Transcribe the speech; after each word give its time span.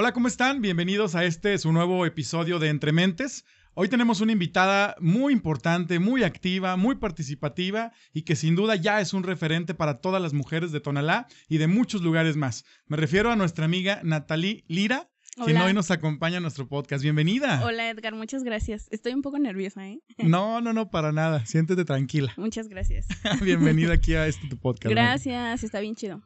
Hola, 0.00 0.12
¿cómo 0.12 0.28
están? 0.28 0.62
Bienvenidos 0.62 1.16
a 1.16 1.24
este 1.24 1.58
su 1.58 1.72
nuevo 1.72 2.06
episodio 2.06 2.60
de 2.60 2.68
Entre 2.68 2.92
Mentes. 2.92 3.44
Hoy 3.74 3.88
tenemos 3.88 4.20
una 4.20 4.30
invitada 4.30 4.94
muy 5.00 5.32
importante, 5.32 5.98
muy 5.98 6.22
activa, 6.22 6.76
muy 6.76 6.94
participativa 6.94 7.90
y 8.12 8.22
que 8.22 8.36
sin 8.36 8.54
duda 8.54 8.76
ya 8.76 9.00
es 9.00 9.12
un 9.12 9.24
referente 9.24 9.74
para 9.74 10.00
todas 10.00 10.22
las 10.22 10.34
mujeres 10.34 10.70
de 10.70 10.78
Tonalá 10.78 11.26
y 11.48 11.58
de 11.58 11.66
muchos 11.66 12.00
lugares 12.00 12.36
más. 12.36 12.64
Me 12.86 12.96
refiero 12.96 13.32
a 13.32 13.34
nuestra 13.34 13.64
amiga 13.64 13.98
Natalie 14.04 14.62
Lira, 14.68 15.10
quien 15.44 15.56
hoy 15.56 15.74
nos 15.74 15.90
acompaña 15.90 16.36
en 16.36 16.42
nuestro 16.42 16.68
podcast. 16.68 17.02
Bienvenida. 17.02 17.60
Hola 17.64 17.90
Edgar, 17.90 18.14
muchas 18.14 18.44
gracias. 18.44 18.86
Estoy 18.92 19.14
un 19.14 19.22
poco 19.22 19.40
nerviosa, 19.40 19.88
¿eh? 19.88 20.00
No, 20.18 20.60
no, 20.60 20.72
no, 20.72 20.90
para 20.90 21.10
nada. 21.10 21.44
Siéntete 21.44 21.84
tranquila. 21.84 22.32
Muchas 22.36 22.68
gracias. 22.68 23.08
Bienvenida 23.42 23.94
aquí 23.94 24.14
a 24.14 24.28
este 24.28 24.46
tu 24.46 24.58
podcast. 24.58 24.92
Gracias, 24.92 25.64
está 25.64 25.80
bien 25.80 25.96
chido. 25.96 26.22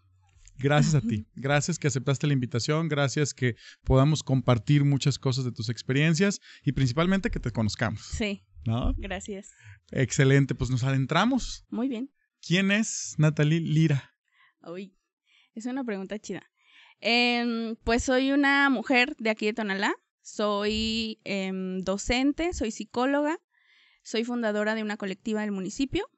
Gracias 0.63 0.95
a 0.95 1.01
ti. 1.01 1.27
Gracias 1.35 1.79
que 1.79 1.89
aceptaste 1.89 2.27
la 2.27 2.33
invitación. 2.33 2.89
Gracias 2.89 3.35
que 3.35 3.57
podamos 3.83 4.23
compartir 4.23 4.85
muchas 4.85 5.19
cosas 5.19 5.45
de 5.45 5.51
tus 5.51 5.69
experiencias 5.69 6.41
y 6.63 6.73
principalmente 6.73 7.31
que 7.31 7.41
te 7.41 7.51
conozcamos. 7.51 8.01
Sí, 8.03 8.45
¿No? 8.65 8.95
gracias. 8.97 9.51
Excelente. 9.91 10.55
Pues 10.55 10.71
nos 10.71 10.85
adentramos. 10.85 11.65
Muy 11.69 11.89
bien. 11.89 12.11
¿Quién 12.41 12.71
es 12.71 13.15
Natalie 13.19 13.61
Lira? 13.61 14.15
Uy, 14.63 14.97
es 15.55 15.67
una 15.67 15.83
pregunta 15.85 16.19
chida. 16.19 16.49
Em, 17.01 17.75
pues 17.83 18.05
soy 18.05 18.31
una 18.31 18.71
mujer 18.71 19.17
de 19.17 19.31
aquí 19.31 19.47
de 19.47 19.55
Tonalá. 19.55 19.93
Soy 20.21 21.19
em, 21.25 21.81
docente, 21.81 22.53
soy 22.53 22.71
psicóloga, 22.71 23.41
soy 24.05 24.23
fundadora 24.23 24.77
de 24.77 24.83
una 24.85 24.97
colectiva 24.97 25.41
del 25.41 25.51
municipio 25.51 26.09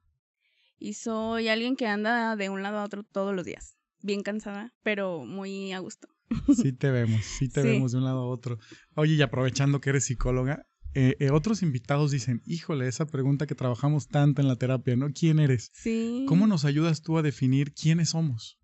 y 0.78 0.94
soy 0.94 1.48
alguien 1.48 1.76
que 1.76 1.86
anda 1.86 2.36
de 2.36 2.50
un 2.50 2.62
lado 2.62 2.78
a 2.78 2.84
otro 2.84 3.02
todos 3.02 3.34
los 3.34 3.46
días. 3.46 3.78
Bien 4.04 4.22
cansada, 4.22 4.74
pero 4.82 5.24
muy 5.24 5.72
a 5.72 5.78
gusto. 5.78 6.08
Sí 6.62 6.72
te 6.74 6.90
vemos, 6.90 7.24
sí 7.24 7.48
te 7.48 7.62
Sí. 7.62 7.68
vemos 7.68 7.92
de 7.92 7.98
un 7.98 8.04
lado 8.04 8.18
a 8.20 8.26
otro. 8.28 8.58
Oye, 8.96 9.14
y 9.14 9.22
aprovechando 9.22 9.80
que 9.80 9.88
eres 9.90 10.04
psicóloga, 10.04 10.66
eh, 10.92 11.16
eh, 11.20 11.30
otros 11.30 11.62
invitados 11.62 12.10
dicen, 12.10 12.42
híjole, 12.44 12.86
esa 12.86 13.06
pregunta 13.06 13.46
que 13.46 13.54
trabajamos 13.54 14.08
tanto 14.08 14.42
en 14.42 14.48
la 14.48 14.56
terapia, 14.56 14.94
¿no? 14.94 15.08
¿Quién 15.18 15.38
eres? 15.38 15.70
Sí. 15.72 16.26
¿Cómo 16.28 16.46
nos 16.46 16.66
ayudas 16.66 17.00
tú 17.00 17.16
a 17.16 17.22
definir 17.22 17.72
quiénes 17.72 18.10
somos? 18.10 18.58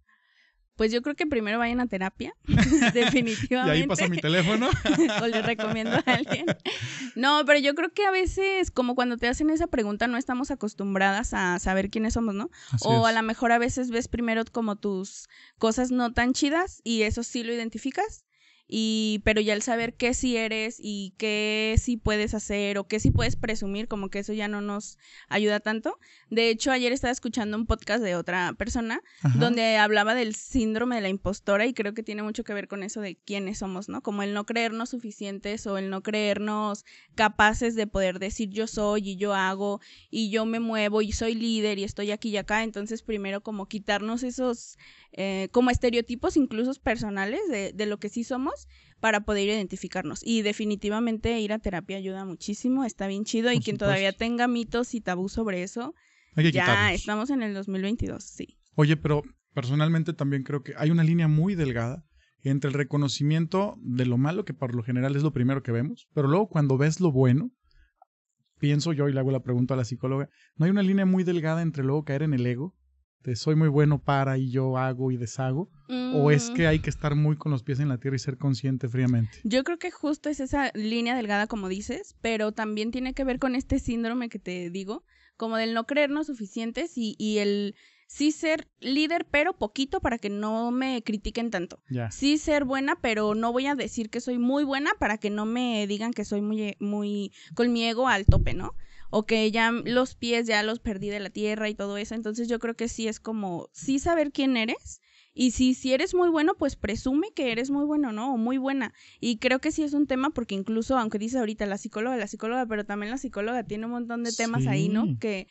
Pues 0.76 0.92
yo 0.92 1.02
creo 1.02 1.14
que 1.14 1.26
primero 1.26 1.58
vayan 1.58 1.80
a 1.80 1.86
terapia, 1.86 2.34
Y 2.46 2.90
definitivamente. 2.92 3.82
ahí 3.82 3.86
pasa 3.86 4.08
mi 4.08 4.18
teléfono. 4.18 4.68
o 5.22 5.26
le 5.26 5.42
recomiendo 5.42 5.92
a 5.92 6.02
alguien. 6.06 6.46
No, 7.14 7.42
pero 7.44 7.58
yo 7.58 7.74
creo 7.74 7.92
que 7.92 8.06
a 8.06 8.10
veces, 8.10 8.70
como 8.70 8.94
cuando 8.94 9.16
te 9.16 9.28
hacen 9.28 9.50
esa 9.50 9.66
pregunta, 9.66 10.06
no 10.06 10.16
estamos 10.16 10.50
acostumbradas 10.50 11.34
a 11.34 11.58
saber 11.58 11.90
quiénes 11.90 12.14
somos, 12.14 12.34
¿no? 12.34 12.50
Así 12.72 12.84
o 12.86 13.06
a 13.06 13.12
lo 13.12 13.22
mejor 13.22 13.52
a 13.52 13.58
veces 13.58 13.90
ves 13.90 14.08
primero 14.08 14.42
como 14.50 14.76
tus 14.76 15.28
cosas 15.58 15.90
no 15.90 16.12
tan 16.12 16.32
chidas 16.32 16.80
y 16.84 17.02
eso 17.02 17.22
sí 17.22 17.42
lo 17.42 17.52
identificas. 17.52 18.24
Y, 18.72 19.20
pero 19.24 19.40
ya 19.40 19.52
el 19.52 19.62
saber 19.62 19.94
qué 19.94 20.14
sí 20.14 20.36
eres 20.36 20.76
y 20.78 21.12
qué 21.18 21.74
sí 21.76 21.96
puedes 21.96 22.34
hacer 22.34 22.78
o 22.78 22.86
qué 22.86 23.00
sí 23.00 23.10
puedes 23.10 23.34
presumir, 23.34 23.88
como 23.88 24.10
que 24.10 24.20
eso 24.20 24.32
ya 24.32 24.46
no 24.46 24.60
nos 24.60 24.96
ayuda 25.28 25.58
tanto. 25.58 25.98
De 26.30 26.50
hecho, 26.50 26.70
ayer 26.70 26.92
estaba 26.92 27.10
escuchando 27.10 27.56
un 27.56 27.66
podcast 27.66 28.00
de 28.00 28.14
otra 28.14 28.52
persona 28.52 29.02
Ajá. 29.22 29.36
donde 29.40 29.76
hablaba 29.76 30.14
del 30.14 30.36
síndrome 30.36 30.94
de 30.94 31.00
la 31.00 31.08
impostora 31.08 31.66
y 31.66 31.74
creo 31.74 31.94
que 31.94 32.04
tiene 32.04 32.22
mucho 32.22 32.44
que 32.44 32.54
ver 32.54 32.68
con 32.68 32.84
eso 32.84 33.00
de 33.00 33.16
quiénes 33.16 33.58
somos, 33.58 33.88
¿no? 33.88 34.02
Como 34.02 34.22
el 34.22 34.34
no 34.34 34.46
creernos 34.46 34.90
suficientes 34.90 35.66
o 35.66 35.76
el 35.76 35.90
no 35.90 36.04
creernos 36.04 36.84
capaces 37.16 37.74
de 37.74 37.88
poder 37.88 38.20
decir 38.20 38.50
yo 38.50 38.68
soy 38.68 39.10
y 39.10 39.16
yo 39.16 39.34
hago 39.34 39.80
y 40.10 40.30
yo 40.30 40.46
me 40.46 40.60
muevo 40.60 41.02
y 41.02 41.10
soy 41.10 41.34
líder 41.34 41.80
y 41.80 41.84
estoy 41.84 42.12
aquí 42.12 42.28
y 42.28 42.36
acá. 42.36 42.62
Entonces, 42.62 43.02
primero 43.02 43.40
como 43.42 43.66
quitarnos 43.66 44.22
esos 44.22 44.78
eh, 45.12 45.48
como 45.50 45.70
estereotipos 45.70 46.36
incluso 46.36 46.72
personales 46.80 47.40
de, 47.48 47.72
de 47.72 47.86
lo 47.86 47.98
que 47.98 48.08
sí 48.08 48.22
somos 48.22 48.59
para 49.00 49.20
poder 49.20 49.48
identificarnos. 49.48 50.20
Y 50.24 50.42
definitivamente 50.42 51.38
ir 51.40 51.52
a 51.52 51.58
terapia 51.58 51.96
ayuda 51.96 52.24
muchísimo, 52.24 52.84
está 52.84 53.06
bien 53.06 53.24
chido 53.24 53.50
y 53.50 53.60
quien 53.60 53.76
supuesto. 53.76 53.86
todavía 53.86 54.12
tenga 54.12 54.48
mitos 54.48 54.94
y 54.94 55.00
tabú 55.00 55.28
sobre 55.28 55.62
eso, 55.62 55.94
ya 56.36 56.42
quitarlos. 56.42 57.00
estamos 57.00 57.30
en 57.30 57.42
el 57.42 57.54
2022, 57.54 58.22
sí. 58.22 58.58
Oye, 58.74 58.96
pero 58.96 59.22
personalmente 59.54 60.12
también 60.12 60.42
creo 60.42 60.62
que 60.62 60.74
hay 60.76 60.90
una 60.90 61.04
línea 61.04 61.28
muy 61.28 61.54
delgada 61.54 62.04
entre 62.42 62.68
el 62.68 62.74
reconocimiento 62.74 63.76
de 63.80 64.06
lo 64.06 64.16
malo, 64.16 64.44
que 64.44 64.54
por 64.54 64.74
lo 64.74 64.82
general 64.82 65.16
es 65.16 65.22
lo 65.22 65.32
primero 65.32 65.62
que 65.62 65.72
vemos, 65.72 66.08
pero 66.14 66.28
luego 66.28 66.48
cuando 66.48 66.78
ves 66.78 67.00
lo 67.00 67.12
bueno, 67.12 67.50
pienso 68.58 68.92
yo 68.92 69.08
y 69.08 69.12
le 69.12 69.20
hago 69.20 69.30
la 69.30 69.42
pregunta 69.42 69.74
a 69.74 69.76
la 69.76 69.84
psicóloga, 69.84 70.28
¿no 70.56 70.64
hay 70.64 70.70
una 70.70 70.82
línea 70.82 71.06
muy 71.06 71.24
delgada 71.24 71.62
entre 71.62 71.84
luego 71.84 72.04
caer 72.04 72.22
en 72.22 72.34
el 72.34 72.46
ego? 72.46 72.74
De 73.24 73.36
soy 73.36 73.54
muy 73.54 73.68
bueno 73.68 73.98
para 73.98 74.38
y 74.38 74.50
yo 74.50 74.78
hago 74.78 75.10
y 75.10 75.16
deshago. 75.16 75.68
¿O 76.12 76.30
es 76.30 76.50
Mm, 76.50 76.54
que 76.54 76.66
hay 76.66 76.78
que 76.78 76.90
estar 76.90 77.14
muy 77.14 77.36
con 77.36 77.52
los 77.52 77.62
pies 77.62 77.78
en 77.80 77.88
la 77.88 77.98
tierra 77.98 78.16
y 78.16 78.18
ser 78.20 78.38
consciente 78.38 78.88
fríamente? 78.88 79.38
Yo 79.44 79.62
creo 79.64 79.78
que 79.78 79.90
justo 79.90 80.28
es 80.28 80.40
esa 80.40 80.70
línea 80.74 81.14
delgada 81.14 81.46
como 81.46 81.68
dices, 81.68 82.16
pero 82.22 82.52
también 82.52 82.90
tiene 82.90 83.12
que 83.12 83.24
ver 83.24 83.38
con 83.38 83.54
este 83.54 83.78
síndrome 83.78 84.28
que 84.28 84.38
te 84.38 84.70
digo, 84.70 85.04
como 85.36 85.56
del 85.56 85.74
no 85.74 85.84
creernos 85.84 86.28
suficientes 86.28 86.96
y, 86.96 87.14
y 87.18 87.38
el 87.38 87.74
sí 88.06 88.32
ser 88.32 88.68
líder, 88.80 89.26
pero 89.30 89.52
poquito 89.56 90.00
para 90.00 90.18
que 90.18 90.30
no 90.30 90.70
me 90.70 91.02
critiquen 91.02 91.50
tanto. 91.50 91.82
Sí 92.10 92.38
ser 92.38 92.64
buena, 92.64 92.98
pero 93.00 93.34
no 93.34 93.52
voy 93.52 93.66
a 93.66 93.74
decir 93.74 94.10
que 94.10 94.20
soy 94.20 94.38
muy 94.38 94.64
buena 94.64 94.92
para 94.98 95.18
que 95.18 95.30
no 95.30 95.44
me 95.46 95.86
digan 95.86 96.12
que 96.12 96.24
soy 96.24 96.40
muy, 96.40 96.76
muy 96.80 97.32
con 97.54 97.72
mi 97.72 97.84
ego 97.84 98.08
al 98.08 98.24
tope, 98.24 98.54
¿no? 98.54 98.74
O 99.10 99.26
que 99.26 99.50
ya 99.50 99.72
los 99.72 100.14
pies 100.14 100.46
ya 100.46 100.62
los 100.62 100.78
perdí 100.78 101.08
de 101.08 101.20
la 101.20 101.30
tierra 101.30 101.68
y 101.68 101.74
todo 101.74 101.96
eso. 101.96 102.14
Entonces 102.14 102.48
yo 102.48 102.58
creo 102.58 102.74
que 102.74 102.88
sí 102.88 103.08
es 103.08 103.20
como, 103.20 103.68
sí 103.72 103.98
saber 103.98 104.32
quién 104.32 104.56
eres. 104.56 105.00
Y 105.32 105.52
si, 105.52 105.74
si 105.74 105.92
eres 105.92 106.14
muy 106.14 106.28
bueno, 106.28 106.54
pues 106.58 106.76
presume 106.76 107.28
que 107.34 107.52
eres 107.52 107.70
muy 107.70 107.84
bueno, 107.84 108.12
¿no? 108.12 108.34
O 108.34 108.36
muy 108.36 108.58
buena. 108.58 108.92
Y 109.20 109.38
creo 109.38 109.60
que 109.60 109.70
sí 109.70 109.82
es 109.82 109.94
un 109.94 110.06
tema 110.06 110.30
porque 110.30 110.54
incluso, 110.54 110.98
aunque 110.98 111.18
dice 111.18 111.38
ahorita 111.38 111.66
la 111.66 111.78
psicóloga, 111.78 112.16
la 112.16 112.26
psicóloga, 112.26 112.66
pero 112.66 112.84
también 112.84 113.10
la 113.10 113.18
psicóloga 113.18 113.62
tiene 113.64 113.86
un 113.86 113.92
montón 113.92 114.24
de 114.24 114.32
temas 114.32 114.66
ahí, 114.66 114.88
¿no? 114.88 115.18
Que, 115.20 115.46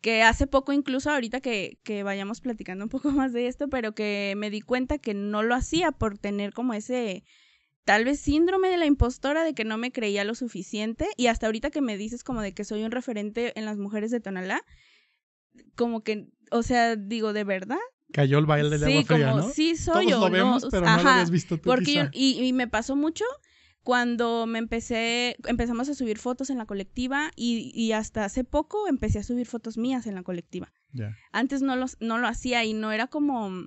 que 0.00 0.22
hace 0.22 0.48
poco, 0.48 0.72
incluso 0.72 1.10
ahorita 1.10 1.40
que, 1.40 1.78
que 1.84 2.02
vayamos 2.02 2.40
platicando 2.40 2.84
un 2.84 2.90
poco 2.90 3.10
más 3.12 3.32
de 3.32 3.46
esto, 3.46 3.68
pero 3.68 3.94
que 3.94 4.34
me 4.36 4.50
di 4.50 4.60
cuenta 4.60 4.98
que 4.98 5.14
no 5.14 5.42
lo 5.42 5.54
hacía 5.54 5.92
por 5.92 6.18
tener 6.18 6.52
como 6.52 6.74
ese 6.74 7.24
tal 7.84 8.04
vez 8.04 8.20
síndrome 8.20 8.68
de 8.68 8.76
la 8.76 8.86
impostora 8.86 9.42
de 9.44 9.54
que 9.54 9.64
no 9.64 9.76
me 9.78 9.90
creía 9.92 10.24
lo 10.24 10.34
suficiente 10.34 11.08
y 11.16 11.26
hasta 11.26 11.46
ahorita 11.46 11.70
que 11.70 11.80
me 11.80 11.96
dices 11.96 12.22
como 12.24 12.40
de 12.40 12.52
que 12.54 12.64
soy 12.64 12.84
un 12.84 12.90
referente 12.92 13.52
en 13.58 13.64
las 13.64 13.76
mujeres 13.78 14.10
de 14.10 14.20
Tonalá, 14.20 14.62
como 15.74 16.02
que, 16.02 16.28
o 16.50 16.62
sea, 16.62 16.96
digo, 16.96 17.32
¿de 17.32 17.44
verdad? 17.44 17.78
Cayó 18.12 18.38
el 18.38 18.46
baile 18.46 18.68
del 18.70 18.80
sí, 18.84 18.92
agua 18.92 19.04
fría, 19.04 19.30
como 19.30 19.38
¿no? 19.42 19.48
sí 19.48 19.76
soy 19.76 20.06
Todos 20.06 20.10
yo, 20.10 20.20
lo 20.20 20.26
¿no? 20.26 20.30
vemos, 20.30 20.66
pero 20.70 20.86
no 20.88 21.02
lo 21.02 21.08
habías 21.10 21.30
visto 21.30 21.56
tú 21.56 21.62
porque 21.64 21.94
yo- 21.94 22.08
y, 22.12 22.42
y 22.42 22.52
me 22.52 22.68
pasó 22.68 22.94
mucho 22.94 23.24
cuando 23.82 24.46
me 24.46 24.58
empecé, 24.60 25.34
empezamos 25.46 25.88
a 25.88 25.94
subir 25.94 26.18
fotos 26.18 26.50
en 26.50 26.58
la 26.58 26.66
colectiva 26.66 27.32
y, 27.34 27.72
y 27.74 27.92
hasta 27.92 28.24
hace 28.24 28.44
poco 28.44 28.86
empecé 28.86 29.18
a 29.18 29.22
subir 29.24 29.46
fotos 29.46 29.76
mías 29.76 30.06
en 30.06 30.14
la 30.14 30.22
colectiva. 30.22 30.72
Antes 31.32 31.62
no, 31.62 31.74
los, 31.74 31.96
no 32.00 32.18
lo 32.18 32.28
hacía 32.28 32.64
y 32.64 32.74
no 32.74 32.92
era 32.92 33.08
como, 33.08 33.66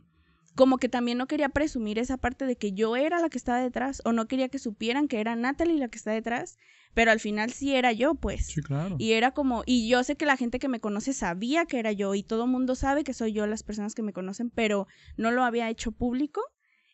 como 0.55 0.77
que 0.77 0.89
también 0.89 1.17
no 1.17 1.27
quería 1.27 1.49
presumir 1.49 1.99
esa 1.99 2.17
parte 2.17 2.45
de 2.45 2.55
que 2.55 2.71
yo 2.71 2.95
era 2.95 3.19
la 3.19 3.29
que 3.29 3.37
estaba 3.37 3.59
detrás 3.59 4.01
o 4.05 4.13
no 4.13 4.27
quería 4.27 4.49
que 4.49 4.59
supieran 4.59 5.07
que 5.07 5.19
era 5.19 5.35
Natalie 5.35 5.77
la 5.77 5.89
que 5.89 5.97
está 5.97 6.11
detrás, 6.11 6.57
pero 6.93 7.11
al 7.11 7.19
final 7.19 7.51
sí 7.51 7.75
era 7.75 7.91
yo, 7.91 8.15
pues. 8.15 8.47
Sí, 8.47 8.61
claro. 8.61 8.95
Y 8.97 9.11
era 9.11 9.31
como, 9.31 9.63
y 9.65 9.87
yo 9.89 10.03
sé 10.03 10.15
que 10.15 10.25
la 10.25 10.37
gente 10.37 10.59
que 10.59 10.69
me 10.69 10.79
conoce 10.79 11.13
sabía 11.13 11.65
que 11.65 11.79
era 11.79 11.91
yo 11.91 12.15
y 12.15 12.23
todo 12.23 12.45
el 12.45 12.51
mundo 12.51 12.75
sabe 12.75 13.03
que 13.03 13.13
soy 13.13 13.33
yo 13.33 13.45
las 13.47 13.63
personas 13.63 13.95
que 13.95 14.01
me 14.01 14.13
conocen, 14.13 14.49
pero 14.49 14.87
no 15.17 15.31
lo 15.31 15.43
había 15.43 15.69
hecho 15.69 15.91
público 15.91 16.41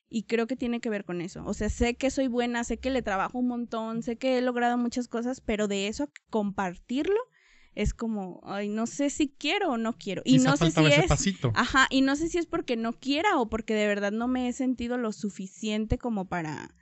y 0.10 0.24
creo 0.24 0.48
que 0.48 0.56
tiene 0.56 0.82
que 0.82 0.90
ver 0.90 1.06
con 1.06 1.22
eso. 1.22 1.44
O 1.46 1.54
sea, 1.54 1.70
sé 1.70 1.94
que 1.96 2.10
soy 2.10 2.28
buena, 2.28 2.64
sé 2.64 2.78
que 2.78 2.90
le 2.90 3.04
trabajo 3.04 3.38
un 3.40 3.48
montón, 3.48 4.02
sé 4.02 4.18
que 4.18 4.38
he 4.38 4.42
logrado 4.42 4.78
muchas 4.78 5.08
cosas, 5.08 5.40
pero 5.40 5.68
de 5.68 5.88
eso 5.88 6.10
compartirlo 6.30 7.20
es 7.76 7.94
como, 7.94 8.42
ay, 8.44 8.68
no 8.70 8.86
sé 8.88 9.10
si 9.10 9.30
quiero 9.30 9.72
o 9.72 9.78
no 9.78 9.94
quiero. 9.98 10.22
Y 10.26 10.34
Quizá 10.34 10.50
no 10.52 10.58
sé 10.58 10.72
si 10.72 10.86
es... 10.86 11.08
pasito. 11.08 11.52
Ajá, 11.56 11.88
y 11.90 12.02
no 12.02 12.16
sé 12.16 12.28
si 12.28 12.38
es 12.38 12.46
porque 12.46 12.76
no 12.76 12.94
quiera 12.94 13.38
o 13.38 13.50
porque 13.50 13.74
de 13.74 13.88
verdad 13.88 14.12
no 14.12 14.28
me 14.28 14.48
he 14.50 14.54
sentido 14.54 14.98
lo 14.98 15.12
suficiente 15.12 15.98
como 15.98 16.26
para 16.28 16.76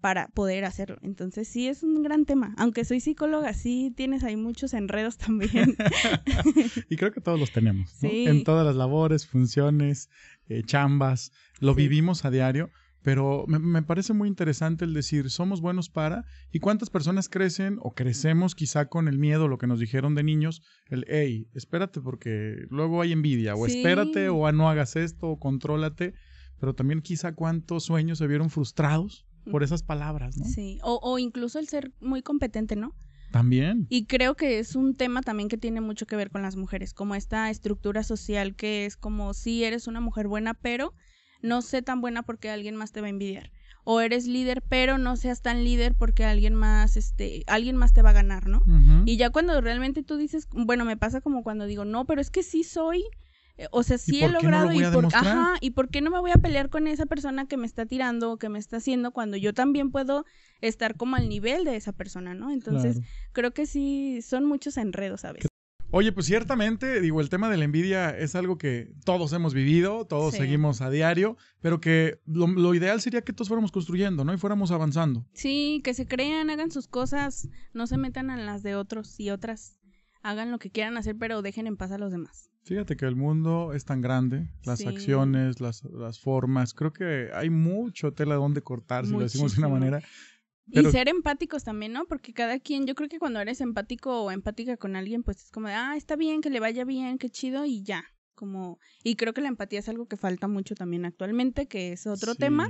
para 0.00 0.28
poder 0.28 0.66
hacerlo. 0.66 0.98
Entonces 1.00 1.48
sí 1.48 1.66
es 1.66 1.82
un 1.82 2.02
gran 2.02 2.26
tema. 2.26 2.54
Aunque 2.58 2.84
soy 2.84 3.00
psicóloga, 3.00 3.54
sí 3.54 3.90
tienes 3.96 4.22
ahí 4.22 4.36
muchos 4.36 4.74
enredos 4.74 5.16
también. 5.16 5.76
Y 6.90 6.96
creo 6.96 7.10
que 7.10 7.22
todos 7.22 7.40
los 7.40 7.52
tenemos, 7.52 7.90
¿no? 8.02 8.10
Sí. 8.10 8.26
En 8.26 8.44
todas 8.44 8.66
las 8.66 8.76
labores, 8.76 9.26
funciones, 9.26 10.10
eh, 10.48 10.62
chambas, 10.62 11.32
lo 11.58 11.72
Sí. 11.72 11.78
vivimos 11.78 12.26
a 12.26 12.30
diario, 12.30 12.70
pero 13.04 13.44
me, 13.46 13.58
me 13.58 13.82
parece 13.82 14.14
muy 14.14 14.28
interesante 14.28 14.86
el 14.86 14.94
decir, 14.94 15.28
somos 15.30 15.60
buenos 15.60 15.90
para, 15.90 16.24
y 16.50 16.58
cuántas 16.58 16.88
personas 16.88 17.28
crecen 17.28 17.76
o 17.82 17.92
crecemos 17.92 18.54
quizá 18.54 18.86
con 18.86 19.08
el 19.08 19.18
miedo, 19.18 19.46
lo 19.46 19.58
que 19.58 19.66
nos 19.66 19.78
dijeron 19.78 20.14
de 20.14 20.22
niños, 20.24 20.62
el, 20.88 21.04
hey, 21.08 21.46
espérate 21.52 22.00
porque 22.00 22.64
luego 22.70 23.02
hay 23.02 23.12
envidia, 23.12 23.54
o 23.56 23.68
Sí. 23.68 23.76
espérate, 23.76 24.30
o 24.30 24.50
no 24.52 24.70
hagas 24.70 24.96
esto, 24.96 25.28
o 25.28 25.38
contrólate, 25.38 26.14
pero 26.58 26.74
también 26.74 27.02
quizá 27.02 27.34
cuántos 27.34 27.84
sueños 27.84 28.16
se 28.16 28.26
vieron 28.26 28.48
frustrados 28.48 29.26
por 29.50 29.62
esas 29.62 29.82
palabras, 29.82 30.38
¿no? 30.38 30.46
Sí, 30.46 30.78
o, 30.82 30.98
o 31.02 31.18
incluso 31.18 31.58
el 31.58 31.68
ser 31.68 31.92
muy 32.00 32.22
competente, 32.22 32.74
¿no? 32.74 32.94
También. 33.32 33.86
Y 33.90 34.06
creo 34.06 34.34
que 34.34 34.58
es 34.60 34.76
un 34.76 34.94
tema 34.94 35.20
también 35.20 35.50
que 35.50 35.58
tiene 35.58 35.82
mucho 35.82 36.06
que 36.06 36.16
ver 36.16 36.30
con 36.30 36.40
las 36.40 36.56
mujeres, 36.56 36.94
como 36.94 37.14
esta 37.14 37.50
estructura 37.50 38.02
social 38.02 38.54
que 38.54 38.86
es 38.86 38.96
como 38.96 39.34
si 39.34 39.64
eres 39.64 39.86
una 39.88 40.00
mujer 40.00 40.26
buena, 40.26 40.54
pero 40.54 40.94
no 41.44 41.60
sé 41.62 41.82
tan 41.82 42.00
buena 42.00 42.22
porque 42.22 42.48
alguien 42.50 42.74
más 42.74 42.90
te 42.92 43.00
va 43.00 43.06
a 43.06 43.10
envidiar. 43.10 43.50
o 43.86 44.00
eres 44.00 44.26
líder, 44.26 44.62
pero 44.62 44.96
no 44.96 45.14
seas 45.14 45.42
tan 45.42 45.62
líder 45.62 45.94
porque 45.94 46.24
alguien 46.24 46.54
más, 46.54 46.96
este, 46.96 47.44
alguien 47.46 47.76
más 47.76 47.92
te 47.92 48.00
va 48.00 48.10
a 48.10 48.14
ganar, 48.14 48.48
¿no? 48.48 48.62
Y 49.04 49.18
ya 49.18 49.28
cuando 49.28 49.60
realmente 49.60 50.02
tú 50.02 50.16
dices, 50.16 50.48
bueno, 50.52 50.86
me 50.86 50.96
pasa 50.96 51.20
como 51.20 51.42
cuando 51.42 51.66
digo, 51.66 51.84
no, 51.84 52.06
pero 52.06 52.22
es 52.22 52.30
que 52.30 52.42
sí 52.42 52.64
soy, 52.64 53.04
eh, 53.58 53.68
o 53.72 53.82
sea, 53.82 53.98
sí 53.98 54.22
he 54.22 54.26
no 54.26 54.32
lo 54.32 54.40
logrado 54.40 54.72
y 54.72 54.82
por, 54.90 55.06
ajá, 55.14 55.56
y 55.60 55.72
por 55.72 55.90
qué 55.90 56.00
no 56.00 56.10
me 56.10 56.18
voy 56.18 56.30
a 56.30 56.38
pelear 56.38 56.70
con 56.70 56.86
esa 56.86 57.04
persona 57.04 57.46
que 57.46 57.58
me 57.58 57.66
está 57.66 57.84
tirando 57.84 58.32
o 58.32 58.38
que 58.38 58.48
me 58.48 58.58
está 58.58 58.78
haciendo 58.78 59.10
cuando 59.12 59.36
yo 59.36 59.52
también 59.52 59.90
puedo 59.90 60.24
estar 60.62 60.96
como 60.96 61.16
al 61.16 61.28
nivel 61.28 61.64
de 61.64 61.76
esa 61.76 61.92
persona, 61.92 62.32
¿no? 62.32 62.50
Entonces, 62.52 62.96
Claro. 62.96 63.10
creo 63.32 63.50
que 63.52 63.66
sí 63.66 64.20
son 64.22 64.46
muchos 64.46 64.78
enredos 64.78 65.26
a 65.26 65.32
veces. 65.32 65.50
Oye, 65.96 66.10
pues 66.10 66.26
ciertamente, 66.26 67.00
digo, 67.00 67.20
el 67.20 67.28
tema 67.28 67.48
de 67.48 67.56
la 67.56 67.64
envidia 67.64 68.10
es 68.10 68.34
algo 68.34 68.58
que 68.58 68.92
todos 69.04 69.32
hemos 69.32 69.54
vivido, 69.54 70.04
todos 70.06 70.32
Sí. 70.34 70.40
seguimos 70.40 70.80
a 70.80 70.90
diario, 70.90 71.36
pero 71.60 71.80
que 71.80 72.18
lo, 72.26 72.48
lo 72.48 72.74
ideal 72.74 73.00
sería 73.00 73.22
que 73.22 73.32
todos 73.32 73.46
fuéramos 73.46 73.70
construyendo, 73.70 74.24
¿no? 74.24 74.34
Y 74.34 74.36
fuéramos 74.36 74.72
avanzando. 74.72 75.24
Sí, 75.34 75.82
que 75.84 75.94
se 75.94 76.08
crean, 76.08 76.50
hagan 76.50 76.72
sus 76.72 76.88
cosas, 76.88 77.48
no 77.74 77.86
se 77.86 77.96
metan 77.96 78.30
en 78.30 78.44
las 78.44 78.64
de 78.64 78.74
otros 78.74 79.20
y 79.20 79.30
otras. 79.30 79.78
Hagan 80.24 80.50
lo 80.50 80.58
que 80.58 80.70
quieran 80.72 80.96
hacer, 80.96 81.14
pero 81.16 81.42
dejen 81.42 81.68
en 81.68 81.76
paz 81.76 81.92
a 81.92 81.98
los 81.98 82.10
demás. 82.10 82.50
Fíjate 82.64 82.96
que 82.96 83.04
el 83.04 83.14
mundo 83.14 83.72
es 83.72 83.84
tan 83.84 84.00
grande, 84.00 84.48
las 84.64 84.80
Sí. 84.80 84.88
acciones, 84.88 85.60
las, 85.60 85.84
las 85.84 86.18
formas, 86.18 86.74
creo 86.74 86.92
que 86.92 87.28
hay 87.34 87.50
mucho 87.50 88.12
tela 88.14 88.34
donde 88.34 88.62
cortar, 88.62 89.06
si 89.06 89.12
lo 89.12 89.20
decimos 89.20 89.54
de 89.54 89.60
una 89.60 89.68
manera. 89.68 90.02
Pero- 90.72 90.88
Y 90.88 90.92
ser 90.92 91.08
empáticos 91.08 91.62
también, 91.64 91.92
¿no? 91.92 92.06
Porque 92.06 92.32
cada 92.32 92.58
quien, 92.58 92.86
yo 92.86 92.94
creo 92.94 93.08
que 93.08 93.18
cuando 93.18 93.40
eres 93.40 93.60
empático 93.60 94.22
o 94.22 94.30
empática 94.30 94.76
con 94.76 94.96
alguien, 94.96 95.22
pues 95.22 95.44
es 95.44 95.50
como 95.50 95.68
de, 95.68 95.74
ah, 95.74 95.94
está 95.96 96.16
bien, 96.16 96.40
que 96.40 96.50
le 96.50 96.60
vaya 96.60 96.84
bien, 96.84 97.18
qué 97.18 97.28
chido, 97.28 97.64
y 97.66 97.82
ya. 97.82 98.04
Como, 98.34 98.78
y 99.04 99.14
creo 99.16 99.32
que 99.34 99.40
la 99.42 99.48
empatía 99.48 99.78
es 99.78 99.88
algo 99.88 100.06
que 100.06 100.16
falta 100.16 100.48
mucho 100.48 100.74
también 100.74 101.04
actualmente, 101.04 101.66
que 101.68 101.92
es 101.92 102.06
otro 102.06 102.32
Sí. 102.32 102.38
tema 102.38 102.68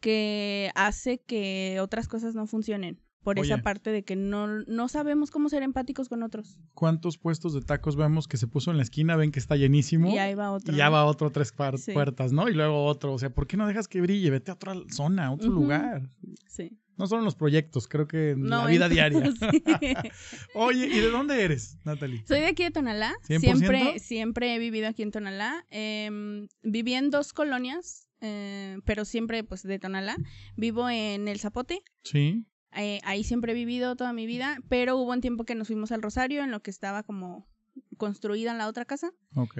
que 0.00 0.70
hace 0.74 1.18
que 1.20 1.78
otras 1.80 2.08
cosas 2.08 2.34
no 2.34 2.46
funcionen. 2.46 3.00
Por 3.22 3.38
Oye. 3.40 3.50
esa 3.54 3.62
parte 3.62 3.90
de 3.90 4.04
que 4.04 4.16
no, 4.16 4.46
no 4.46 4.88
sabemos 4.88 5.30
cómo 5.30 5.48
ser 5.48 5.62
empáticos 5.62 6.10
con 6.10 6.22
otros. 6.22 6.58
¿Cuántos 6.74 7.16
puestos 7.16 7.54
de 7.54 7.62
tacos 7.62 7.96
vemos 7.96 8.28
que 8.28 8.36
se 8.36 8.46
puso 8.46 8.70
en 8.70 8.76
la 8.76 8.82
esquina, 8.82 9.16
ven 9.16 9.32
que 9.32 9.38
está 9.38 9.56
llenísimo? 9.56 10.10
Y 10.14 10.18
ahí 10.18 10.34
va 10.34 10.50
otro. 10.52 10.74
Y 10.74 10.76
ya 10.76 10.90
va 10.90 11.06
otro 11.06 11.30
tres 11.30 11.54
Sí. 11.78 11.92
puertas, 11.92 12.32
¿no? 12.34 12.50
Y 12.50 12.52
luego 12.52 12.84
otro. 12.84 13.14
O 13.14 13.18
sea, 13.18 13.30
¿por 13.30 13.46
qué 13.46 13.56
no 13.56 13.66
dejas 13.66 13.88
que 13.88 14.02
brille? 14.02 14.28
Vete 14.28 14.50
a 14.50 14.54
otra 14.54 14.74
zona, 14.90 15.28
a 15.28 15.32
otro 15.32 15.48
lugar. 15.50 16.10
Sí. 16.48 16.78
No 16.96 17.06
solo 17.06 17.20
en 17.20 17.24
los 17.24 17.34
proyectos, 17.34 17.88
creo 17.88 18.06
que 18.06 18.30
en 18.30 18.42
No, 18.42 18.62
la 18.64 18.66
vida 18.66 18.88
diaria. 18.88 19.22
Sí. 19.34 19.62
Oye, 20.54 20.86
¿y 20.86 21.00
de 21.00 21.10
dónde 21.10 21.42
eres, 21.42 21.78
Natalie? 21.84 22.24
Soy 22.26 22.40
de 22.40 22.46
aquí 22.46 22.62
de 22.64 22.70
Tonalá. 22.70 23.14
100%? 23.28 23.40
Siempre, 23.40 23.98
siempre 23.98 24.54
he 24.54 24.58
vivido 24.58 24.88
aquí 24.88 25.02
en 25.02 25.10
Tonalá. 25.10 25.66
Em, 25.70 26.48
viví 26.62 26.94
en 26.94 27.10
dos 27.10 27.32
colonias, 27.32 28.06
eh, 28.20 28.78
pero 28.84 29.04
siempre 29.04 29.42
pues 29.44 29.62
de 29.62 29.78
Tonalá. 29.78 30.16
Vivo 30.56 30.88
en 30.88 31.28
El 31.28 31.40
Zapote. 31.40 31.82
Sí. 32.04 32.44
eh, 32.76 33.00
ahí 33.04 33.22
siempre 33.24 33.52
he 33.52 33.54
vivido 33.54 33.96
toda 33.96 34.12
mi 34.12 34.26
vida, 34.26 34.58
pero 34.68 34.96
hubo 34.96 35.12
un 35.12 35.20
tiempo 35.20 35.44
que 35.44 35.54
nos 35.54 35.68
fuimos 35.68 35.92
al 35.92 36.02
Rosario, 36.02 36.42
en 36.42 36.50
lo 36.50 36.60
que 36.62 36.70
estaba 36.70 37.02
como 37.02 37.48
construida 37.96 38.50
en 38.52 38.58
la 38.58 38.68
otra 38.68 38.84
casa, 38.84 39.12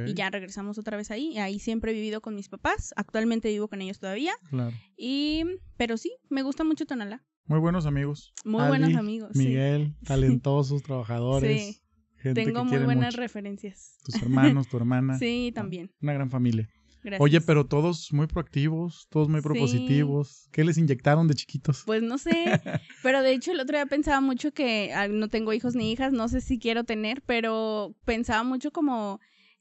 y 0.06 0.14
ya 0.14 0.30
regresamos 0.30 0.78
otra 0.78 0.96
vez 0.96 1.10
ahí. 1.10 1.32
Y 1.32 1.38
ahí 1.38 1.58
siempre 1.58 1.90
he 1.92 1.94
vivido 1.94 2.20
con 2.20 2.34
mis 2.34 2.48
papás. 2.48 2.92
Actualmente 2.96 3.48
vivo 3.48 3.68
con 3.68 3.82
ellos 3.82 3.98
todavía. 3.98 4.32
Claro. 4.50 4.76
Y, 4.96 5.44
pero 5.76 5.96
sí, 5.96 6.12
me 6.30 6.42
gusta 6.42 6.64
mucho 6.64 6.86
Tonalá. 6.86 7.24
Muy 7.46 7.58
buenos 7.60 7.84
amigos. 7.86 8.32
Muy 8.44 8.60
Ali, 8.62 8.68
buenos 8.68 8.94
amigos. 8.96 9.30
sí. 9.34 9.38
Miguel, 9.38 9.94
talentosos, 10.04 10.82
trabajadores. 10.82 11.62
Sí. 11.76 11.80
Gente 12.16 12.42
Tengo 12.44 12.62
que 12.64 12.76
muy 12.78 12.84
buenas 12.86 13.12
mucho. 13.12 13.20
referencias. 13.20 13.98
Tus 14.02 14.14
hermanos, 14.22 14.66
tu 14.68 14.76
hermana. 14.78 15.18
Sí, 15.18 15.52
también. 15.54 15.90
Una 16.00 16.14
gran 16.14 16.30
familia. 16.30 16.70
Gracias. 17.04 17.20
Oye, 17.20 17.40
pero 17.42 17.66
todos 17.66 18.12
muy 18.12 18.26
proactivos, 18.26 19.06
todos 19.10 19.28
muy 19.28 19.40
Sí. 19.40 19.42
propositivos. 19.44 20.48
¿Qué 20.50 20.64
les 20.64 20.78
inyectaron 20.78 21.28
de 21.28 21.34
chiquitos? 21.34 21.82
Pues 21.84 22.02
no 22.02 22.18
sé, 22.18 22.32
pero 23.02 23.22
de 23.22 23.32
hecho 23.32 23.52
el 23.52 23.60
otro 23.60 23.76
día 23.76 23.86
pensaba 23.86 24.20
mucho 24.20 24.52
que 24.52 24.92
ah, 24.94 25.06
no 25.06 25.28
tengo 25.28 25.52
hijos 25.52 25.74
ni 25.76 25.92
hijas, 25.92 26.12
no 26.12 26.28
sé 26.28 26.40
si 26.40 26.58
quiero 26.58 26.84
tener, 26.84 27.22
pero 27.22 27.94
pensaba 28.04 28.42
mucho 28.42 28.72
como 28.72 29.20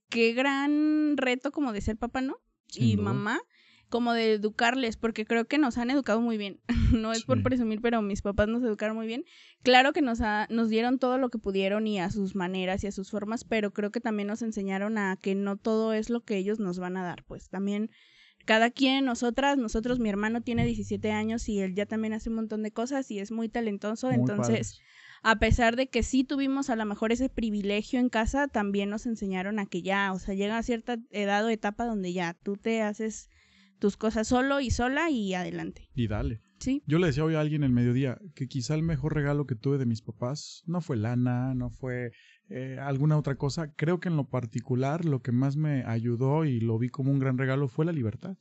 qué 0.10 0.34
gran 0.34 1.18
reto 1.18 1.52
como 1.52 1.74
de 1.74 1.82
ser 1.82 1.98
papá, 1.98 2.22
¿no? 2.22 2.38
Sin 2.68 2.84
y 2.86 2.96
duda. 2.96 3.04
mamá, 3.12 3.40
como 3.94 4.14
de 4.14 4.34
educarles, 4.34 4.98
porque 4.98 5.24
creo 5.24 5.46
que 5.46 5.60
nos 5.60 5.78
han 5.78 5.92
educado 5.92 6.20
muy 6.20 6.36
bien. 6.36 6.60
no 6.92 7.12
es 7.12 7.26
por 7.26 7.44
presumir, 7.44 7.80
pero 7.80 8.02
mis 8.02 8.24
papás 8.24 8.48
nos 8.48 8.64
educaron 8.64 8.98
muy 8.98 9.06
bien. 9.06 9.24
Claro 9.62 9.94
que 9.94 10.02
nos, 10.02 10.20
ha- 10.22 10.48
nos 10.50 10.70
dieron 10.70 10.98
todo 10.98 11.20
lo 11.20 11.30
que 11.30 11.38
pudieron 11.38 11.86
y 11.86 12.00
a 12.00 12.10
sus 12.10 12.34
maneras 12.34 12.84
y 12.84 12.88
a 12.88 12.92
sus 12.92 13.12
formas, 13.12 13.44
pero 13.44 13.72
creo 13.72 13.92
que 13.92 14.00
también 14.00 14.28
nos 14.30 14.42
enseñaron 14.42 14.98
a 14.98 15.16
que 15.22 15.36
no 15.36 15.58
todo 15.58 15.94
es 15.94 16.10
lo 16.10 16.22
que 16.22 16.38
ellos 16.38 16.58
nos 16.60 16.80
van 16.80 16.98
a 16.98 17.04
dar, 17.04 17.24
pues 17.26 17.50
también 17.50 17.92
cada 18.46 18.72
quien, 18.72 19.06
nosotras, 19.06 19.60
nosotros, 19.60 20.00
mi 20.00 20.10
hermano 20.10 20.42
tiene 20.42 20.66
17 20.66 21.12
años 21.12 21.48
y 21.48 21.60
él 21.60 21.76
ya 21.76 21.86
también 21.86 22.14
hace 22.14 22.30
un 22.30 22.36
montón 22.36 22.64
de 22.64 22.72
cosas 22.72 23.12
y 23.12 23.20
es 23.20 23.32
muy 23.32 23.48
talentoso, 23.48 24.08
Muy 24.08 24.16
entonces 24.16 24.82
a 25.22 25.38
pesar 25.38 25.76
de 25.76 25.88
que 25.88 26.02
sí 26.02 26.24
tuvimos 26.24 26.72
a 26.72 26.76
lo 26.76 26.84
mejor 26.86 27.12
ese 27.12 27.30
privilegio 27.30 28.00
en 28.00 28.10
casa, 28.10 28.48
también 28.48 28.90
nos 28.90 29.06
enseñaron 29.06 29.60
a 29.60 29.68
que 29.68 29.84
ya, 29.84 30.12
o 30.14 30.20
sea, 30.20 30.34
llega 30.34 30.58
a 30.58 30.64
cierta 30.64 30.98
edad 31.12 31.46
o 31.46 31.50
etapa 31.50 31.86
donde 31.86 32.12
ya 32.12 32.34
tú 32.44 32.58
te 32.58 32.82
haces 32.82 33.30
tus 33.80 33.98
cosas 33.98 34.28
solo 34.28 34.60
y 34.60 34.70
sola 34.70 35.10
y 35.10 35.34
adelante. 35.34 35.90
Y 35.96 36.08
dale. 36.08 36.42
Sí. 36.60 36.82
Yo 36.88 36.98
le 36.98 37.08
decía 37.08 37.26
hoy 37.26 37.36
a 37.36 37.42
alguien 37.42 37.64
el 37.64 37.72
mediodía 37.72 38.18
que 38.36 38.48
quizá 38.48 38.76
el 38.76 38.84
mejor 38.84 39.14
regalo 39.14 39.46
que 39.46 39.56
tuve 39.56 39.78
de 39.78 39.86
mis 39.86 40.02
papás 40.02 40.64
no 40.66 40.80
fue 40.80 40.96
lana, 40.96 41.54
no 41.54 41.70
fue 41.70 42.12
eh, 42.56 42.78
alguna 42.80 43.18
otra 43.18 43.36
cosa. 43.36 43.74
Creo 43.76 44.00
que 44.00 44.10
en 44.10 44.16
lo 44.16 44.26
particular 44.26 45.06
lo 45.06 45.22
que 45.22 45.32
más 45.32 45.56
me 45.58 45.84
ayudó 45.86 46.46
y 46.46 46.60
lo 46.60 46.78
vi 46.78 46.90
como 46.90 47.12
un 47.12 47.20
gran 47.20 47.38
regalo 47.38 47.68
fue 47.68 47.86
la 47.86 47.92
libertad. 47.92 48.38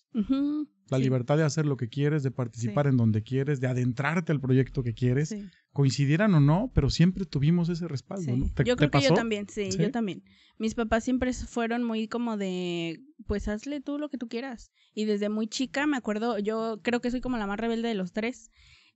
La 0.91 0.99
Sí, 0.99 1.05
libertad 1.05 1.39
de 1.39 1.45
hacer 1.45 1.65
lo 1.65 1.77
que 1.79 1.89
quieres, 1.89 2.23
de 2.23 2.31
participar 2.31 2.87
en 2.87 2.97
donde 2.99 3.23
quieres, 3.23 3.61
de 3.61 3.69
adentrarte 3.69 4.31
al 4.33 4.41
proyecto 4.41 4.83
que 4.83 4.93
quieres, 4.93 5.31
sí, 5.31 5.49
coincidieran 5.73 6.35
o 6.35 6.41
no, 6.41 6.71
pero 6.75 6.91
siempre 6.91 7.25
tuvimos 7.25 7.69
ese 7.71 7.89
respaldo. 7.89 8.35
¿Te- 8.55 8.65
Yo 8.65 8.77
te 8.77 8.89
creo 8.89 8.91
que 8.91 9.01
yo 9.01 9.09
pasó? 9.09 9.15
también, 9.15 9.49
sí, 9.49 9.71
¿Sí? 9.73 9.79
yo 9.83 9.91
también. 9.91 10.23
Mis 10.59 10.75
papás 10.75 11.05
siempre 11.05 11.33
fueron 11.33 11.83
muy 11.83 12.09
como 12.09 12.37
de, 12.37 13.01
pues 13.27 13.49
hazle 13.49 13.81
tú 13.81 13.99
lo 13.99 14.11
que 14.11 14.19
tú 14.19 14.29
quieras. 14.29 14.71
Y 14.95 15.07
desde 15.07 15.31
muy 15.31 15.47
chica, 15.47 15.87
me 15.87 15.97
acuerdo, 15.97 16.39
yo 16.39 16.81
creo 16.83 17.01
que 17.01 17.11
soy 17.11 17.23
como 17.23 17.39
la 17.39 17.47
más 17.47 17.59
rebelde 17.59 17.89
de 17.89 17.95
los 17.95 18.13
tres. 18.13 18.51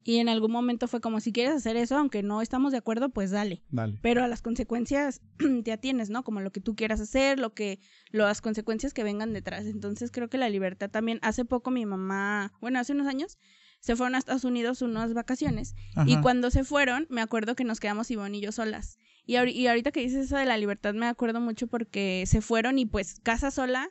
Y 0.08 0.18
en 0.18 0.28
algún 0.28 0.52
momento 0.52 0.86
fue 0.86 1.00
como, 1.00 1.18
si 1.18 1.32
quieres 1.32 1.52
hacer 1.54 1.76
eso, 1.76 1.96
aunque 1.98 2.22
no 2.22 2.40
estamos 2.40 2.70
de 2.70 2.78
acuerdo, 2.78 3.08
pues 3.08 3.32
dale. 3.32 3.62
Dale. 3.70 3.98
pero 4.02 4.22
a 4.22 4.28
las 4.28 4.40
consecuencias 4.40 5.20
te 5.64 5.72
atienes, 5.72 6.10
¿no? 6.10 6.22
Como 6.22 6.40
lo 6.40 6.52
que 6.52 6.60
tú 6.60 6.76
quieras 6.76 7.00
hacer, 7.00 7.40
lo 7.40 7.52
que 7.54 7.80
las 8.12 8.40
consecuencias 8.40 8.94
que 8.94 9.02
vengan 9.02 9.32
detrás. 9.32 9.66
Entonces 9.66 10.12
creo 10.12 10.28
que 10.28 10.38
la 10.38 10.48
libertad 10.48 10.90
también 10.90 11.18
hace 11.22 11.44
poco 11.44 11.72
mi 11.72 11.84
mamá, 11.86 12.52
bueno, 12.60 12.78
hace 12.78 12.92
unos 12.92 13.08
años 13.08 13.36
se 13.80 13.96
fueron 13.96 14.14
a 14.14 14.18
Estados 14.18 14.44
Unidos 14.44 14.80
unas 14.80 15.12
vacaciones 15.12 15.74
y 16.06 16.14
cuando 16.22 16.50
se 16.50 16.62
fueron, 16.64 17.06
me 17.10 17.20
acuerdo 17.20 17.54
que 17.56 17.64
nos 17.64 17.78
quedamos 17.80 18.10
Ivonne 18.10 18.38
y 18.38 18.40
yo 18.40 18.52
solas. 18.52 18.98
Y, 19.26 19.34
ahori- 19.34 19.54
y 19.54 19.66
ahorita 19.66 19.90
que 19.90 20.00
dices 20.00 20.26
eso 20.26 20.36
de 20.36 20.44
la 20.46 20.56
libertad 20.56 20.94
me 20.94 21.06
acuerdo 21.08 21.40
mucho 21.40 21.66
porque 21.66 22.24
se 22.26 22.40
fueron 22.40 22.78
y 22.78 22.86
pues 22.86 23.18
casa 23.24 23.50
sola 23.50 23.90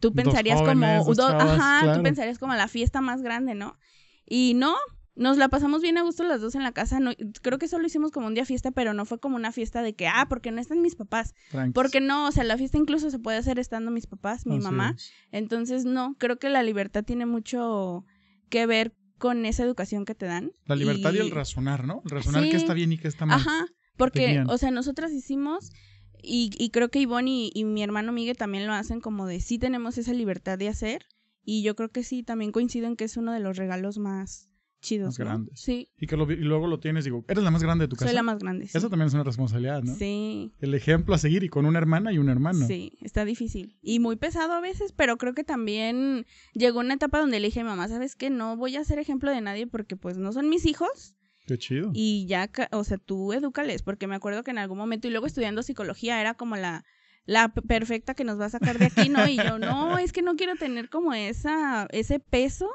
tú 0.00 0.12
pensarías 0.12 0.60
jóvenes, 0.60 0.98
como 1.00 1.14
chavas, 1.32 1.58
ajá, 1.60 1.80
claro. 1.82 1.96
tú 1.98 2.02
pensarías 2.02 2.38
como 2.38 2.54
la 2.54 2.68
fiesta 2.68 3.00
más 3.00 3.22
grande, 3.22 3.54
¿no? 3.54 3.78
Y 4.26 4.54
no, 4.54 4.74
nos 5.16 5.36
la 5.36 5.48
pasamos 5.48 5.80
bien 5.80 5.96
a 5.96 6.02
gusto 6.02 6.24
las 6.24 6.40
dos 6.40 6.54
en 6.54 6.62
la 6.62 6.72
casa. 6.72 6.98
No, 6.98 7.12
creo 7.42 7.58
que 7.58 7.68
solo 7.68 7.86
hicimos 7.86 8.10
como 8.10 8.26
un 8.26 8.34
día 8.34 8.44
fiesta, 8.44 8.72
pero 8.72 8.94
no 8.94 9.04
fue 9.04 9.20
como 9.20 9.36
una 9.36 9.52
fiesta 9.52 9.82
de 9.82 9.94
que, 9.94 10.08
ah, 10.08 10.26
porque 10.28 10.50
no 10.50 10.60
están 10.60 10.82
mis 10.82 10.96
papás. 10.96 11.34
Porque 11.72 12.00
no, 12.00 12.26
o 12.26 12.32
sea, 12.32 12.44
la 12.44 12.58
fiesta 12.58 12.78
incluso 12.78 13.10
se 13.10 13.18
puede 13.18 13.38
hacer 13.38 13.58
estando 13.58 13.90
mis 13.90 14.06
papás, 14.06 14.46
mi 14.46 14.58
mamá. 14.58 14.94
es. 14.96 15.12
Entonces, 15.30 15.84
no, 15.84 16.16
creo 16.18 16.38
que 16.38 16.48
la 16.50 16.62
libertad 16.62 17.04
tiene 17.04 17.26
mucho 17.26 18.04
que 18.48 18.66
ver 18.66 18.96
con 19.18 19.46
esa 19.46 19.62
educación 19.62 20.04
que 20.04 20.14
te 20.14 20.26
dan. 20.26 20.52
La 20.66 20.74
libertad 20.74 21.12
y, 21.14 21.18
el 21.18 21.30
razonar, 21.30 21.86
¿no? 21.86 22.02
El 22.04 22.10
razonar 22.10 22.42
Sí. 22.42 22.50
qué 22.50 22.56
está 22.56 22.74
bien 22.74 22.92
y 22.92 22.98
qué 22.98 23.08
está 23.08 23.24
mal. 23.24 23.40
Ajá, 23.40 23.66
porque, 23.96 24.42
o 24.48 24.58
sea, 24.58 24.72
nosotras 24.72 25.12
hicimos, 25.12 25.70
y, 26.20 26.50
y 26.58 26.70
creo 26.70 26.90
que 26.90 26.98
Ivonne 26.98 27.30
y, 27.30 27.52
y 27.54 27.64
mi 27.64 27.84
hermano 27.84 28.10
Miguel 28.10 28.36
también 28.36 28.66
lo 28.66 28.72
hacen 28.72 29.00
como 29.00 29.26
de 29.26 29.40
sí 29.40 29.58
tenemos 29.58 29.96
esa 29.96 30.12
libertad 30.12 30.58
de 30.58 30.68
hacer, 30.68 31.06
y 31.44 31.62
yo 31.62 31.76
creo 31.76 31.90
que 31.90 32.02
sí, 32.02 32.24
también 32.24 32.50
coincido 32.50 32.88
en 32.88 32.96
que 32.96 33.04
es 33.04 33.16
uno 33.16 33.32
de 33.32 33.40
los 33.40 33.56
regalos 33.56 33.98
más 33.98 34.48
chidos, 34.84 35.06
Más 35.08 35.18
¿no? 35.18 35.24
grandes. 35.24 35.60
Sí, 35.60 35.88
Y 35.98 36.06
que 36.06 36.16
lo 36.16 36.30
y 36.30 36.36
luego 36.36 36.66
lo 36.68 36.78
tienes, 36.78 37.04
digo, 37.04 37.24
eres 37.28 37.42
la 37.42 37.50
más 37.50 37.62
grande 37.62 37.84
de 37.84 37.88
tu 37.88 37.96
casa. 37.96 38.06
soy 38.06 38.14
la 38.14 38.22
más 38.22 38.38
grande. 38.38 38.66
Sí, 38.68 38.78
Eso 38.78 38.88
también 38.90 39.08
es 39.08 39.14
una 39.14 39.24
responsabilidad, 39.24 39.82
¿no? 39.82 39.94
sí, 39.96 40.52
El 40.60 40.74
ejemplo 40.74 41.14
a 41.14 41.18
seguir 41.18 41.42
y 41.42 41.48
con 41.48 41.66
una 41.66 41.78
hermana 41.78 42.12
y 42.12 42.18
un 42.18 42.28
hermano. 42.28 42.66
sí, 42.66 42.92
está 43.00 43.24
difícil. 43.24 43.76
Y 43.82 43.98
muy 43.98 44.16
pesado 44.16 44.52
a 44.52 44.60
veces, 44.60 44.92
pero 44.92 45.16
creo 45.18 45.34
que 45.34 45.42
también 45.44 46.26
llegó 46.52 46.80
una 46.80 46.94
etapa 46.94 47.18
donde 47.20 47.40
le 47.40 47.48
dije 47.48 47.60
a 47.60 47.64
mi 47.64 47.70
mamá, 47.70 47.88
¿sabes 47.88 48.14
qué? 48.14 48.30
No 48.30 48.56
voy 48.56 48.76
a 48.76 48.84
ser 48.84 48.98
ejemplo 48.98 49.30
de 49.30 49.40
nadie 49.40 49.66
porque 49.66 49.96
pues 49.96 50.16
no 50.18 50.32
son 50.32 50.48
mis 50.48 50.66
hijos. 50.66 51.14
Qué 51.46 51.58
chido. 51.58 51.90
Y 51.92 52.26
ya, 52.26 52.50
o 52.72 52.84
sea, 52.84 52.98
tú 52.98 53.32
edúcales, 53.32 53.82
porque 53.82 54.06
me 54.06 54.14
acuerdo 54.14 54.44
que 54.44 54.50
en 54.50 54.58
algún 54.58 54.78
momento, 54.78 55.08
y 55.08 55.10
luego 55.10 55.26
estudiando 55.26 55.62
psicología, 55.62 56.20
era 56.20 56.34
como 56.34 56.56
la, 56.56 56.84
la 57.26 57.52
perfecta 57.52 58.14
que 58.14 58.24
nos 58.24 58.40
va 58.40 58.46
a 58.46 58.50
sacar 58.50 58.78
de 58.78 58.86
aquí, 58.86 59.08
¿no? 59.10 59.26
Y 59.28 59.36
yo, 59.36 59.58
no, 59.58 59.98
es 59.98 60.12
que 60.12 60.22
no 60.22 60.36
quiero 60.36 60.56
tener 60.56 60.88
como 60.88 61.12
esa, 61.12 61.86
ese 61.90 62.18
peso, 62.18 62.70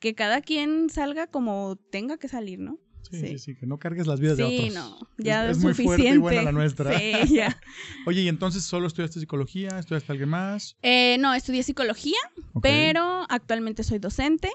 que 0.00 0.14
cada 0.14 0.40
quien 0.40 0.90
salga 0.90 1.26
como 1.26 1.76
tenga 1.90 2.18
que 2.18 2.28
salir, 2.28 2.58
¿no? 2.58 2.78
Sí, 3.10 3.20
sí, 3.20 3.26
sí. 3.28 3.38
sí, 3.38 3.54
que 3.54 3.66
no 3.66 3.78
cargues 3.78 4.08
las 4.08 4.18
vidas 4.18 4.36
de 4.36 4.48
Sí, 4.48 4.56
otros. 4.56 4.74
no, 4.74 4.98
ya 5.18 5.44
es, 5.44 5.50
es, 5.52 5.56
es 5.58 5.62
muy 5.62 5.74
fuerte 5.74 6.08
y 6.08 6.18
buena 6.18 6.42
la 6.42 6.52
nuestra. 6.52 6.98
Sí, 6.98 7.34
ya. 7.34 7.60
Oye, 8.06 8.22
y 8.22 8.28
entonces 8.28 8.64
solo 8.64 8.88
estudiaste 8.88 9.20
psicología, 9.20 9.78
estudiaste 9.78 10.10
alguien 10.10 10.28
más. 10.30 10.76
Eh, 10.82 11.16
no, 11.20 11.32
estudié 11.32 11.62
psicología, 11.62 12.18
pero 12.60 13.24
actualmente 13.28 13.84
soy 13.84 13.98
docente. 14.00 14.50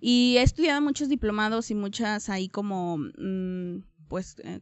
Y 0.00 0.36
he 0.38 0.42
estudiado 0.42 0.80
muchos 0.80 1.08
diplomados 1.08 1.72
y 1.72 1.74
muchas 1.74 2.28
ahí 2.28 2.48
como, 2.48 2.98
mm, 2.98 3.82
pues, 4.06 4.36
eh, 4.44 4.60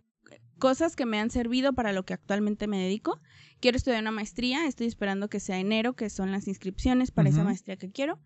cosas 0.58 0.96
que 0.96 1.04
me 1.04 1.18
han 1.20 1.28
servido 1.30 1.74
para 1.74 1.92
lo 1.92 2.06
que 2.06 2.14
actualmente 2.14 2.66
me 2.66 2.78
dedico. 2.78 3.20
Quiero 3.60 3.76
estudiar 3.76 4.00
una 4.00 4.12
maestría, 4.12 4.66
estoy 4.66 4.86
esperando 4.86 5.28
que 5.28 5.40
sea 5.40 5.58
enero, 5.58 5.94
que 5.94 6.08
son 6.08 6.30
las 6.32 6.48
inscripciones 6.48 7.10
para 7.10 7.28
esa 7.28 7.44
maestría 7.44 7.76
que 7.76 7.90
quiero. 7.90 8.18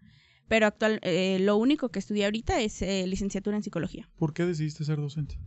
Pero 0.50 0.66
actual, 0.66 0.98
eh, 1.04 1.38
lo 1.38 1.56
único 1.56 1.90
que 1.90 2.00
estudié 2.00 2.24
ahorita 2.24 2.60
es 2.60 2.82
eh, 2.82 3.06
licenciatura 3.06 3.56
en 3.56 3.62
psicología. 3.62 4.10
¿Por 4.16 4.34
qué 4.34 4.44
decidiste 4.44 4.84
ser 4.84 4.96
docente? 4.96 5.38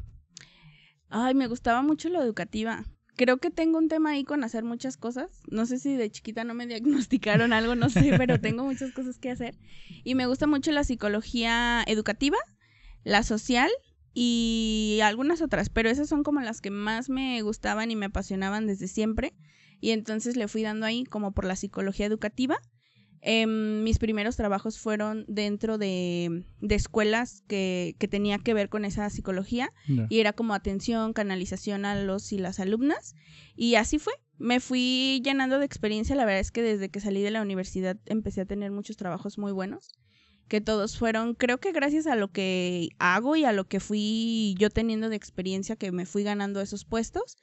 Ay, 1.10 1.34
me 1.34 1.48
gustaba 1.48 1.82
mucho 1.82 2.08
lo 2.08 2.24
educativa. 2.24 2.86
Creo 3.18 3.36
que 3.36 3.52
tengo 3.52 3.80
un 3.80 3.90
tema 3.90 4.12
ahí 4.12 4.24
con 4.24 4.46
hacer 4.46 4.64
muchas 4.64 4.96
cosas. 4.96 5.42
No 5.52 5.66
sé 5.66 5.78
si 5.78 5.98
de 5.98 6.10
chiquita 6.10 6.46
no 6.46 6.54
me 6.54 6.68
diagnosticaron 6.68 7.52
algo, 7.52 7.76
no 7.76 7.90
sé, 7.90 8.14
pero 8.18 8.40
tengo 8.40 8.64
muchas 8.64 8.94
cosas 8.94 9.20
que 9.20 9.30
hacer. 9.30 9.60
Y 10.06 10.16
me 10.16 10.26
gusta 10.26 10.48
mucho 10.48 10.72
la 10.72 10.86
psicología 10.86 11.84
educativa, 11.86 12.38
la 13.04 13.24
social 13.24 13.72
y 14.14 15.00
algunas 15.04 15.42
otras, 15.42 15.68
pero 15.68 15.90
esas 15.90 16.08
son 16.08 16.24
como 16.24 16.40
las 16.40 16.62
que 16.62 16.72
más 16.72 17.10
me 17.10 17.42
gustaban 17.42 17.92
y 17.92 17.98
me 17.98 18.06
apasionaban 18.06 18.68
desde 18.68 18.88
siempre. 18.88 19.34
Y 19.82 19.92
entonces 19.92 20.38
le 20.38 20.48
fui 20.48 20.62
dando 20.62 20.86
ahí 20.86 21.04
como 21.04 21.34
por 21.34 21.44
la 21.44 21.58
psicología 21.58 22.06
educativa. 22.06 22.58
Em, 23.26 23.84
mis 23.84 24.00
primeros 24.00 24.36
trabajos 24.36 24.80
fueron 24.80 25.24
dentro 25.30 25.78
de, 25.78 26.44
de 26.60 26.76
escuelas 26.76 27.42
que, 27.48 27.96
que 27.98 28.10
tenía 28.10 28.38
que 28.38 28.54
ver 28.54 28.68
con 28.68 28.84
esa 28.84 29.10
psicología 29.10 29.72
y 30.10 30.20
era 30.20 30.34
como 30.34 30.54
atención, 30.54 31.14
canalización 31.14 31.86
a 31.86 31.96
los 31.96 32.34
y 32.34 32.38
las 32.38 32.60
alumnas. 32.60 33.16
Y 33.56 33.76
así 33.76 33.98
fue. 33.98 34.14
Me 34.40 34.60
fui 34.60 35.22
llenando 35.24 35.58
de 35.58 35.66
experiencia. 35.66 36.18
La 36.18 36.26
verdad 36.26 36.42
es 36.42 36.52
que 36.52 36.64
desde 36.64 36.90
que 36.90 37.00
salí 37.00 37.22
de 37.22 37.32
la 37.32 37.42
universidad 37.42 37.98
empecé 38.08 38.42
a 38.42 38.46
tener 38.46 38.72
muchos 38.72 38.98
trabajos 38.98 39.38
muy 39.38 39.54
buenos. 39.54 39.94
Que 40.50 40.60
todos 40.60 40.98
fueron, 40.98 41.34
creo 41.34 41.60
que 41.62 41.72
gracias 41.72 42.08
a 42.08 42.18
lo 42.18 42.30
que 42.30 42.90
hago 43.00 43.38
y 43.38 43.46
a 43.46 43.54
lo 43.54 43.70
que 43.70 43.80
fui 43.80 44.54
yo 44.60 44.70
teniendo 44.70 45.08
de 45.08 45.16
experiencia, 45.16 45.78
que 45.78 45.94
me 45.94 46.06
fui 46.06 46.24
ganando 46.24 46.60
esos 46.60 46.84
puestos. 46.84 47.38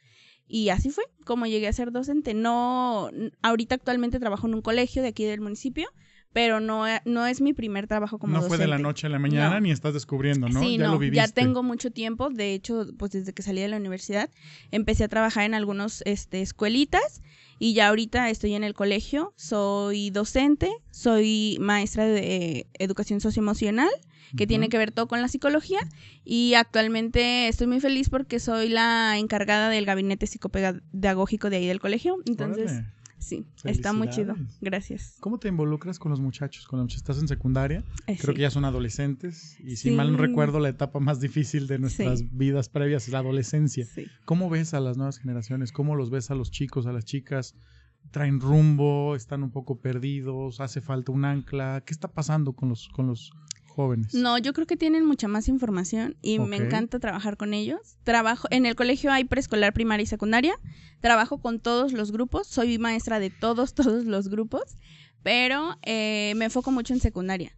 Y 0.53 0.71
así 0.71 0.91
fue 0.91 1.05
como 1.25 1.47
llegué 1.47 1.69
a 1.69 1.73
ser 1.73 1.93
docente. 1.93 2.35
No, 2.35 3.09
ahorita 3.43 3.77
actualmente 3.77 4.19
trabajo 4.19 4.49
en 4.49 4.55
un 4.55 4.63
colegio 4.63 5.01
de 5.01 5.09
aquí 5.09 5.25
del 5.25 5.41
municipio, 5.41 5.89
pero 6.33 6.59
no, 6.61 6.89
e- 6.89 7.01
no 7.05 7.25
es 7.27 7.41
mi 7.41 7.53
primer 7.53 7.87
trabajo 7.87 8.19
como 8.19 8.33
no 8.33 8.39
docente. 8.41 8.57
fue 8.57 8.65
de 8.65 8.69
la 8.69 8.79
noche 8.79 9.07
a 9.07 9.11
la 9.11 9.19
mañana 9.21 9.55
No. 9.55 9.61
ni 9.61 9.71
estás 9.71 9.95
descubriendo, 9.95 10.49
¿no? 10.49 10.61
Sí, 10.61 10.77
ya 10.77 10.87
no, 10.87 10.93
lo 10.95 10.99
viviste. 10.99 11.25
ya 11.25 11.33
tengo 11.33 11.63
mucho 11.63 11.91
tiempo. 11.93 12.31
De 12.31 12.53
hecho, 12.55 12.87
pues 12.99 13.13
desde 13.13 13.33
que 13.33 13.43
salí 13.43 13.61
de 13.61 13.69
la 13.69 13.77
universidad 13.77 14.29
empecé 14.73 15.05
a 15.05 15.09
trabajar 15.09 15.45
en 15.45 15.55
algunos 15.55 16.03
este, 16.05 16.41
escuelitas 16.41 17.23
y 17.61 17.75
ya 17.75 17.89
ahorita 17.89 18.31
estoy 18.31 18.55
en 18.55 18.65
el 18.65 18.73
colegio. 18.73 19.35
Soy 19.37 20.09
docente, 20.09 20.73
soy 20.91 21.59
maestra 21.61 22.07
de 22.07 22.67
educación 22.79 23.21
socioemocional, 23.21 23.91
que 24.35 24.47
tiene 24.47 24.71
que 24.71 24.79
ver 24.79 24.93
todo 24.93 25.07
con 25.07 25.21
la 25.21 25.29
psicología. 25.29 25.79
Y 26.25 26.55
actualmente 26.55 27.49
estoy 27.49 27.67
muy 27.67 27.81
feliz 27.81 28.09
porque 28.09 28.41
soy 28.41 28.71
la 28.71 29.19
encargada 29.19 29.69
del 29.69 29.85
gabinete 29.85 30.27
psicopedagógico 30.27 31.51
de 31.51 31.57
ahí 31.59 31.67
del 31.67 31.81
colegio. 31.81 32.17
Entonces, 32.27 32.71
Órale. 32.73 32.87
Sí, 33.21 33.47
está 33.65 33.93
muy 33.93 34.09
chido. 34.11 34.35
Gracias. 34.61 35.17
¿Cómo 35.21 35.39
te 35.39 35.49
involucras 35.49 35.99
con 35.99 36.11
los 36.11 36.21
muchachos? 36.21 36.67
Con 36.67 36.79
los 36.79 36.85
muchachos 36.85 37.03
estás 37.03 37.19
en 37.21 37.29
secundaria, 37.29 37.85
Eh, 38.07 38.17
creo 38.21 38.33
sí. 38.33 38.35
que 38.35 38.41
ya 38.43 38.51
son 38.51 38.65
adolescentes 38.65 39.59
y 39.61 39.77
si 39.77 39.91
mal 39.93 40.11
no 40.13 40.19
recuerdo 40.19 40.59
la 40.59 40.69
etapa 40.71 40.99
más 41.01 41.21
difícil 41.21 41.67
de 41.67 41.79
nuestras 41.79 42.21
Sí. 42.21 42.29
vidas 42.33 42.69
previas 42.69 43.05
es 43.07 43.13
la 43.13 43.19
adolescencia. 43.21 43.85
Sí. 43.85 44.07
¿Cómo 44.25 44.51
ves 44.51 44.75
a 44.75 44.81
las 44.81 44.97
nuevas 44.97 45.19
generaciones? 45.19 45.71
¿Cómo 45.73 45.95
los 45.95 46.11
ves 46.11 46.31
a 46.31 46.35
los 46.35 46.51
chicos, 46.51 46.87
a 46.87 46.93
las 46.93 47.05
chicas? 47.05 47.55
¿Traen 48.11 48.41
rumbo? 48.41 49.15
¿Están 49.15 49.43
un 49.43 49.51
poco 49.51 49.81
perdidos? 49.81 50.61
¿Hace 50.61 50.81
falta 50.81 51.13
un 51.13 51.25
ancla? 51.25 51.83
¿Qué 51.87 51.93
está 51.93 52.09
pasando 52.09 52.55
con 52.55 52.71
los, 52.71 52.89
con 52.89 53.07
los 53.07 53.31
jóvenes? 53.71 54.13
No, 54.15 54.37
yo 54.39 54.53
creo 54.53 54.67
que 54.67 54.77
tienen 54.77 55.05
mucha 55.07 55.29
más 55.29 55.49
información 55.49 56.17
y 56.23 56.39
me 56.39 56.57
encanta 56.67 56.99
trabajar 56.99 57.37
con 57.37 57.55
ellos. 57.55 57.97
Trabajo 58.05 58.47
en 58.51 58.67
el 58.67 58.75
colegio 58.75 59.11
hay 59.13 59.25
preescolar, 59.25 59.73
primaria 59.73 60.03
y 60.05 60.07
secundaria. 60.07 60.55
Trabajo 61.01 61.41
con 61.41 61.61
todos 61.61 61.93
los 61.93 62.13
grupos, 62.13 62.47
soy 62.47 62.79
maestra 62.79 63.19
de 63.21 63.31
todos 63.31 63.75
todos 63.81 64.05
los 64.05 64.29
grupos, 64.29 64.77
pero 65.23 65.77
eh, 65.83 66.35
me 66.37 66.47
enfoco 66.47 66.71
mucho 66.71 66.93
en 66.95 67.01
secundaria. 67.01 67.57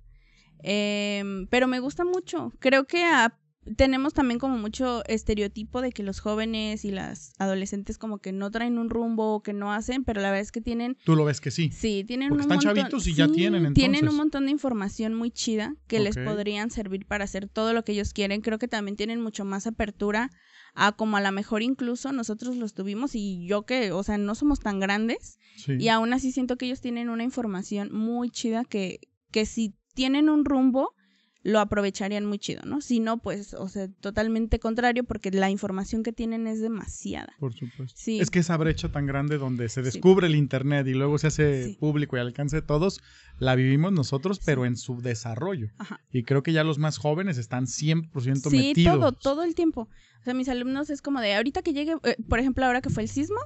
Em, 0.62 1.46
pero 1.48 1.66
me 1.66 1.80
gusta 1.80 2.04
mucho. 2.04 2.52
Creo 2.60 2.86
que 2.86 3.02
a- 3.04 3.36
tenemos 3.76 4.12
también 4.12 4.38
como 4.40 4.58
mucho 4.58 5.04
estereotipo 5.06 5.80
de 5.82 5.92
que 5.92 6.02
los 6.02 6.20
jóvenes 6.20 6.84
y 6.84 6.90
las 6.90 7.32
adolescentes 7.38 7.96
como 7.98 8.18
que 8.18 8.32
no 8.32 8.50
traen 8.50 8.78
un 8.78 8.90
rumbo 8.90 9.34
o 9.34 9.42
que 9.42 9.52
no 9.52 9.72
hacen, 9.72 10.04
pero 10.04 10.20
la 10.20 10.28
verdad 10.30 10.40
es 10.42 10.52
que 10.52 10.60
tienen 10.60 10.96
Tú 11.04 11.14
lo 11.16 11.24
ves 11.24 11.40
que 11.40 11.50
sí. 11.50 11.70
Sí, 11.70 12.04
tienen 12.06 12.30
Porque 12.30 12.46
un 12.46 12.52
están 12.52 12.56
montón, 12.58 12.74
chavitos 12.76 13.06
y 13.06 13.14
ya 13.14 13.26
sí, 13.26 13.32
tienen, 13.34 13.72
Tienen 13.74 13.94
entonces. 13.96 14.10
un 14.10 14.16
montón 14.16 14.44
de 14.46 14.50
información 14.52 15.14
muy 15.14 15.30
chida 15.30 15.74
que 15.86 16.00
les 16.00 16.16
podrían 16.16 16.70
servir 16.70 17.06
para 17.06 17.24
hacer 17.24 17.48
todo 17.48 17.72
lo 17.72 17.84
que 17.84 17.92
ellos 17.92 18.12
quieren. 18.12 18.40
Creo 18.40 18.58
que 18.58 18.68
también 18.68 18.96
tienen 18.96 19.20
mucho 19.20 19.44
más 19.44 19.66
apertura 19.66 20.30
a 20.74 20.92
como 20.92 21.16
a 21.16 21.20
lo 21.20 21.30
mejor 21.32 21.62
incluso 21.62 22.12
nosotros 22.12 22.56
los 22.56 22.72
tuvimos 22.74 23.14
y 23.14 23.46
yo 23.46 23.62
que, 23.66 23.92
o 23.92 24.02
sea, 24.02 24.16
no 24.18 24.34
somos 24.34 24.58
tan 24.60 24.80
grandes 24.80 25.38
Sí. 25.56 25.74
y 25.78 25.88
aún 25.88 26.14
así 26.14 26.32
siento 26.32 26.56
que 26.56 26.64
ellos 26.64 26.80
tienen 26.80 27.10
una 27.10 27.24
información 27.24 27.94
muy 27.94 28.30
chida 28.30 28.64
que, 28.64 29.00
que 29.30 29.44
si 29.44 29.74
tienen 29.94 30.30
un 30.30 30.46
rumbo 30.46 30.94
lo 31.44 31.58
aprovecharían 31.58 32.24
muy 32.24 32.38
chido, 32.38 32.62
¿no? 32.64 32.80
Si 32.80 33.00
no, 33.00 33.18
pues, 33.18 33.54
o 33.54 33.68
sea, 33.68 33.88
totalmente 34.00 34.60
contrario 34.60 35.02
porque 35.04 35.30
la 35.32 35.50
información 35.50 36.02
que 36.04 36.12
tienen 36.12 36.46
es 36.46 36.60
demasiada. 36.60 37.32
Por 37.40 37.52
supuesto. 37.52 37.98
Sí. 38.00 38.20
Es 38.20 38.30
que 38.30 38.38
esa 38.38 38.56
brecha 38.56 38.90
tan 38.92 39.06
grande 39.06 39.38
donde 39.38 39.68
se 39.68 39.80
Sí. 39.80 39.84
descubre 39.86 40.28
el 40.28 40.36
Internet 40.36 40.86
y 40.86 40.94
luego 40.94 41.18
se 41.18 41.26
hace 41.26 41.64
Sí. 41.66 41.76
público 41.80 42.16
y 42.16 42.20
al 42.20 42.28
alcance 42.28 42.56
de 42.56 42.62
todos, 42.62 43.00
la 43.38 43.54
vivimos 43.56 43.92
nosotros, 43.92 44.40
pero 44.44 44.64
en 44.66 44.76
su 44.76 45.00
desarrollo. 45.02 45.70
Ajá. 45.78 46.00
Y 46.12 46.22
creo 46.22 46.42
que 46.44 46.52
ya 46.52 46.62
los 46.62 46.78
más 46.78 46.98
jóvenes 46.98 47.38
están 47.38 47.66
100% 47.66 48.48
Sí, 48.50 48.56
metidos. 48.68 48.98
todo, 49.00 49.12
todo 49.12 49.42
el 49.44 49.54
tiempo. 49.56 49.88
O 50.20 50.24
sea, 50.24 50.34
mis 50.34 50.48
alumnos 50.48 50.90
es 50.90 51.02
como 51.02 51.20
de 51.20 51.34
ahorita 51.34 51.62
que 51.62 51.72
llegue, 51.72 51.96
eh, 52.04 52.16
por 52.28 52.38
ejemplo, 52.38 52.64
ahora 52.64 52.80
que 52.82 52.90
fue 52.90 53.02
el 53.02 53.08
sismo, 53.08 53.40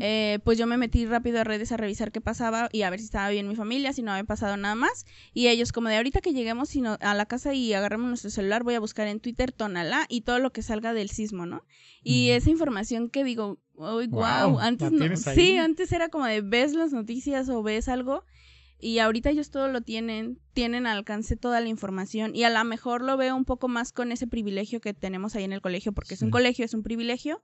Eh, 0.00 0.38
pues 0.44 0.58
yo 0.58 0.66
me 0.66 0.76
metí 0.76 1.06
rápido 1.06 1.40
a 1.40 1.44
redes 1.44 1.72
a 1.72 1.76
revisar 1.76 2.12
qué 2.12 2.20
pasaba 2.20 2.68
y 2.72 2.82
a 2.82 2.90
ver 2.90 2.98
si 3.00 3.06
estaba 3.06 3.28
bien 3.30 3.48
mi 3.48 3.56
familia, 3.56 3.92
si 3.92 4.02
no 4.02 4.10
había 4.12 4.24
pasado 4.24 4.56
nada 4.56 4.74
más. 4.74 5.06
Y 5.32 5.48
ellos 5.48 5.72
como 5.72 5.88
de 5.88 5.96
ahorita 5.96 6.20
que 6.20 6.32
lleguemos 6.32 6.68
si 6.68 6.80
no- 6.80 6.98
a 7.00 7.14
la 7.14 7.26
casa 7.26 7.54
y 7.54 7.72
agarremos 7.72 8.08
nuestro 8.08 8.30
celular, 8.30 8.62
voy 8.64 8.74
a 8.74 8.80
buscar 8.80 9.06
en 9.08 9.20
Twitter 9.20 9.52
Tonalá 9.52 10.06
y 10.08 10.22
todo 10.22 10.38
lo 10.38 10.52
que 10.52 10.62
salga 10.62 10.92
del 10.92 11.08
sismo, 11.10 11.46
¿no? 11.46 11.64
Y 12.02 12.30
esa 12.30 12.50
información 12.50 13.08
que 13.08 13.24
digo, 13.24 13.58
uy, 13.74 14.08
wow, 14.08 14.58
antes 14.60 14.90
¿la 14.92 14.98
no. 14.98 15.14
Sí, 15.42 15.56
antes 15.56 15.92
era 15.92 16.08
como 16.08 16.26
de 16.26 16.40
ves 16.42 16.74
las 16.74 16.92
noticias 16.92 17.48
o 17.48 17.62
ves 17.62 17.88
algo. 17.88 18.24
Y 18.84 18.98
ahorita 18.98 19.30
ellos 19.30 19.50
todo 19.52 19.68
lo 19.68 19.80
tienen, 19.82 20.40
tienen 20.54 20.88
al 20.88 20.98
alcance 20.98 21.36
toda 21.36 21.60
la 21.60 21.68
información 21.68 22.34
y 22.34 22.42
a 22.42 22.50
lo 22.50 22.64
mejor 22.64 23.02
lo 23.02 23.16
veo 23.16 23.36
un 23.36 23.44
poco 23.44 23.68
más 23.68 23.92
con 23.92 24.10
ese 24.10 24.26
privilegio 24.26 24.80
que 24.80 24.92
tenemos 24.92 25.36
ahí 25.36 25.44
en 25.44 25.52
el 25.52 25.60
colegio, 25.60 25.92
porque 25.92 26.14
es 26.14 26.22
un 26.22 26.30
colegio, 26.32 26.64
es 26.64 26.74
un 26.74 26.82
privilegio 26.82 27.40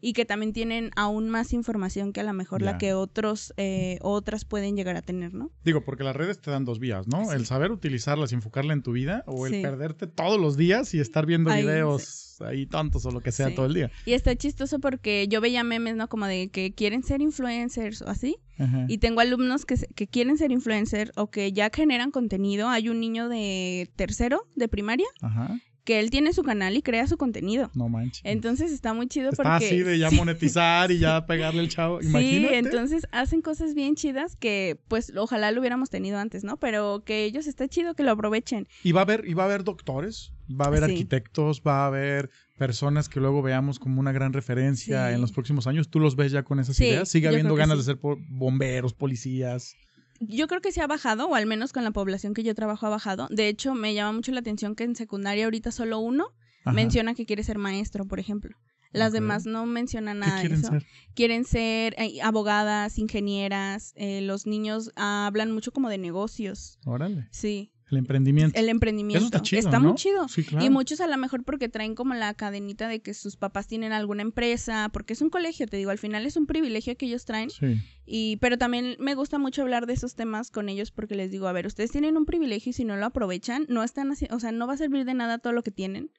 y 0.00 0.12
que 0.12 0.24
también 0.24 0.52
tienen 0.52 0.90
aún 0.96 1.28
más 1.30 1.52
información 1.52 2.12
que 2.12 2.20
a 2.20 2.24
lo 2.24 2.32
mejor 2.32 2.62
la 2.62 2.78
que 2.78 2.92
otros 2.92 3.54
eh, 3.56 3.98
otras 4.02 4.44
pueden 4.44 4.76
llegar 4.76 4.96
a 4.96 5.02
tener, 5.02 5.32
¿no? 5.34 5.50
Digo, 5.64 5.84
porque 5.84 6.04
las 6.04 6.14
redes 6.14 6.38
te 6.40 6.50
dan 6.50 6.64
dos 6.64 6.78
vías, 6.78 7.06
¿no? 7.08 7.24
Sí. 7.24 7.34
El 7.34 7.46
saber 7.46 7.72
utilizarlas 7.72 8.32
y 8.32 8.34
enfocarla 8.34 8.72
en 8.74 8.82
tu 8.82 8.92
vida 8.92 9.24
o 9.26 9.46
el 9.46 9.54
Sí. 9.54 9.62
perderte 9.62 10.06
todos 10.06 10.40
los 10.40 10.56
días 10.56 10.92
y 10.94 11.00
estar 11.00 11.24
viendo 11.26 11.50
Ahí, 11.50 11.62
videos 11.62 12.40
ahí 12.42 12.66
tontos 12.66 13.06
o 13.06 13.10
lo 13.10 13.22
que 13.22 13.32
sea 13.32 13.54
todo 13.54 13.64
el 13.66 13.72
día. 13.74 13.90
Y 14.04 14.12
está 14.12 14.36
chistoso 14.36 14.78
porque 14.78 15.26
yo 15.28 15.40
veía 15.40 15.64
memes, 15.64 15.96
¿no? 15.96 16.08
Como 16.08 16.26
de 16.26 16.48
que 16.48 16.74
quieren 16.74 17.02
ser 17.02 17.22
influencers 17.22 18.02
o 18.02 18.08
así. 18.08 18.36
Ajá. 18.58 18.84
Y 18.88 18.98
tengo 18.98 19.20
alumnos 19.20 19.64
que, 19.64 19.76
que 19.94 20.06
quieren 20.06 20.36
ser 20.36 20.52
influencers 20.52 21.12
o 21.16 21.30
que 21.30 21.52
ya 21.52 21.70
generan 21.72 22.10
contenido. 22.10 22.68
Hay 22.68 22.90
un 22.90 23.00
niño 23.00 23.28
de 23.30 23.90
tercero, 23.96 24.42
de 24.54 24.68
primaria, 24.68 25.06
Ajá. 25.22 25.58
Que 25.86 26.00
él 26.00 26.10
tiene 26.10 26.34
su 26.34 26.42
canal 26.42 26.76
y 26.76 26.82
crea 26.82 27.06
su 27.06 27.16
contenido. 27.16 27.70
No 27.74 27.88
manches. 27.88 28.20
Entonces 28.24 28.72
está 28.72 28.92
muy 28.92 29.06
chido 29.06 29.30
Está 29.30 29.42
porque... 29.44 29.66
así 29.66 29.78
de 29.82 29.98
ya 29.98 30.10
Sí. 30.10 30.16
monetizar 30.16 30.90
y 30.90 30.98
ya 30.98 31.24
pegarle 31.26 31.62
el 31.62 31.68
chavo. 31.70 32.02
Sí, 32.02 32.08
Imagínate. 32.08 32.58
entonces 32.58 33.06
hacen 33.12 33.40
cosas 33.40 33.72
bien 33.74 33.94
chidas 33.94 34.36
que 34.36 34.78
pues 34.88 35.12
ojalá 35.16 35.52
lo 35.52 35.60
hubiéramos 35.60 35.88
tenido 35.88 36.18
antes, 36.18 36.44
¿no? 36.44 36.58
Pero 36.58 37.02
que 37.06 37.24
ellos 37.24 37.46
está 37.46 37.68
chido 37.68 37.94
que 37.94 38.02
lo 38.02 38.10
aprovechen. 38.10 38.66
Y 38.82 38.92
va 38.92 39.00
a 39.00 39.04
haber, 39.04 39.26
y 39.26 39.32
va 39.34 39.44
a 39.44 39.46
haber 39.46 39.64
doctores, 39.64 40.32
va 40.50 40.64
a 40.66 40.68
haber 40.68 40.84
Sí. 40.84 40.90
arquitectos, 40.90 41.62
va 41.66 41.84
a 41.84 41.86
haber 41.86 42.28
personas 42.58 43.08
que 43.08 43.20
luego 43.20 43.40
veamos 43.42 43.78
como 43.78 44.00
una 44.00 44.10
gran 44.12 44.32
referencia 44.32 45.08
Sí. 45.08 45.14
en 45.14 45.20
los 45.20 45.30
próximos 45.30 45.66
años. 45.68 45.88
¿Tú 45.88 46.00
los 46.00 46.16
ves 46.16 46.32
ya 46.32 46.42
con 46.42 46.58
esas 46.58 46.74
Sí, 46.76 46.84
ideas? 46.86 47.08
¿Sigue 47.08 47.28
habiendo 47.28 47.54
ganas 47.54 47.78
sí. 47.78 47.86
de 47.86 47.92
ser 47.94 47.98
bomberos, 48.28 48.92
policías? 48.92 49.76
Yo 50.20 50.46
creo 50.48 50.60
que 50.60 50.72
se 50.72 50.80
ha 50.80 50.86
bajado, 50.86 51.28
o 51.28 51.34
al 51.34 51.46
menos 51.46 51.72
con 51.72 51.84
la 51.84 51.90
población 51.90 52.34
que 52.34 52.42
yo 52.42 52.54
trabajo 52.54 52.86
ha 52.86 52.90
bajado. 52.90 53.28
De 53.30 53.48
hecho, 53.48 53.74
me 53.74 53.94
llama 53.94 54.12
mucho 54.12 54.32
la 54.32 54.40
atención 54.40 54.74
que 54.74 54.84
en 54.84 54.96
secundaria 54.96 55.44
ahorita 55.44 55.70
solo 55.70 55.98
uno 55.98 56.28
Ajá. 56.64 56.72
menciona 56.72 57.14
que 57.14 57.26
quiere 57.26 57.42
ser 57.42 57.58
maestro, 57.58 58.06
por 58.06 58.18
ejemplo. 58.20 58.56
Las 58.92 59.12
demás 59.12 59.44
no 59.44 59.66
mencionan 59.66 60.20
¿Qué 60.20 60.26
nada 60.26 60.42
de 60.42 60.54
eso. 60.54 60.68
ser? 60.70 60.86
Quieren 61.14 61.44
ser 61.44 61.94
eh, 61.98 62.18
abogadas, 62.22 62.98
ingenieras. 62.98 63.92
eh, 63.96 64.22
los 64.22 64.46
niños 64.46 64.90
hablan 64.96 65.52
mucho 65.52 65.70
como 65.72 65.90
de 65.90 65.98
negocios. 65.98 66.78
Órale. 66.86 67.28
Sí. 67.30 67.72
El 67.90 67.98
emprendimiento. 67.98 68.58
El 68.58 68.68
emprendimiento. 68.68 69.18
Eso 69.18 69.26
está 69.26 69.42
chido. 69.42 69.60
Está 69.60 69.78
¿no? 69.78 69.88
muy 69.88 69.94
chido. 69.96 70.26
Sí, 70.28 70.42
claro. 70.42 70.64
Y 70.64 70.70
muchos 70.70 71.00
a 71.00 71.06
lo 71.06 71.16
mejor 71.16 71.44
porque 71.44 71.68
traen 71.68 71.94
como 71.94 72.14
la 72.14 72.34
cadenita 72.34 72.88
de 72.88 73.00
que 73.00 73.14
sus 73.14 73.36
papás 73.36 73.68
tienen 73.68 73.92
alguna 73.92 74.22
empresa, 74.22 74.90
porque 74.92 75.12
es 75.12 75.22
un 75.22 75.30
colegio, 75.30 75.66
te 75.68 75.76
digo, 75.76 75.90
al 75.90 75.98
final 75.98 76.26
es 76.26 76.36
un 76.36 76.46
privilegio 76.46 76.96
que 76.96 77.06
ellos 77.06 77.24
traen. 77.24 77.50
Sí. 77.50 77.80
Y, 78.04 78.36
pero 78.38 78.58
también 78.58 78.96
me 78.98 79.14
gusta 79.14 79.38
mucho 79.38 79.62
hablar 79.62 79.86
de 79.86 79.92
esos 79.92 80.14
temas 80.16 80.50
con 80.50 80.68
ellos 80.68 80.90
porque 80.90 81.14
les 81.14 81.30
digo, 81.30 81.46
a 81.46 81.52
ver, 81.52 81.66
ustedes 81.66 81.92
tienen 81.92 82.16
un 82.16 82.26
privilegio 82.26 82.70
y 82.70 82.72
si 82.72 82.84
no 82.84 82.96
lo 82.96 83.06
aprovechan, 83.06 83.66
no 83.68 83.84
están 83.84 84.10
haciendo, 84.10 84.36
o 84.36 84.40
sea, 84.40 84.50
no 84.50 84.66
va 84.66 84.74
a 84.74 84.78
servir 84.78 85.04
de 85.04 85.14
nada 85.14 85.38
todo 85.38 85.52
lo 85.52 85.62
que 85.62 85.70
tienen 85.70 86.10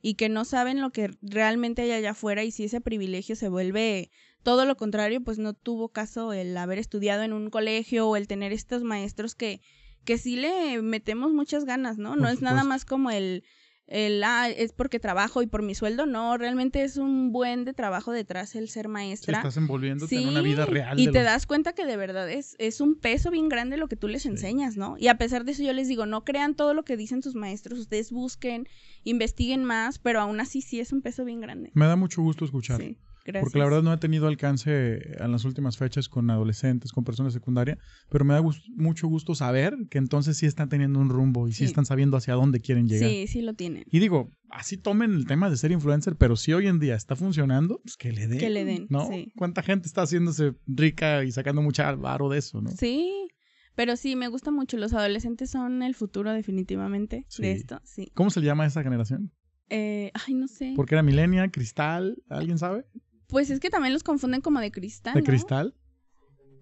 y 0.00 0.14
que 0.14 0.28
no 0.28 0.44
saben 0.44 0.80
lo 0.80 0.90
que 0.90 1.10
realmente 1.22 1.82
hay 1.82 1.90
allá 1.90 2.10
afuera 2.10 2.44
y 2.44 2.52
si 2.52 2.64
ese 2.64 2.80
privilegio 2.80 3.34
se 3.34 3.48
vuelve 3.48 4.10
todo 4.42 4.64
lo 4.64 4.76
contrario, 4.76 5.24
pues 5.24 5.38
no 5.38 5.54
tuvo 5.54 5.88
caso 5.88 6.32
el 6.32 6.56
haber 6.56 6.78
estudiado 6.78 7.24
en 7.24 7.32
un 7.32 7.50
colegio 7.50 8.08
o 8.08 8.16
el 8.16 8.28
tener 8.28 8.52
estos 8.52 8.84
maestros 8.84 9.34
que, 9.34 9.60
que 10.06 10.16
sí 10.16 10.36
le 10.36 10.80
metemos 10.80 11.32
muchas 11.32 11.66
ganas, 11.66 11.98
¿no? 11.98 12.10
Por 12.10 12.18
no 12.18 12.28
es 12.30 12.40
nada 12.40 12.64
más 12.64 12.84
como 12.86 13.10
el, 13.10 13.44
el, 13.88 14.24
ah, 14.24 14.48
es 14.48 14.72
porque 14.72 14.98
trabajo 14.98 15.42
y 15.42 15.46
por 15.46 15.62
mi 15.62 15.74
sueldo, 15.74 16.06
no, 16.06 16.36
realmente 16.38 16.82
es 16.82 16.96
un 16.96 17.30
buen 17.30 17.64
de 17.64 17.72
trabajo 17.72 18.10
detrás 18.12 18.54
el 18.56 18.68
ser 18.68 18.86
Sí, 18.86 18.90
maestra. 18.92 19.36
estás 19.38 19.56
envolviéndote 19.58 20.16
en 20.16 20.26
una 20.28 20.40
vida 20.40 20.64
real. 20.66 20.98
Y 20.98 21.04
te 21.12 21.18
los- 21.18 21.24
das 21.24 21.46
cuenta 21.46 21.72
que 21.74 21.84
de 21.86 21.96
verdad 21.96 22.28
es, 22.30 22.56
es 22.58 22.80
un 22.80 22.94
peso 22.96 23.30
bien 23.30 23.48
grande 23.48 23.76
lo 23.76 23.86
que 23.88 23.94
tú 23.96 24.08
les 24.08 24.22
Sí. 24.22 24.28
enseñas, 24.30 24.76
¿no? 24.76 24.96
Y 24.98 25.06
a 25.08 25.18
pesar 25.18 25.44
de 25.44 25.52
eso 25.52 25.62
yo 25.62 25.72
les 25.72 25.86
digo, 25.86 26.04
no 26.06 26.24
crean 26.24 26.54
todo 26.56 26.72
lo 26.74 26.84
que 26.84 26.96
dicen 26.96 27.22
sus 27.22 27.34
maestros, 27.36 27.78
ustedes 27.78 28.10
busquen, 28.10 28.66
investiguen 29.04 29.62
más, 29.64 29.98
pero 29.98 30.20
aún 30.20 30.40
así 30.40 30.62
sí 30.62 30.80
es 30.80 30.92
un 30.92 31.02
peso 31.02 31.24
bien 31.24 31.40
grande. 31.40 31.70
Me 31.74 31.86
da 31.86 31.94
mucho 31.96 32.22
gusto 32.22 32.44
escuchar. 32.44 32.80
Sí, 32.80 32.98
gracias. 33.26 33.44
Porque 33.44 33.58
la 33.58 33.64
verdad 33.64 33.82
no 33.82 33.92
he 33.92 33.98
tenido 33.98 34.26
alcance 34.28 35.00
en 35.22 35.32
las 35.32 35.44
últimas 35.44 35.76
fechas 35.76 36.08
con 36.08 36.30
adolescentes, 36.30 36.92
con 36.92 37.04
personas 37.04 37.32
de 37.34 37.40
secundaria, 37.40 37.78
pero 38.08 38.24
me 38.24 38.34
da 38.34 38.40
gus- 38.40 38.62
mucho 38.76 39.08
gusto 39.08 39.34
saber 39.34 39.76
que 39.90 39.98
entonces 39.98 40.36
sí 40.36 40.46
están 40.46 40.68
teniendo 40.68 40.98
un 40.98 41.08
rumbo 41.10 41.48
y 41.48 41.52
sí, 41.52 41.58
Sí. 41.58 41.64
están 41.64 41.84
sabiendo 41.86 42.16
hacia 42.16 42.34
dónde 42.34 42.60
quieren 42.60 42.88
llegar. 42.88 43.10
Sí, 43.10 43.26
sí 43.26 43.42
lo 43.42 43.54
tienen. 43.54 43.84
Y 43.90 43.98
digo, 43.98 44.30
así 44.50 44.76
tomen 44.76 45.12
el 45.14 45.26
tema 45.26 45.50
de 45.50 45.56
ser 45.56 45.72
influencer, 45.72 46.16
pero 46.16 46.36
si 46.36 46.52
hoy 46.52 46.66
en 46.66 46.78
día 46.78 46.94
está 46.94 47.16
funcionando, 47.16 47.80
pues 47.82 47.96
que 47.96 48.12
le 48.12 48.26
den. 48.28 48.38
Que 48.38 48.50
le 48.50 48.64
den, 48.64 48.86
¿No? 48.88 49.06
sí. 49.08 49.32
¿Cuánta 49.36 49.62
gente 49.62 49.86
está 49.88 50.02
haciéndose 50.02 50.52
rica 50.66 51.24
y 51.24 51.32
sacando 51.32 51.62
mucha 51.62 51.92
varo 51.94 52.28
de 52.28 52.38
eso, 52.38 52.60
no? 52.62 52.70
Sí, 52.70 53.28
pero 53.74 53.96
sí, 53.96 54.16
me 54.16 54.28
gusta 54.28 54.50
mucho. 54.50 54.76
Los 54.78 54.94
adolescentes 54.94 55.50
son 55.50 55.82
el 55.82 55.94
futuro 55.94 56.32
definitivamente 56.32 57.26
Sí. 57.28 57.42
de 57.42 57.52
esto, 57.52 57.80
sí. 57.84 58.10
¿Cómo 58.14 58.30
se 58.30 58.40
le 58.40 58.46
llama 58.46 58.64
a 58.64 58.66
esa 58.68 58.82
generación? 58.82 59.32
Eh, 59.68 60.12
ay, 60.26 60.34
no 60.34 60.46
sé. 60.48 60.74
Porque 60.76 60.94
era 60.94 61.02
milenia, 61.02 61.48
cristal, 61.50 62.22
¿alguien 62.28 62.56
sabe? 62.56 62.84
Pues 63.28 63.50
es 63.50 63.60
que 63.60 63.70
también 63.70 63.92
los 63.92 64.02
confunden 64.02 64.40
como 64.40 64.60
de 64.60 64.70
cristal, 64.70 65.14
¿De 65.14 65.20
¿no? 65.20 65.26
cristal? 65.26 65.74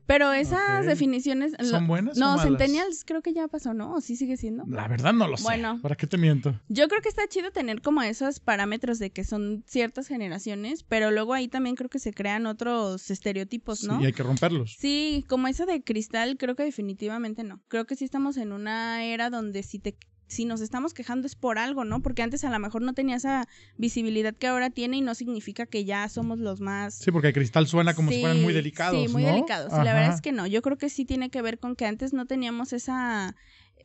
Pero 0.07 0.35
esas 0.35 0.85
definiciones... 0.85 1.53
lo- 1.59 1.65
¿Son 1.65 1.87
buenas 1.87 2.19
o 2.19 2.21
No, 2.21 2.27
malas? 2.37 2.45
Centennials 2.45 3.05
creo 3.07 3.23
que 3.23 3.33
ya 3.33 3.49
pasó, 3.49 3.73
¿no? 3.73 3.95
¿O 3.95 4.03
sí 4.03 4.17
sigue 4.17 4.37
siendo? 4.37 4.65
La 4.69 4.87
verdad 4.87 5.15
no 5.15 5.27
lo 5.27 5.39
sé. 5.39 5.45
Bueno. 5.45 5.79
¿Para 5.81 5.95
qué 5.95 6.07
te 6.07 6.19
miento? 6.19 6.61
Yo 6.69 6.89
creo 6.89 7.01
que 7.01 7.09
está 7.09 7.27
chido 7.27 7.51
tener 7.53 7.81
como 7.81 8.03
esos 8.03 8.39
parámetros 8.39 8.99
de 8.99 9.13
que 9.13 9.25
son 9.25 9.65
ciertas 9.67 10.07
generaciones, 10.07 10.83
pero 10.83 11.11
luego 11.11 11.33
ahí 11.33 11.49
también 11.49 11.75
creo 11.75 11.89
que 11.89 11.99
se 12.01 12.13
crean 12.13 12.45
otros 12.45 13.11
estereotipos, 13.11 13.79
Sí, 13.79 13.87
¿no? 13.87 14.03
y 14.03 14.05
hay 14.05 14.13
que 14.13 14.23
romperlos. 14.23 14.77
Sí, 14.79 15.25
como 15.27 15.49
esa 15.49 15.65
de 15.65 15.83
cristal, 15.83 16.37
creo 16.37 16.55
que 16.55 16.65
definitivamente 16.65 17.43
no. 17.43 17.63
Creo 17.69 17.87
que 17.87 17.97
sí 17.97 18.05
estamos 18.05 18.37
en 18.37 18.53
una 18.53 19.05
era 19.05 19.31
donde 19.31 19.63
si 19.63 19.79
te 19.79 19.97
si 20.27 20.45
nos 20.45 20.61
estamos 20.61 20.95
quejando 20.95 21.27
es 21.27 21.35
por 21.37 21.59
algo, 21.59 21.85
¿no? 21.85 22.03
Porque 22.03 22.23
antes 22.23 22.45
a 22.45 22.51
lo 22.51 22.59
mejor 22.59 22.83
no 22.83 22.95
tenía 22.95 23.17
esa 23.17 23.47
visibilidad 23.77 24.35
que 24.35 24.47
ahora 24.47 24.71
tiene 24.71 24.97
y 24.97 25.01
no 25.01 25.15
significa 25.15 25.67
que 25.67 25.85
ya 25.85 26.09
somos 26.09 26.39
los 26.39 26.61
más 26.61 26.95
Sí, 26.95 27.11
porque 27.11 27.29
el 27.29 27.35
cristal 27.35 27.67
suena 27.67 27.95
como 27.95 28.11
si 28.11 28.21
fueran 28.21 28.43
muy 28.43 28.53
delicados. 28.53 29.01
Sí, 29.01 29.09
muy 29.09 29.23
¿no? 29.23 29.29
delicados. 29.29 29.73
Y 29.73 29.77
la 29.77 29.93
verdad 29.93 30.05
Ajá. 30.05 30.15
es 30.15 30.21
que 30.21 30.33
no. 30.33 30.47
Yo 30.47 30.63
creo 30.63 30.79
que 30.79 30.89
sí 30.89 31.05
tiene 31.05 31.31
que 31.31 31.43
ver 31.43 31.59
con 31.59 31.77
que 31.77 31.87
antes 31.87 32.13
no 32.13 32.27
teníamos 32.27 32.73
esa 32.73 33.37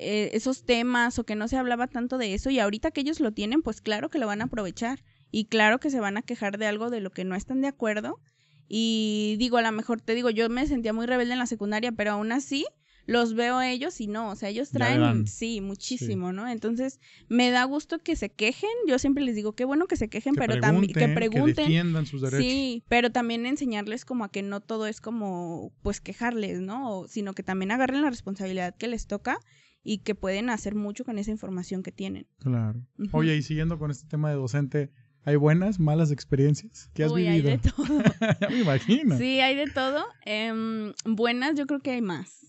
eh, 0.01 0.31
esos 0.34 0.63
temas 0.63 1.19
o 1.19 1.25
que 1.25 1.36
no 1.36 1.50
se 1.50 1.58
hablaba 1.58 1.88
tanto 1.88 2.17
de 2.17 2.34
eso 2.34 2.50
y 2.50 2.60
ahorita 2.60 2.91
que 2.91 3.01
ellos 3.01 3.19
lo 3.19 3.34
tienen, 3.34 3.62
pues 3.62 3.81
claro 3.81 4.10
que 4.10 4.17
lo 4.17 4.27
van 4.27 4.41
a 4.41 4.46
aprovechar 4.46 5.03
y 5.29 5.46
claro 5.46 5.79
que 5.79 5.89
se 5.89 6.00
van 6.00 6.15
a 6.15 6.22
quejar 6.22 6.58
de 6.58 6.67
algo 6.67 6.89
de 6.89 7.01
lo 7.01 7.12
que 7.12 7.25
no 7.25 7.36
están 7.36 7.60
de 7.62 7.67
acuerdo. 7.67 8.17
Y 8.69 9.36
digo, 9.39 9.58
a 9.58 9.62
lo 9.62 9.72
mejor 9.74 10.00
te 10.00 10.15
digo, 10.15 10.29
yo 10.29 10.48
me 10.48 10.65
sentía 10.67 10.93
muy 10.93 11.05
rebelde 11.05 11.34
en 11.34 11.39
la 11.39 11.48
secundaria, 11.48 11.91
pero 11.91 12.12
aún 12.12 12.31
así 12.31 12.65
los 13.09 13.33
veo 13.33 13.57
a 13.57 13.69
ellos 13.69 13.99
y 14.01 14.07
no, 14.07 14.29
o 14.29 14.35
sea, 14.35 14.49
ellos 14.49 14.69
traen, 14.69 15.25
sí, 15.25 15.61
muchísimo, 15.61 16.31
¿no? 16.31 16.47
Entonces, 16.47 16.99
me 17.27 17.49
da 17.49 17.63
gusto 17.63 17.97
que 17.99 18.15
se 18.15 18.29
quejen, 18.29 18.69
yo 18.88 18.99
siempre 18.99 19.23
les 19.23 19.36
digo, 19.36 19.53
qué 19.53 19.65
bueno 19.65 19.88
que 19.88 19.95
se 19.95 20.10
quejen, 20.10 20.36
Que 20.36 20.41
pero 20.41 20.60
también 20.60 20.93
que 20.93 20.99
Que 20.99 21.07
pregunten, 21.10 21.55
defiendan 21.55 22.05
sus 22.05 22.21
derechos. 22.21 22.45
Sí, 22.45 22.84
pero 22.88 23.12
también 23.12 23.45
enseñarles 23.45 24.05
como 24.05 24.23
a 24.25 24.29
que 24.29 24.43
no 24.43 24.60
todo 24.62 24.86
es 24.86 25.01
como 25.01 25.71
pues 25.81 26.01
quejarles, 26.01 26.60
¿no? 26.62 26.99
O- 26.99 27.07
Sino 27.07 27.34
que 27.34 27.41
también 27.43 27.71
agarren 27.71 28.01
la 28.03 28.10
responsabilidad 28.12 28.75
que 28.77 28.88
les 28.88 29.07
toca 29.07 29.39
y 29.84 29.99
que 29.99 30.13
pueden 30.13 30.49
hacer 30.49 30.75
mucho 30.75 31.03
con 31.03 31.17
esa 31.17 31.31
información 31.31 31.81
que 31.84 31.91
tienen. 31.91 32.27
Claro. 32.39 32.86
Oye, 33.12 33.36
y 33.36 33.41
siguiendo 33.41 33.79
con 33.79 33.89
este 33.91 34.07
tema 34.07 34.29
de 34.29 34.36
docente, 34.36 34.91
¿hay 35.23 35.36
buenas, 35.36 35.79
malas 35.79 36.12
experiencias 36.12 36.91
que 36.93 37.05
has 37.05 37.12
Uy, 37.12 37.25
hay 37.25 37.41
vivido? 37.41 37.57
de 37.57 37.71
todo. 37.71 38.03
ya 38.41 38.49
me 38.49 38.60
imagino. 38.60 39.17
Sí, 39.17 39.39
hay 39.39 39.55
de 39.55 39.65
todo. 39.71 40.03
Em, 40.25 40.93
buenas, 41.05 41.55
yo 41.57 41.65
creo 41.65 41.79
que 41.79 41.91
hay 41.91 42.01
más. 42.01 42.48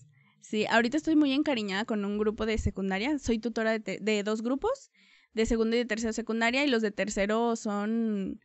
Sí, 0.51 0.65
ahorita 0.69 0.97
estoy 0.97 1.15
muy 1.15 1.31
encariñada 1.31 1.85
con 1.85 2.03
un 2.03 2.17
grupo 2.17 2.45
de 2.45 2.57
secundaria. 2.57 3.17
Soy 3.19 3.39
tutora 3.39 3.79
de, 3.79 3.99
de 4.01 4.21
dos 4.21 4.41
grupos, 4.41 4.91
de 5.33 5.45
segundo 5.45 5.77
y 5.77 5.79
de 5.79 5.85
tercero 5.85 6.11
secundaria, 6.11 6.65
y 6.65 6.67
los 6.67 6.81
de 6.81 6.91
tercero 6.91 7.55
son. 7.55 8.41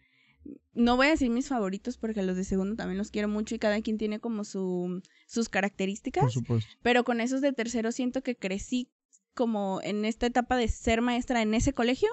No 0.73 0.97
voy 0.97 1.09
a 1.09 1.11
decir 1.11 1.31
mis 1.31 1.49
favoritos 1.49 1.99
porque 1.99 2.23
los 2.23 2.37
de 2.37 2.45
segundo 2.45 2.77
también 2.77 2.97
los 2.97 3.11
quiero 3.11 3.27
mucho 3.27 3.57
y 3.57 3.59
cada 3.59 3.83
quien 3.83 3.99
tiene 3.99 4.21
como 4.21 4.45
su, 4.45 5.03
sus 5.27 5.49
características. 5.49 6.23
Por 6.23 6.33
supuesto. 6.33 6.71
pero 6.81 7.03
con 7.03 7.21
esos 7.21 7.41
de 7.41 7.53
tercero 7.53 7.91
siento 7.91 8.23
que 8.23 8.37
crecí 8.37 8.89
como 9.35 9.81
en 9.83 10.05
esta 10.05 10.27
etapa 10.27 10.57
de 10.57 10.69
ser 10.69 11.01
maestra 11.01 11.43
en 11.43 11.55
ese 11.55 11.73
colegio 11.73 12.11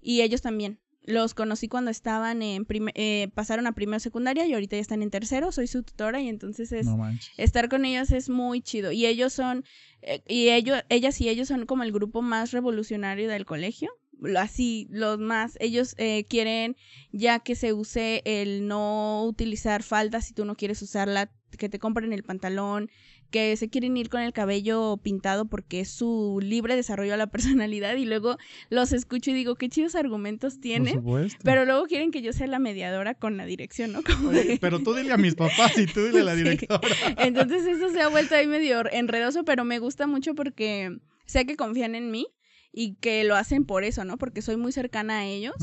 y 0.00 0.20
ellos 0.20 0.42
también. 0.42 0.78
Los 1.06 1.34
conocí 1.34 1.68
cuando 1.68 1.90
estaban 1.90 2.42
en 2.42 2.66
eh, 2.94 3.28
pasaron 3.34 3.66
a 3.66 3.72
primero 3.72 4.00
secundaria 4.00 4.46
y 4.46 4.54
ahorita 4.54 4.76
ya 4.76 4.80
están 4.80 5.02
en 5.02 5.10
tercero, 5.10 5.52
soy 5.52 5.66
su 5.66 5.82
tutora 5.82 6.20
y 6.20 6.28
entonces 6.28 6.72
es 6.72 6.86
No 6.86 6.98
estar 7.36 7.68
con 7.68 7.84
ellos 7.84 8.10
es 8.10 8.28
muy 8.30 8.62
chido. 8.62 8.90
Y 8.90 9.06
ellos 9.06 9.32
son 9.32 9.64
eh, 10.02 10.22
y 10.26 10.48
ellos 10.48 10.82
ellas 10.88 11.20
y 11.20 11.28
ellos 11.28 11.48
son 11.48 11.66
como 11.66 11.82
el 11.82 11.92
grupo 11.92 12.22
más 12.22 12.52
revolucionario 12.52 13.28
del 13.28 13.44
colegio 13.44 13.90
así 14.38 14.86
los 14.90 15.18
más 15.18 15.56
ellos 15.60 15.94
eh, 15.98 16.24
quieren 16.28 16.76
ya 17.12 17.40
que 17.40 17.54
se 17.54 17.72
use 17.72 18.22
el 18.24 18.66
no 18.66 19.24
utilizar 19.24 19.82
falda 19.82 20.20
si 20.20 20.34
tú 20.34 20.44
no 20.44 20.56
quieres 20.56 20.80
usarla 20.82 21.30
que 21.58 21.68
te 21.68 21.78
compren 21.78 22.12
el 22.12 22.22
pantalón 22.22 22.90
que 23.34 23.56
se 23.56 23.68
quieren 23.68 23.96
ir 23.96 24.10
con 24.10 24.20
el 24.20 24.32
cabello 24.32 24.96
pintado 25.02 25.46
porque 25.46 25.80
es 25.80 25.90
su 25.90 26.38
libre 26.40 26.76
desarrollo 26.76 27.14
a 27.14 27.16
la 27.16 27.26
personalidad 27.32 27.96
y 27.96 28.04
luego 28.04 28.36
los 28.70 28.92
escucho 28.92 29.32
y 29.32 29.34
digo 29.34 29.56
qué 29.56 29.68
chidos 29.68 29.96
argumentos 29.96 30.60
tienen 30.60 31.02
pero 31.42 31.64
luego 31.64 31.86
quieren 31.86 32.12
que 32.12 32.22
yo 32.22 32.32
sea 32.32 32.46
la 32.46 32.60
mediadora 32.60 33.14
con 33.14 33.36
la 33.36 33.44
dirección 33.44 33.90
no 33.92 34.02
como 34.04 34.28
Oye, 34.28 34.44
de- 34.44 34.58
pero 34.60 34.78
tú 34.78 34.94
dile 34.94 35.12
a 35.12 35.16
mis 35.16 35.34
papás 35.34 35.76
y 35.78 35.86
tú 35.86 36.04
dile 36.06 36.20
a 36.20 36.24
la 36.24 36.34
Sí. 36.36 36.42
directora. 36.44 36.80
entonces 37.18 37.66
eso 37.66 37.90
se 37.90 38.00
ha 38.02 38.08
vuelto 38.08 38.36
ahí 38.36 38.46
medio 38.46 38.84
enredoso, 38.92 39.44
pero 39.44 39.64
me 39.64 39.80
gusta 39.80 40.06
mucho 40.06 40.36
porque 40.36 40.96
sé 41.26 41.44
que 41.44 41.56
confían 41.56 41.96
en 41.96 42.12
mí 42.12 42.28
y 42.76 42.94
que 42.96 43.22
lo 43.24 43.36
hacen 43.36 43.64
por 43.64 43.84
eso, 43.84 44.04
¿no? 44.04 44.18
Porque 44.18 44.42
soy 44.42 44.56
muy 44.56 44.72
cercana 44.72 45.18
a 45.18 45.24
ellos. 45.24 45.54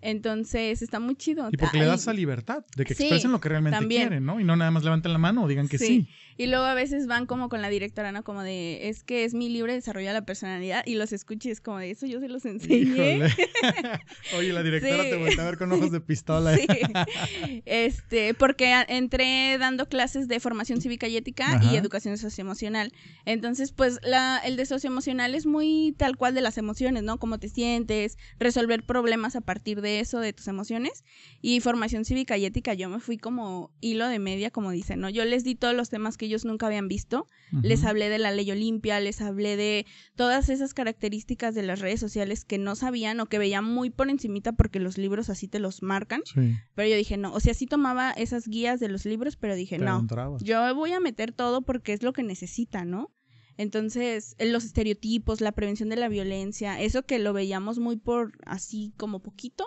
Entonces 0.00 0.80
está 0.82 1.00
muy 1.00 1.16
chido. 1.16 1.48
Y 1.50 1.56
porque 1.56 1.78
le 1.78 1.86
das 1.86 2.02
esa 2.02 2.12
libertad 2.12 2.64
de 2.76 2.84
que 2.84 2.94
Sí, 2.94 3.04
expresen 3.04 3.32
lo 3.32 3.40
que 3.40 3.48
realmente 3.48 3.78
también. 3.78 4.02
quieren, 4.02 4.24
¿no? 4.24 4.38
Y 4.40 4.44
no 4.44 4.54
nada 4.56 4.70
más 4.70 4.84
levanten 4.84 5.12
la 5.12 5.18
mano 5.18 5.42
o 5.44 5.48
digan 5.48 5.68
que 5.68 5.78
sí. 5.78 5.86
Sí. 5.86 6.08
Y 6.38 6.46
luego 6.46 6.64
a 6.64 6.74
veces 6.74 7.06
van 7.06 7.26
como 7.26 7.48
con 7.48 7.60
la 7.62 7.68
directora, 7.68 8.10
¿no? 8.12 8.24
Como 8.24 8.42
de, 8.42 8.88
es 8.88 9.02
que 9.04 9.24
es 9.24 9.34
mi 9.34 9.48
libre 9.48 9.74
desarrollo 9.74 10.08
de 10.08 10.14
la 10.14 10.24
personalidad 10.24 10.82
y 10.86 10.94
los 10.94 11.12
escucho 11.12 11.48
y 11.48 11.52
es 11.52 11.60
como 11.60 11.78
de 11.78 11.90
eso 11.90 12.06
yo 12.06 12.20
se 12.20 12.28
los 12.28 12.44
enseñé. 12.46 13.20
Oye, 14.38 14.52
la 14.52 14.62
directora 14.62 15.02
Sí. 15.04 15.10
te 15.10 15.16
voltea 15.16 15.42
a 15.42 15.46
ver 15.46 15.58
con 15.58 15.72
ojos 15.72 15.90
de 15.92 16.00
pistola. 16.00 16.56
Sí. 16.62 17.62
Este, 17.66 18.34
porque 18.34 18.72
entré 18.88 19.56
dando 19.58 19.88
clases 19.88 20.28
de 20.28 20.40
formación 20.40 20.80
cívica 20.80 21.08
y 21.08 21.16
ética 21.16 21.56
Ajá. 21.56 21.72
y 21.72 21.76
educación 21.76 22.16
socioemocional. 22.18 22.92
Entonces, 23.24 23.72
pues 23.72 23.98
la, 24.02 24.38
el 24.44 24.56
de 24.56 24.66
socioemocional 24.66 25.34
es 25.34 25.46
muy 25.46 25.94
tal 25.98 26.16
cual 26.16 26.34
de 26.34 26.40
las 26.52 26.58
emociones, 26.58 27.02
¿no? 27.02 27.18
Cómo 27.18 27.38
te 27.38 27.48
sientes, 27.48 28.18
resolver 28.38 28.84
problemas 28.84 29.36
a 29.36 29.40
partir 29.40 29.80
de 29.80 30.00
eso, 30.00 30.20
de 30.20 30.34
tus 30.34 30.48
emociones. 30.48 31.02
Y 31.40 31.60
formación 31.60 32.04
cívica 32.04 32.36
y 32.36 32.44
ética, 32.44 32.74
yo 32.74 32.90
me 32.90 33.00
fui 33.00 33.16
como 33.16 33.72
hilo 33.80 34.06
de 34.08 34.18
media, 34.18 34.50
como 34.50 34.70
dicen, 34.70 35.00
¿no? 35.00 35.08
Yo 35.08 35.24
les 35.24 35.44
di 35.44 35.54
todos 35.54 35.74
los 35.74 35.88
temas 35.88 36.18
que 36.18 36.26
ellos 36.26 36.44
nunca 36.44 36.66
habían 36.66 36.88
visto. 36.88 37.26
Les 37.62 37.84
hablé 37.84 38.08
de 38.10 38.18
la 38.18 38.30
ley 38.30 38.50
Olimpia, 38.50 39.00
les 39.00 39.20
hablé 39.20 39.56
de 39.56 39.86
todas 40.14 40.48
esas 40.50 40.74
características 40.74 41.54
de 41.54 41.62
las 41.62 41.80
redes 41.80 42.00
sociales 42.00 42.44
que 42.44 42.58
no 42.58 42.76
sabían 42.76 43.18
o 43.20 43.26
que 43.26 43.38
veían 43.38 43.64
muy 43.64 43.90
por 43.90 44.10
encimita 44.10 44.52
porque 44.52 44.78
los 44.78 44.98
libros 44.98 45.30
así 45.30 45.48
te 45.48 45.58
los 45.58 45.82
marcan. 45.82 46.20
Sí, 46.24 46.54
Pero 46.74 46.88
yo 46.88 46.96
dije, 46.96 47.16
no, 47.16 47.32
o 47.32 47.40
sea, 47.40 47.54
sí 47.54 47.66
tomaba 47.66 48.10
esas 48.12 48.46
guías 48.46 48.78
de 48.80 48.88
los 48.88 49.04
libros, 49.06 49.36
pero 49.36 49.54
dije, 49.54 49.78
te 49.78 49.84
no, 49.84 50.00
entrabas. 50.00 50.42
yo 50.42 50.74
voy 50.74 50.92
a 50.92 51.00
meter 51.00 51.32
todo 51.32 51.62
porque 51.62 51.92
es 51.92 52.02
lo 52.02 52.12
que 52.12 52.22
necesita, 52.22 52.84
¿no? 52.84 53.10
Entonces, 53.56 54.34
eh, 54.38 54.50
los 54.50 54.64
estereotipos, 54.64 55.40
la 55.40 55.52
prevención 55.52 55.88
de 55.88 55.96
la 55.96 56.08
violencia, 56.08 56.80
eso 56.80 57.04
que 57.04 57.18
lo 57.18 57.32
veíamos 57.32 57.78
muy 57.78 57.96
por 57.96 58.32
así 58.46 58.92
como 58.96 59.20
poquito, 59.20 59.66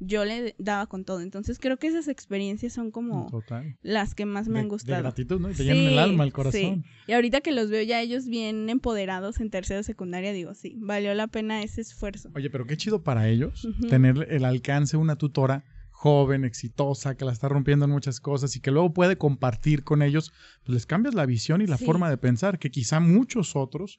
yo 0.00 0.24
le 0.24 0.54
daba 0.58 0.86
con 0.86 1.04
todo. 1.04 1.20
Entonces 1.20 1.58
creo 1.58 1.78
que 1.78 1.86
esas 1.86 2.08
experiencias 2.08 2.72
son 2.72 2.90
como 2.90 3.28
Total. 3.30 3.76
las 3.82 4.14
que 4.14 4.26
más 4.26 4.48
me 4.48 4.60
han 4.60 4.68
gustado. 4.68 4.96
De 4.96 5.02
gratitud, 5.02 5.40
¿no? 5.40 5.50
Y 5.50 5.54
te 5.54 5.64
llenan 5.64 5.92
el 5.92 5.98
alma, 5.98 6.24
el 6.24 6.32
corazón. 6.32 6.84
sí. 6.84 6.90
Y 7.06 7.12
ahorita 7.12 7.40
que 7.40 7.52
los 7.52 7.70
veo 7.70 7.82
ya 7.82 8.00
ellos 8.00 8.26
bien 8.26 8.68
empoderados 8.68 9.40
en 9.40 9.50
tercero 9.50 9.82
secundaria, 9.82 10.32
digo, 10.32 10.54
sí, 10.54 10.76
valió 10.78 11.14
la 11.14 11.26
pena 11.26 11.62
ese 11.62 11.80
esfuerzo. 11.80 12.30
Oye, 12.34 12.50
pero 12.50 12.66
qué 12.66 12.76
chido 12.76 13.02
para 13.02 13.28
ellos 13.28 13.66
tener 13.88 14.26
el 14.30 14.44
alcance 14.44 14.96
de 14.96 15.02
una 15.02 15.16
tutora 15.16 15.64
joven, 16.04 16.44
exitosa, 16.44 17.16
que 17.16 17.24
la 17.24 17.32
está 17.32 17.48
rompiendo 17.48 17.86
en 17.86 17.90
muchas 17.90 18.20
cosas 18.20 18.54
y 18.56 18.60
que 18.60 18.70
luego 18.70 18.92
puede 18.92 19.16
compartir 19.16 19.84
con 19.84 20.02
ellos, 20.02 20.34
pues 20.62 20.74
les 20.74 20.84
cambias 20.84 21.14
la 21.14 21.24
visión 21.24 21.62
y 21.62 21.66
la 21.66 21.78
Sí. 21.78 21.86
forma 21.86 22.10
de 22.10 22.18
pensar, 22.18 22.58
que 22.58 22.70
quizá 22.70 23.00
muchos 23.00 23.56
otros 23.56 23.98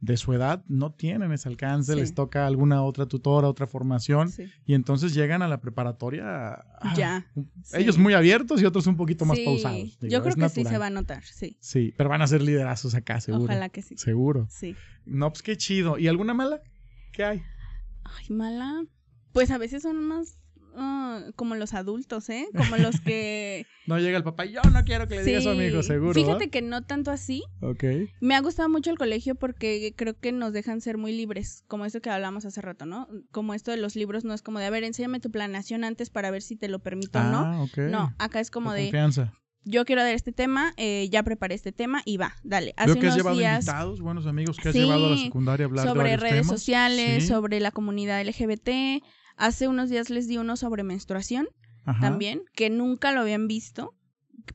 de 0.00 0.16
su 0.16 0.32
edad 0.32 0.64
no 0.66 0.90
tienen 0.92 1.30
ese 1.30 1.48
alcance, 1.48 1.92
Sí. 1.92 2.00
les 2.00 2.12
toca 2.12 2.48
alguna 2.48 2.82
otra 2.82 3.06
tutora, 3.06 3.46
otra 3.48 3.68
formación, 3.68 4.30
Sí. 4.30 4.50
y 4.66 4.74
entonces 4.74 5.14
llegan 5.14 5.42
a 5.42 5.48
la 5.48 5.60
preparatoria 5.60 6.24
ah, 6.80 6.94
Ya. 6.96 7.30
ellos 7.72 7.94
sí. 7.94 8.00
muy 8.00 8.14
abiertos 8.14 8.60
y 8.60 8.64
otros 8.64 8.88
un 8.88 8.96
poquito 8.96 9.24
más 9.24 9.38
pausados. 9.38 9.96
Digo, 10.00 10.10
Yo 10.12 10.22
creo 10.24 10.34
que 10.34 10.48
sí 10.48 10.64
se 10.64 10.76
va 10.76 10.86
a 10.88 10.90
notar, 10.90 11.22
sí. 11.22 11.56
Sí, 11.60 11.94
pero 11.96 12.10
van 12.10 12.20
a 12.20 12.26
ser 12.26 12.42
liderazos 12.42 12.96
acá, 12.96 13.20
seguro. 13.20 13.44
Ojalá 13.44 13.68
que 13.68 13.80
sí. 13.80 13.96
Seguro. 13.96 14.48
Sí. 14.50 14.74
No, 15.06 15.30
pues 15.30 15.42
qué 15.44 15.56
chido. 15.56 15.98
¿Y 15.98 16.08
alguna 16.08 16.34
mala? 16.34 16.60
¿Qué 17.12 17.22
hay? 17.24 17.42
Ay, 18.02 18.26
mala. 18.34 18.84
Pues 19.32 19.52
a 19.52 19.58
veces 19.58 19.82
son 19.84 20.02
más 20.02 20.36
ah, 20.76 21.22
como 21.36 21.54
los 21.54 21.74
adultos, 21.74 22.28
¿eh? 22.30 22.46
Como 22.56 22.76
los 22.76 23.00
que... 23.00 23.66
No 23.86 23.98
llega 23.98 24.16
el 24.16 24.24
papá, 24.24 24.46
yo 24.46 24.60
no 24.72 24.82
quiero 24.84 25.06
que 25.08 25.16
le 25.16 25.24
digas 25.24 25.42
eso 25.42 25.50
a 25.50 25.54
mi 25.54 25.64
hijo, 25.66 25.82
Sí. 25.82 25.88
seguro. 25.88 26.14
Fíjate 26.14 26.48
que 26.48 26.62
no 26.62 26.82
tanto 26.82 27.10
así. 27.10 27.42
Ok. 27.60 27.84
Me 28.20 28.34
ha 28.34 28.40
gustado 28.40 28.68
mucho 28.70 28.90
el 28.90 28.96
colegio 28.98 29.34
porque 29.34 29.92
creo 29.96 30.18
que 30.18 30.32
nos 30.32 30.52
dejan 30.54 30.80
ser 30.80 30.96
muy 30.96 31.12
libres, 31.14 31.64
como 31.68 31.84
esto 31.84 32.00
que 32.00 32.08
hablamos 32.10 32.44
hace 32.46 32.60
rato, 32.62 32.86
¿no? 32.86 33.08
Como 33.30 33.52
esto 33.54 33.70
de 33.70 33.76
los 33.76 33.94
libros 33.94 34.24
no 34.24 34.32
es 34.32 34.40
como 34.42 34.58
de, 34.58 34.64
a 34.66 34.70
ver, 34.70 34.84
enséñame 34.84 35.20
tu 35.20 35.30
planeación 35.30 35.84
antes 35.84 36.08
para 36.10 36.30
ver 36.30 36.40
si 36.42 36.56
te 36.56 36.68
lo 36.68 36.78
permito 36.78 37.18
o 37.18 37.24
no. 37.24 37.38
Ah, 37.38 37.62
ok. 37.62 37.76
No, 37.90 38.14
acá 38.18 38.40
es 38.40 38.50
como 38.50 38.70
La 38.70 38.76
de, 38.76 38.82
confianza. 38.84 39.34
yo 39.64 39.84
quiero 39.84 40.02
dar 40.02 40.14
este 40.14 40.32
tema, 40.32 40.72
eh, 40.78 41.08
ya 41.10 41.22
preparé 41.22 41.54
este 41.54 41.72
tema 41.72 42.00
y 42.06 42.16
va, 42.16 42.32
dale. 42.42 42.72
Hace 42.78 42.92
Veo 42.94 43.00
que 43.02 43.06
has 43.08 43.14
unos 43.14 43.16
llevado 43.18 43.36
días 43.38 43.64
invitados, 43.66 44.00
buenos 44.00 44.26
amigos 44.26 44.56
que 44.56 44.68
has 44.70 44.74
Sí, 44.74 44.80
llevado 44.80 45.06
a 45.08 45.10
la 45.10 45.16
secundaria 45.18 45.66
a 45.66 45.68
hablar 45.68 45.84
de 45.84 45.88
sobre 45.90 46.02
varios 46.04 46.20
redes 46.22 46.34
temas. 46.46 46.58
sociales, 46.60 47.22
Sí. 47.24 47.28
sobre 47.28 47.60
la 47.60 47.70
comunidad 47.70 48.22
LGBT. 48.26 49.02
Hace 49.36 49.68
unos 49.68 49.90
días 49.90 50.10
les 50.10 50.28
di 50.28 50.38
uno 50.38 50.56
sobre 50.56 50.82
menstruación 50.82 51.48
Ajá. 51.84 52.00
también, 52.00 52.42
que 52.54 52.70
nunca 52.70 53.12
lo 53.12 53.20
habían 53.20 53.48
visto, 53.48 53.94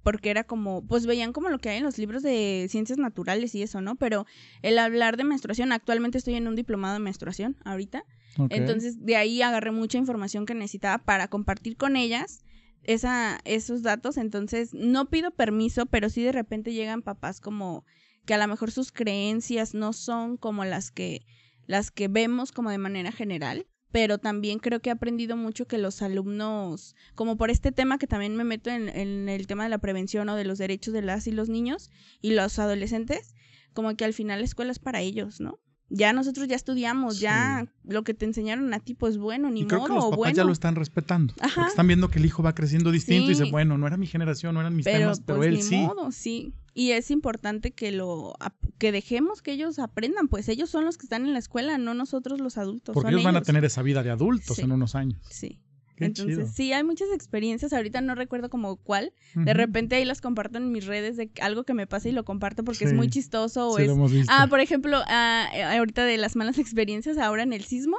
porque 0.03 0.29
era 0.29 0.43
como, 0.43 0.85
pues 0.85 1.05
veían 1.05 1.33
como 1.33 1.49
lo 1.49 1.59
que 1.59 1.69
hay 1.69 1.77
en 1.77 1.83
los 1.83 1.97
libros 1.97 2.23
de 2.23 2.67
ciencias 2.69 2.97
naturales 2.97 3.55
y 3.55 3.63
eso, 3.63 3.81
¿no? 3.81 3.95
Pero 3.95 4.25
el 4.61 4.77
hablar 4.77 5.17
de 5.17 5.23
menstruación, 5.23 5.71
actualmente 5.71 6.17
estoy 6.17 6.35
en 6.35 6.47
un 6.47 6.55
diplomado 6.55 6.93
de 6.93 6.99
menstruación 6.99 7.57
ahorita, 7.65 8.03
entonces 8.49 9.03
de 9.03 9.15
ahí 9.15 9.41
agarré 9.41 9.71
mucha 9.71 9.97
información 9.97 10.45
que 10.45 10.53
necesitaba 10.53 11.03
para 11.03 11.27
compartir 11.27 11.75
con 11.75 11.95
ellas 11.95 12.43
esa, 12.83 13.39
esos 13.43 13.81
datos, 13.81 14.17
entonces 14.17 14.73
no 14.73 15.09
pido 15.09 15.31
permiso, 15.31 15.85
pero 15.87 16.09
sí 16.09 16.23
de 16.23 16.31
repente 16.31 16.73
llegan 16.73 17.01
papás 17.01 17.41
como 17.41 17.85
que 18.25 18.33
a 18.33 18.37
lo 18.37 18.47
mejor 18.47 18.71
sus 18.71 18.91
creencias 18.91 19.73
no 19.73 19.93
son 19.93 20.37
como 20.37 20.63
las 20.63 20.91
que 20.91 21.25
las 21.65 21.91
que 21.91 22.07
vemos 22.07 22.51
como 22.51 22.71
de 22.71 22.79
manera 22.79 23.11
general, 23.11 23.67
pero 23.91 24.17
también 24.17 24.59
creo 24.59 24.81
que 24.81 24.89
he 24.89 24.93
aprendido 24.93 25.35
mucho 25.35 25.67
que 25.67 25.77
los 25.77 26.01
alumnos, 26.01 26.95
como 27.15 27.37
por 27.37 27.49
este 27.49 27.71
tema 27.71 27.97
que 27.97 28.07
también 28.07 28.35
me 28.35 28.43
meto 28.43 28.69
en, 28.69 28.89
en 28.89 29.29
el 29.29 29.47
tema 29.47 29.63
de 29.63 29.69
la 29.69 29.79
prevención 29.79 30.29
o 30.29 30.35
de 30.35 30.45
los 30.45 30.57
derechos 30.57 30.93
de 30.93 31.01
las 31.01 31.27
y 31.27 31.31
los 31.31 31.49
niños 31.49 31.89
y 32.21 32.31
los 32.31 32.59
adolescentes, 32.59 33.33
como 33.73 33.95
que 33.95 34.05
al 34.05 34.13
final 34.13 34.39
la 34.39 34.45
escuela 34.45 34.71
es 34.71 34.79
para 34.79 35.01
ellos, 35.01 35.39
¿no? 35.39 35.59
Ya 35.91 36.13
nosotros 36.13 36.47
ya 36.47 36.55
estudiamos, 36.55 37.19
ya 37.19 37.65
lo 37.83 38.03
que 38.03 38.13
te 38.13 38.25
enseñaron 38.25 38.71
a 38.75 38.79
ti, 38.79 38.93
pues 38.93 39.17
bueno, 39.17 39.49
ni 39.49 39.61
y 39.61 39.65
creo 39.65 39.79
modo, 39.79 39.87
que 39.87 39.95
los 39.95 40.03
papás 40.05 40.17
bueno. 40.17 40.35
ya 40.35 40.43
lo 40.43 40.51
están 40.51 40.75
respetando. 40.75 41.33
Ajá. 41.39 41.55
Porque 41.55 41.69
están 41.69 41.87
viendo 41.87 42.09
que 42.09 42.19
el 42.19 42.25
hijo 42.25 42.43
va 42.43 42.53
creciendo 42.53 42.91
distinto 42.91 43.25
y 43.25 43.29
dice, 43.29 43.49
bueno, 43.49 43.75
no 43.75 43.87
era 43.87 43.97
mi 43.97 44.05
generación, 44.05 44.53
no 44.53 44.59
eran 44.61 44.75
mis 44.75 44.85
pero 44.85 44.99
temas, 44.99 45.21
pero 45.25 45.39
pues 45.39 45.49
él 45.49 45.55
ni 45.55 45.61
sí. 45.63 45.77
modo, 45.77 46.11
sí. 46.11 46.53
Y 46.75 46.91
es 46.91 47.09
importante 47.09 47.71
que 47.71 47.91
lo 47.91 48.35
que 48.79 48.91
dejemos 48.91 49.41
que 49.43 49.51
ellos 49.51 49.77
aprendan, 49.77 50.27
pues 50.27 50.49
ellos 50.49 50.69
son 50.69 50.85
los 50.85 50.97
que 50.97 51.05
están 51.05 51.25
en 51.25 51.33
la 51.33 51.39
escuela, 51.39 51.77
no 51.77 51.93
nosotros 51.93 52.39
los 52.39 52.57
adultos. 52.57 52.93
Porque 52.93 53.07
son 53.07 53.13
ellos 53.13 53.23
van 53.25 53.35
a 53.35 53.41
tener 53.41 53.63
esa 53.65 53.81
vida 53.83 54.01
de 54.01 54.09
adultos 54.09 54.55
Sí. 54.57 54.63
en 54.63 54.71
unos 54.71 54.95
años. 54.95 55.19
Sí. 55.29 55.59
Qué 55.97 56.05
Entonces, 56.05 56.37
chido. 56.37 56.47
sí, 56.47 56.71
hay 56.71 56.85
muchas 56.85 57.09
experiencias. 57.13 57.73
Ahorita 57.73 57.99
no 57.99 58.15
recuerdo 58.15 58.49
como 58.49 58.77
cuál. 58.77 59.11
De 59.35 59.53
repente 59.53 59.97
ahí 59.97 60.05
las 60.05 60.21
comparto 60.21 60.57
en 60.57 60.71
mis 60.71 60.85
redes 60.85 61.17
de 61.17 61.29
algo 61.41 61.65
que 61.65 61.73
me 61.73 61.87
pasa 61.87 62.07
y 62.07 62.13
lo 62.13 62.23
comparto 62.23 62.63
porque 62.63 62.85
es 62.85 62.93
muy 62.93 63.09
chistoso 63.09 63.67
o 63.67 63.75
Sí, 63.75 63.81
es 63.81 63.87
lo 63.89 63.95
hemos 63.95 64.11
visto. 64.13 64.31
Ah, 64.33 64.47
por 64.47 64.61
ejemplo, 64.61 65.01
ah, 65.07 65.49
eh, 65.53 65.61
ahorita 65.61 66.05
de 66.05 66.17
las 66.17 66.37
malas 66.37 66.57
experiencias, 66.57 67.17
ahora 67.17 67.43
en 67.43 67.51
el 67.51 67.65
sismo, 67.65 67.97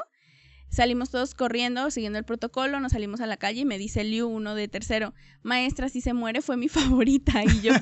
salimos 0.70 1.10
todos 1.10 1.34
corriendo, 1.34 1.90
siguiendo 1.90 2.18
el 2.18 2.24
protocolo, 2.24 2.80
nos 2.80 2.92
salimos 2.92 3.20
a 3.20 3.26
la 3.26 3.36
calle 3.36 3.60
y 3.60 3.64
me 3.64 3.76
dice 3.76 4.04
Liu, 4.04 4.28
uno 4.28 4.54
de 4.54 4.68
tercero, 4.68 5.12
maestra, 5.42 5.88
si 5.88 6.00
se 6.00 6.14
muere 6.14 6.40
fue 6.40 6.56
mi 6.56 6.68
favorita. 6.68 7.44
Y 7.44 7.60
yo, 7.60 7.72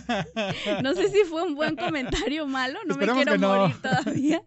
no 0.82 0.94
sé 0.94 1.08
si 1.08 1.24
fue 1.28 1.44
un 1.44 1.54
buen 1.54 1.76
comentario 1.76 2.44
o 2.44 2.46
malo, 2.48 2.80
no 2.86 2.92
Esperemos 2.94 3.18
me 3.18 3.24
quiero 3.24 3.38
no. 3.38 3.56
morir 3.56 3.76
todavía. 3.80 4.42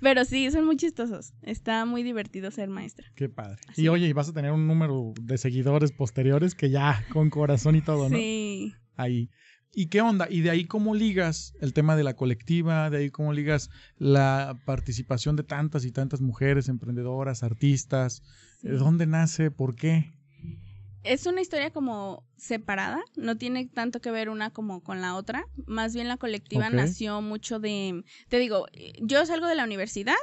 Pero 0.00 0.24
sí, 0.24 0.50
son 0.50 0.64
muy 0.64 0.76
chistosos. 0.76 1.32
Está 1.42 1.84
muy 1.84 2.02
divertido 2.02 2.50
ser 2.50 2.68
maestra. 2.68 3.06
Qué 3.16 3.28
padre. 3.28 3.58
Y 3.76 3.88
oye, 3.88 4.06
y 4.06 4.12
vas 4.12 4.28
a 4.28 4.32
tener 4.32 4.52
un 4.52 4.66
número 4.66 5.12
de 5.20 5.38
seguidores 5.38 5.92
posteriores 5.92 6.54
que 6.54 6.70
ya 6.70 7.04
con 7.12 7.30
corazón 7.30 7.74
y 7.74 7.80
todo, 7.80 8.08
¿no? 8.08 8.16
Sí. 8.16 8.74
Ahí. 8.96 9.30
¿Y 9.78 9.86
qué 9.86 10.00
onda? 10.00 10.26
Y 10.28 10.40
de 10.40 10.50
ahí 10.50 10.64
cómo 10.64 10.92
ligas 10.92 11.54
el 11.60 11.72
tema 11.72 11.94
de 11.94 12.02
la 12.02 12.16
colectiva, 12.16 12.90
de 12.90 12.96
ahí 12.96 13.10
cómo 13.10 13.32
ligas 13.32 13.70
la 13.96 14.58
participación 14.64 15.36
de 15.36 15.44
tantas 15.44 15.84
y 15.84 15.92
tantas 15.92 16.20
mujeres 16.20 16.68
emprendedoras, 16.68 17.44
artistas, 17.44 18.24
sí. 18.60 18.66
¿De 18.66 18.76
¿dónde 18.76 19.06
nace? 19.06 19.52
¿Por 19.52 19.76
qué? 19.76 20.10
Es 21.04 21.26
una 21.26 21.40
historia 21.42 21.70
como 21.70 22.24
separada, 22.36 23.00
no 23.14 23.36
tiene 23.36 23.68
tanto 23.68 24.00
que 24.00 24.10
ver 24.10 24.30
una 24.30 24.50
como 24.50 24.82
con 24.82 25.00
la 25.00 25.14
otra. 25.14 25.46
Más 25.68 25.94
bien 25.94 26.08
la 26.08 26.16
colectiva 26.16 26.70
nació 26.70 27.22
mucho 27.22 27.60
de, 27.60 28.02
te 28.28 28.40
digo, 28.40 28.66
yo 29.00 29.24
salgo 29.26 29.46
de 29.46 29.54
la 29.54 29.62
universidad, 29.62 30.16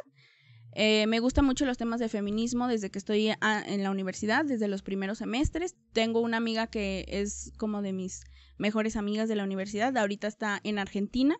eh, 0.73 1.07
me 1.07 1.21
gustan 1.21 1.45
mucho 1.45 1.65
los 1.65 1.77
temas 1.77 2.01
de 2.01 2.09
feminismo 2.09 2.67
desde 2.67 2.91
que 2.91 2.99
estoy 2.99 3.29
a- 3.39 3.63
en 3.65 3.83
la 3.83 3.89
universidad, 3.91 4.43
desde 4.43 4.67
los 4.67 4.81
primeros 4.81 5.19
semestres. 5.19 5.77
Tengo 5.93 6.19
una 6.19 6.35
amiga 6.35 6.67
que 6.67 7.05
es 7.07 7.53
como 7.57 7.81
de 7.81 7.93
mis 7.93 8.25
mejores 8.57 8.95
amigas 8.95 9.27
de 9.29 9.35
la 9.35 9.43
universidad, 9.43 9.95
ahorita 9.97 10.27
está 10.27 10.59
en 10.63 10.79
Argentina 10.79 11.35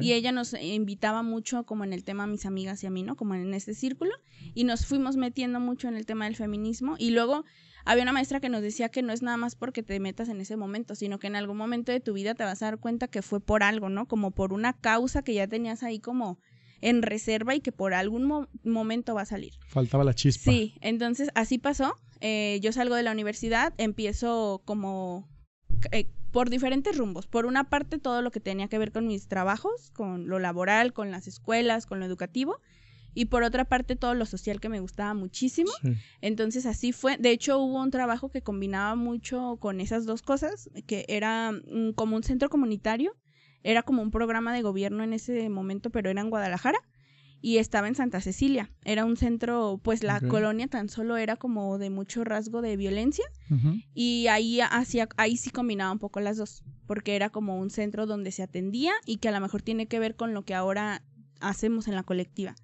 y 0.00 0.12
ella 0.12 0.32
nos 0.32 0.54
invitaba 0.60 1.22
mucho 1.22 1.64
como 1.64 1.84
en 1.84 1.92
el 1.92 2.02
tema 2.04 2.26
mis 2.26 2.46
amigas 2.46 2.82
y 2.82 2.86
a 2.88 2.90
mí, 2.90 3.02
¿no? 3.04 3.14
Como 3.16 3.34
en 3.36 3.54
este 3.54 3.74
círculo 3.74 4.12
y 4.54 4.64
nos 4.64 4.86
fuimos 4.86 5.16
metiendo 5.16 5.60
mucho 5.60 5.86
en 5.88 5.94
el 5.96 6.04
tema 6.04 6.24
del 6.24 6.34
feminismo 6.34 6.96
y 6.98 7.10
luego 7.10 7.44
había 7.84 8.02
una 8.02 8.12
maestra 8.12 8.40
que 8.40 8.48
nos 8.48 8.60
decía 8.60 8.88
que 8.88 9.02
no 9.02 9.12
es 9.12 9.22
nada 9.22 9.36
más 9.36 9.54
porque 9.54 9.82
te 9.84 9.98
metas 10.00 10.28
en 10.28 10.40
ese 10.40 10.56
momento, 10.56 10.94
sino 10.96 11.18
que 11.18 11.28
en 11.28 11.36
algún 11.36 11.56
momento 11.56 11.92
de 11.92 12.00
tu 12.00 12.12
vida 12.12 12.34
te 12.34 12.42
vas 12.44 12.60
a 12.62 12.66
dar 12.66 12.78
cuenta 12.78 13.06
que 13.08 13.22
fue 13.22 13.40
por 13.40 13.62
algo, 13.62 13.88
¿no? 13.88 14.06
Como 14.06 14.32
por 14.32 14.52
una 14.52 14.72
causa 14.74 15.22
que 15.22 15.32
ya 15.34 15.46
tenías 15.46 15.82
ahí 15.84 16.00
como 16.00 16.38
en 16.80 17.02
reserva 17.02 17.54
y 17.54 17.60
que 17.60 17.72
por 17.72 17.94
algún 17.94 18.24
mo- 18.24 18.48
momento 18.64 19.14
va 19.14 19.22
a 19.22 19.26
salir. 19.26 19.52
Faltaba 19.68 20.04
la 20.04 20.12
chispa. 20.14 20.50
Sí, 20.50 20.74
entonces 20.80 21.30
así 21.34 21.58
pasó. 21.58 21.94
Eh, 22.20 22.58
yo 22.62 22.72
salgo 22.72 22.94
de 22.96 23.04
la 23.04 23.12
universidad, 23.12 23.72
empiezo 23.78 24.60
como 24.64 25.28
eh, 25.92 26.08
por 26.30 26.50
diferentes 26.50 26.96
rumbos. 26.96 27.26
Por 27.26 27.46
una 27.46 27.64
parte, 27.64 27.98
todo 27.98 28.22
lo 28.22 28.30
que 28.30 28.40
tenía 28.40 28.68
que 28.68 28.78
ver 28.78 28.92
con 28.92 29.06
mis 29.06 29.28
trabajos, 29.28 29.90
con 29.94 30.28
lo 30.28 30.38
laboral, 30.38 30.92
con 30.92 31.10
las 31.10 31.26
escuelas, 31.26 31.86
con 31.86 32.00
lo 32.00 32.06
educativo. 32.06 32.60
Y 33.14 33.26
por 33.26 33.42
otra 33.42 33.64
parte, 33.64 33.96
todo 33.96 34.14
lo 34.14 34.26
social 34.26 34.60
que 34.60 34.68
me 34.68 34.80
gustaba 34.80 35.14
muchísimo. 35.14 35.72
Sí. 35.82 35.94
Entonces 36.20 36.66
así 36.66 36.92
fue. 36.92 37.16
De 37.16 37.30
hecho, 37.30 37.58
hubo 37.58 37.82
un 37.82 37.90
trabajo 37.90 38.30
que 38.30 38.42
combinaba 38.42 38.94
mucho 38.94 39.56
con 39.60 39.80
esas 39.80 40.06
dos 40.06 40.22
cosas, 40.22 40.70
que 40.86 41.04
era 41.08 41.52
mm, 41.52 41.92
como 41.94 42.16
un 42.16 42.22
centro 42.22 42.48
comunitario. 42.48 43.16
Era 43.64 43.82
como 43.82 44.02
un 44.02 44.10
programa 44.10 44.52
de 44.52 44.62
gobierno 44.62 45.02
en 45.02 45.12
ese 45.12 45.48
momento, 45.48 45.90
pero 45.90 46.10
era 46.10 46.20
en 46.20 46.30
Guadalajara. 46.30 46.78
Y 47.40 47.58
estaba 47.58 47.88
en 47.88 47.94
Santa 47.94 48.20
Cecilia. 48.20 48.70
Era 48.84 49.04
un 49.04 49.16
centro, 49.16 49.80
pues 49.82 50.02
la 50.02 50.20
colonia 50.20 50.66
tan 50.66 50.88
solo 50.88 51.16
era 51.16 51.36
como 51.36 51.78
de 51.78 51.90
mucho 51.90 52.24
rasgo 52.24 52.62
de 52.62 52.76
violencia. 52.76 53.24
Y 53.94 54.26
ahí 54.28 54.60
hacía, 54.60 55.08
ahí 55.16 55.36
sí 55.36 55.50
combinaba 55.50 55.92
un 55.92 55.98
poco 55.98 56.20
las 56.20 56.36
dos. 56.36 56.64
Porque 56.86 57.14
era 57.16 57.30
como 57.30 57.58
un 57.58 57.70
centro 57.70 58.06
donde 58.06 58.32
se 58.32 58.42
atendía 58.42 58.92
y 59.06 59.18
que 59.18 59.28
a 59.28 59.32
lo 59.32 59.40
mejor 59.40 59.62
tiene 59.62 59.86
que 59.86 59.98
ver 59.98 60.16
con 60.16 60.34
lo 60.34 60.42
que 60.44 60.54
ahora 60.54 61.02
hacemos 61.40 61.86
en 61.86 61.94
la 61.94 62.02
colectiva. 62.02 62.56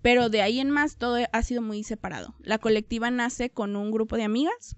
Pero 0.00 0.28
de 0.28 0.42
ahí 0.42 0.60
en 0.60 0.70
más 0.70 0.96
todo 0.96 1.16
ha 1.32 1.42
sido 1.42 1.60
muy 1.60 1.82
separado. 1.82 2.34
La 2.40 2.58
colectiva 2.58 3.10
nace 3.10 3.50
con 3.50 3.74
un 3.74 3.90
grupo 3.90 4.16
de 4.16 4.22
amigas, 4.24 4.76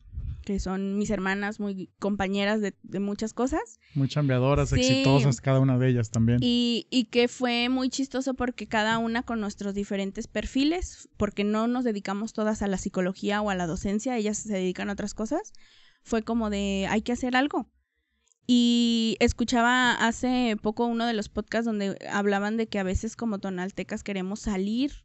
que 0.50 0.58
son 0.58 0.98
mis 0.98 1.10
hermanas, 1.10 1.60
muy 1.60 1.90
compañeras 2.00 2.60
de, 2.60 2.74
de 2.82 2.98
muchas 2.98 3.32
cosas, 3.34 3.78
Muy 3.94 4.08
chambeadoras, 4.08 4.70
Sí. 4.70 4.80
exitosas, 4.80 5.40
cada 5.40 5.60
una 5.60 5.78
de 5.78 5.88
ellas 5.90 6.10
también. 6.10 6.38
y, 6.42 6.88
y 6.90 7.04
que 7.04 7.28
fue 7.28 7.68
muy 7.68 7.88
chistoso 7.88 8.34
porque 8.34 8.66
cada 8.66 8.98
una 8.98 9.22
con 9.22 9.40
nuestros 9.40 9.74
diferentes 9.74 10.26
perfiles, 10.26 11.08
porque 11.16 11.44
no 11.44 11.68
nos 11.68 11.84
dedicamos 11.84 12.32
todas 12.32 12.62
a 12.62 12.66
la 12.66 12.78
psicología 12.78 13.40
o 13.42 13.50
a 13.50 13.54
la 13.54 13.68
docencia, 13.68 14.16
ellas 14.16 14.38
se 14.38 14.52
dedican 14.52 14.90
a 14.90 14.94
otras 14.94 15.14
cosas, 15.14 15.52
fue 16.02 16.22
como 16.24 16.50
de 16.50 16.88
hay 16.90 17.02
que 17.02 17.12
hacer 17.12 17.36
algo. 17.36 17.70
Y 18.48 19.16
escuchaba 19.20 19.92
hace 19.92 20.56
poco 20.60 20.86
uno 20.86 21.06
de 21.06 21.12
los 21.12 21.28
podcasts 21.28 21.66
donde 21.66 21.96
hablaban 22.10 22.56
de 22.56 22.66
que 22.66 22.80
a 22.80 22.82
veces 22.82 23.14
como 23.14 23.38
tonaltecas 23.38 24.02
queremos 24.02 24.40
salir 24.40 25.04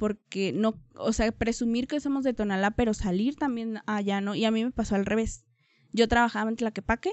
porque 0.00 0.54
no, 0.54 0.82
o 0.94 1.12
sea, 1.12 1.30
presumir 1.30 1.86
que 1.86 2.00
somos 2.00 2.24
de 2.24 2.32
Tonalá, 2.32 2.70
pero 2.70 2.94
salir 2.94 3.36
también 3.36 3.80
allá, 3.84 4.22
¿no? 4.22 4.34
Y 4.34 4.46
a 4.46 4.50
mí 4.50 4.64
me 4.64 4.70
pasó 4.70 4.94
al 4.94 5.04
revés. 5.04 5.44
Yo 5.92 6.08
trabajaba 6.08 6.48
en 6.48 6.56
Tlaquepaque 6.56 7.12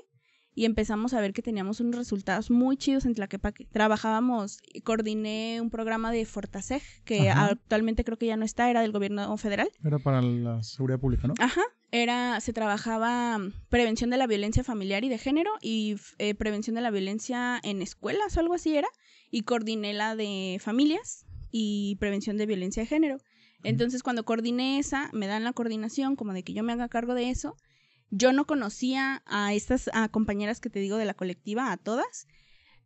y 0.56 0.64
empezamos 0.64 1.14
a 1.14 1.20
ver 1.20 1.34
que 1.34 1.42
teníamos 1.42 1.82
unos 1.82 1.98
resultados 1.98 2.50
muy 2.50 2.78
chidos 2.78 3.04
en 3.04 3.14
Tlaquepaque. 3.14 3.68
Trabajábamos, 3.74 4.62
coordiné 4.86 5.60
un 5.60 5.70
programa 5.70 6.14
de 6.14 6.24
Fortaseg, 6.24 6.82
que 7.04 7.30
actualmente 7.30 8.06
creo 8.06 8.18
que 8.18 8.28
ya 8.28 8.38
no 8.38 8.46
está, 8.46 8.70
era 8.70 8.80
del 8.80 8.94
gobierno 8.94 9.36
federal. 9.36 9.68
Era 9.84 10.00
para 10.00 10.22
la 10.22 10.64
seguridad 10.64 10.98
pública, 10.98 11.28
¿no? 11.28 11.34
Ajá. 11.40 11.64
Era, 11.92 12.40
se 12.40 12.54
trabajaba 12.54 13.38
prevención 13.68 14.12
de 14.12 14.18
la 14.18 14.28
violencia 14.28 14.64
familiar 14.64 15.04
y 15.04 15.10
de 15.10 15.18
género 15.18 15.52
y 15.62 15.98
eh, 16.20 16.36
prevención 16.36 16.78
de 16.78 16.82
la 16.82 16.92
violencia 16.92 17.60
en 17.64 17.82
escuelas 17.82 18.38
o 18.38 18.40
algo 18.40 18.54
así 18.54 18.78
era. 18.78 18.88
Y 19.30 19.42
coordiné 19.42 19.94
la 19.94 20.16
de 20.16 20.58
familias 20.62 21.27
y 21.52 21.96
prevención 22.00 22.38
de 22.38 22.46
violencia 22.46 22.84
de 22.84 22.88
género. 22.88 23.18
Entonces, 23.64 24.04
cuando 24.04 24.24
coordiné 24.24 24.80
esa, 24.80 25.10
me 25.14 25.28
dan 25.28 25.44
la 25.44 25.54
coordinación 25.54 26.16
como 26.16 26.34
de 26.34 26.44
que 26.44 26.54
yo 26.54 26.64
me 26.64 26.74
haga 26.74 26.90
cargo 26.90 27.14
de 27.14 27.30
eso 27.30 27.56
yo 28.10 28.32
no 28.32 28.46
conocía 28.46 29.22
a 29.26 29.54
estas 29.54 29.90
compañeras 30.12 30.60
que 30.60 30.70
te 30.70 30.80
digo 30.80 30.98
de 30.98 31.06
la 31.06 31.14
colectiva, 31.14 31.72
a 31.72 31.78
todas. 31.78 32.28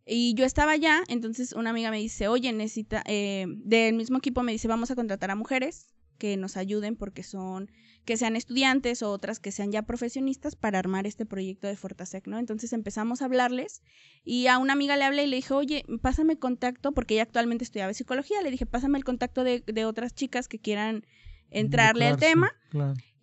Y 0.05 0.33
yo 0.33 0.45
estaba 0.45 0.71
allá, 0.71 1.03
entonces 1.07 1.53
una 1.53 1.69
amiga 1.69 1.91
me 1.91 1.99
dice, 1.99 2.27
oye, 2.27 2.51
necesita, 2.53 3.03
eh, 3.05 3.45
del 3.47 3.93
mismo 3.95 4.17
equipo 4.17 4.41
me 4.41 4.51
dice, 4.51 4.67
vamos 4.67 4.89
a 4.89 4.95
contratar 4.95 5.29
a 5.29 5.35
mujeres 5.35 5.87
que 6.21 6.37
nos 6.37 6.55
ayuden 6.55 6.95
porque 6.95 7.23
son, 7.23 7.71
que 8.05 8.15
sean 8.15 8.35
estudiantes 8.35 9.01
o 9.01 9.09
otras 9.09 9.39
que 9.39 9.51
sean 9.51 9.71
ya 9.71 9.81
profesionistas 9.81 10.55
para 10.55 10.77
armar 10.77 11.07
este 11.07 11.25
proyecto 11.25 11.65
de 11.65 11.75
Fortasec, 11.75 12.27
¿no? 12.27 12.37
Entonces 12.37 12.73
empezamos 12.73 13.23
a 13.23 13.25
hablarles 13.25 13.81
y 14.23 14.45
a 14.45 14.59
una 14.59 14.73
amiga 14.73 14.97
le 14.97 15.05
hablé 15.05 15.23
y 15.23 15.27
le 15.27 15.37
dije, 15.37 15.51
oye, 15.55 15.83
pásame 15.99 16.37
contacto, 16.37 16.91
porque 16.91 17.15
ella 17.15 17.23
actualmente 17.23 17.63
estudiaba 17.63 17.91
psicología, 17.95 18.39
le 18.43 18.51
dije, 18.51 18.67
pásame 18.67 18.99
el 18.99 19.03
contacto 19.03 19.43
de, 19.43 19.63
de 19.65 19.85
otras 19.85 20.13
chicas 20.13 20.47
que 20.47 20.59
quieran 20.59 21.07
entrarle 21.49 22.05
al 22.05 22.17
tema. 22.17 22.51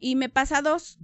Y 0.00 0.16
me 0.16 0.28
pasa 0.28 0.60
dos, 0.60 0.98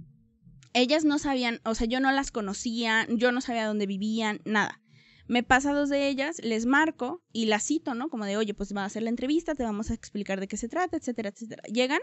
ellas 0.73 1.05
no 1.05 1.17
sabían, 1.17 1.61
o 1.63 1.75
sea, 1.75 1.87
yo 1.87 2.01
no 2.01 2.11
las 2.11 2.31
conocía, 2.31 3.07
yo 3.09 3.31
no 3.31 3.39
sabía 3.39 3.67
dónde 3.67 3.85
vivían, 3.85 4.41
nada. 4.43 4.81
Me 5.27 5.43
pasa 5.43 5.73
dos 5.73 5.89
de 5.89 6.07
ellas, 6.07 6.39
les 6.43 6.65
marco 6.65 7.23
y 7.31 7.45
las 7.45 7.65
cito, 7.65 7.95
¿no? 7.95 8.09
Como 8.09 8.25
de, 8.25 8.37
oye, 8.37 8.53
pues 8.53 8.75
va 8.75 8.83
a 8.83 8.85
hacer 8.85 9.03
la 9.03 9.09
entrevista, 9.09 9.55
te 9.55 9.63
vamos 9.63 9.91
a 9.91 9.93
explicar 9.93 10.39
de 10.39 10.47
qué 10.47 10.57
se 10.57 10.69
trata, 10.69 10.97
etcétera, 10.97 11.29
etcétera. 11.29 11.63
Llegan 11.63 12.01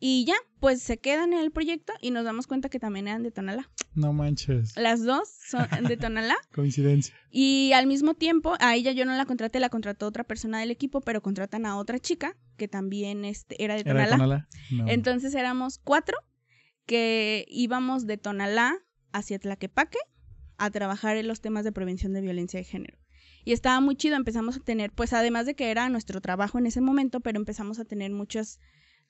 y 0.00 0.24
ya, 0.26 0.34
pues 0.60 0.82
se 0.82 0.98
quedan 0.98 1.32
en 1.32 1.38
el 1.38 1.50
proyecto 1.50 1.92
y 2.00 2.10
nos 2.10 2.24
damos 2.24 2.46
cuenta 2.46 2.68
que 2.68 2.78
también 2.78 3.08
eran 3.08 3.22
de 3.22 3.30
Tonalá. 3.30 3.70
No 3.94 4.12
manches. 4.12 4.76
Las 4.76 5.02
dos 5.04 5.28
son 5.48 5.66
de 5.86 5.96
Tonalá. 5.96 6.36
Coincidencia. 6.54 7.14
Y 7.30 7.72
al 7.72 7.86
mismo 7.86 8.14
tiempo, 8.14 8.54
a 8.60 8.74
ella 8.74 8.92
yo 8.92 9.04
no 9.04 9.16
la 9.16 9.24
contraté, 9.24 9.60
la 9.60 9.70
contrató 9.70 10.06
otra 10.06 10.24
persona 10.24 10.60
del 10.60 10.70
equipo, 10.70 11.00
pero 11.00 11.22
contratan 11.22 11.64
a 11.64 11.78
otra 11.78 11.98
chica 11.98 12.36
que 12.56 12.68
también 12.68 13.24
este, 13.24 13.62
era 13.62 13.76
de 13.76 13.84
Tonalá. 13.84 14.16
¿Era 14.16 14.84
de 14.84 14.92
Entonces 14.92 15.34
éramos 15.34 15.78
cuatro 15.78 16.18
que 16.86 17.46
íbamos 17.48 18.06
de 18.06 18.18
Tonalá 18.18 18.76
hacia 19.12 19.38
Tlaquepaque 19.38 19.98
a 20.58 20.70
trabajar 20.70 21.16
en 21.16 21.28
los 21.28 21.40
temas 21.40 21.64
de 21.64 21.72
prevención 21.72 22.12
de 22.12 22.20
violencia 22.20 22.58
de 22.58 22.64
género. 22.64 22.98
Y 23.44 23.52
estaba 23.52 23.80
muy 23.80 23.96
chido, 23.96 24.16
empezamos 24.16 24.56
a 24.56 24.60
tener, 24.60 24.90
pues 24.92 25.12
además 25.12 25.46
de 25.46 25.54
que 25.54 25.70
era 25.70 25.88
nuestro 25.88 26.20
trabajo 26.20 26.58
en 26.58 26.66
ese 26.66 26.80
momento, 26.80 27.20
pero 27.20 27.38
empezamos 27.38 27.78
a 27.78 27.84
tener 27.84 28.10
muchos 28.10 28.58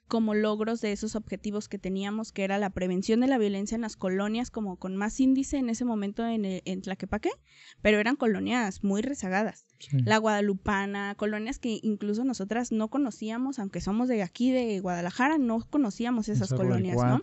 como 0.09 0.35
logros 0.35 0.81
de 0.81 0.93
esos 0.93 1.17
objetivos 1.17 1.69
que 1.69 1.79
teníamos, 1.79 2.31
que 2.31 2.45
era 2.45 2.59
la 2.59 2.71
prevención 2.71 3.21
de 3.21 3.27
la 3.27 3.39
violencia 3.39 3.75
en 3.75 3.81
las 3.81 3.97
colonias, 3.97 4.51
como 4.51 4.77
con 4.77 4.97
más 4.97 5.19
índice 5.19 5.57
en 5.57 5.71
ese 5.71 5.85
momento 5.85 6.27
en, 6.27 6.45
en 6.45 6.83
Tlaquepaque, 6.83 7.31
pero 7.81 7.99
eran 7.99 8.17
colonias 8.17 8.85
muy 8.85 9.03
rezagadas. 9.03 9.67
La 10.05 10.19
Guadalupana, 10.19 11.15
colonias 11.17 11.59
que 11.59 11.79
incluso 11.83 12.25
nosotras 12.25 12.71
no 12.71 12.89
conocíamos, 12.89 13.59
aunque 13.59 13.81
somos 13.81 14.09
de 14.09 14.23
aquí, 14.23 14.51
de 14.51 14.81
Guadalajara, 14.81 15.39
no 15.39 15.61
conocíamos 15.69 16.29
esas 16.29 16.53
colonias, 16.53 16.97
¿no? 16.97 17.21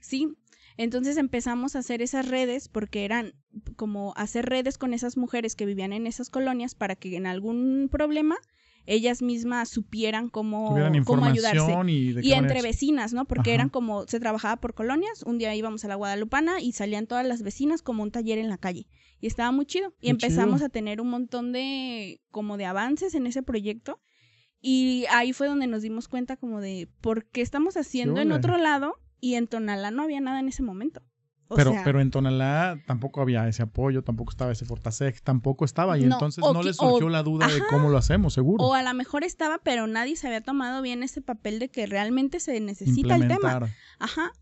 Sí, 0.00 0.36
entonces 0.76 1.16
empezamos 1.16 1.76
a 1.76 1.80
hacer 1.80 2.02
esas 2.02 2.28
redes 2.28 2.68
porque 2.68 3.04
eran 3.04 3.34
como 3.76 4.12
hacer 4.16 4.46
redes 4.46 4.78
con 4.78 4.92
esas 4.92 5.16
mujeres 5.16 5.54
que 5.54 5.66
vivían 5.66 5.92
en 5.92 6.06
esas 6.06 6.30
colonias 6.30 6.74
para 6.74 6.96
que 6.96 7.16
en 7.16 7.26
algún 7.26 7.88
problema 7.90 8.36
ellas 8.86 9.22
mismas 9.22 9.68
supieran 9.70 10.28
cómo, 10.28 10.76
cómo 11.06 11.24
ayudarse. 11.24 11.72
Y, 11.86 12.32
entre 12.32 12.60
vecinas, 12.60 13.12
¿no? 13.12 13.24
Porque 13.24 13.54
eran 13.54 13.70
como, 13.70 14.06
se 14.06 14.20
trabajaba 14.20 14.56
por 14.56 14.74
colonias, 14.74 15.22
un 15.22 15.38
día 15.38 15.54
íbamos 15.54 15.84
a 15.84 15.88
la 15.88 15.94
Guadalupana 15.94 16.60
y 16.60 16.72
salían 16.72 17.06
todas 17.06 17.26
las 17.26 17.42
vecinas 17.42 17.80
como 17.80 18.02
un 18.02 18.10
taller 18.10 18.38
en 18.38 18.50
la 18.50 18.58
calle. 18.58 18.86
Y 19.20 19.26
estaba 19.26 19.52
muy 19.52 19.64
chido. 19.64 19.94
Y 20.00 20.10
empezamos 20.10 20.60
a 20.60 20.68
tener 20.68 21.00
un 21.00 21.08
montón 21.08 21.52
de, 21.52 22.20
como 22.30 22.58
de 22.58 22.66
avances 22.66 23.14
en 23.14 23.26
ese 23.26 23.42
proyecto. 23.42 24.00
Y 24.60 25.06
ahí 25.10 25.32
fue 25.32 25.46
donde 25.46 25.66
nos 25.66 25.82
dimos 25.82 26.08
cuenta 26.08 26.36
como 26.36 26.60
de 26.60 26.88
por 27.00 27.24
qué 27.26 27.40
estamos 27.40 27.76
haciendo 27.76 28.20
en 28.20 28.32
otro 28.32 28.58
lado 28.58 28.96
y 29.24 29.36
en 29.36 29.46
Tonalá 29.46 29.90
no 29.90 30.02
había 30.02 30.20
nada 30.20 30.40
en 30.40 30.48
ese 30.48 30.62
momento 30.62 31.02
pero, 31.56 31.74
pero 31.84 32.00
en 32.00 32.10
Tonalá 32.10 32.82
tampoco 32.86 33.20
había 33.20 33.46
ese 33.48 33.62
apoyo, 33.62 34.02
tampoco 34.02 34.30
estaba 34.30 34.52
ese 34.52 34.64
Fortasec, 34.64 35.22
tampoco 35.22 35.64
estaba. 35.64 35.98
Y 35.98 36.04
entonces 36.04 36.42
no 36.42 36.62
le 36.62 36.72
surgió 36.72 37.08
la 37.08 37.22
duda 37.22 37.48
de 37.48 37.60
cómo 37.70 37.90
lo 37.90 37.98
hacemos, 37.98 38.34
seguro. 38.34 38.64
O 38.64 38.74
a 38.74 38.82
lo 38.82 38.94
mejor 38.94 39.24
estaba, 39.24 39.58
pero 39.58 39.86
nadie 39.86 40.16
se 40.16 40.26
había 40.26 40.40
tomado 40.40 40.82
bien 40.82 41.02
ese 41.02 41.20
papel 41.20 41.58
de 41.58 41.68
que 41.68 41.86
realmente 41.86 42.40
se 42.40 42.58
necesita 42.60 43.16
el 43.16 43.28
tema. 43.28 43.68
Ajá. 43.98 44.32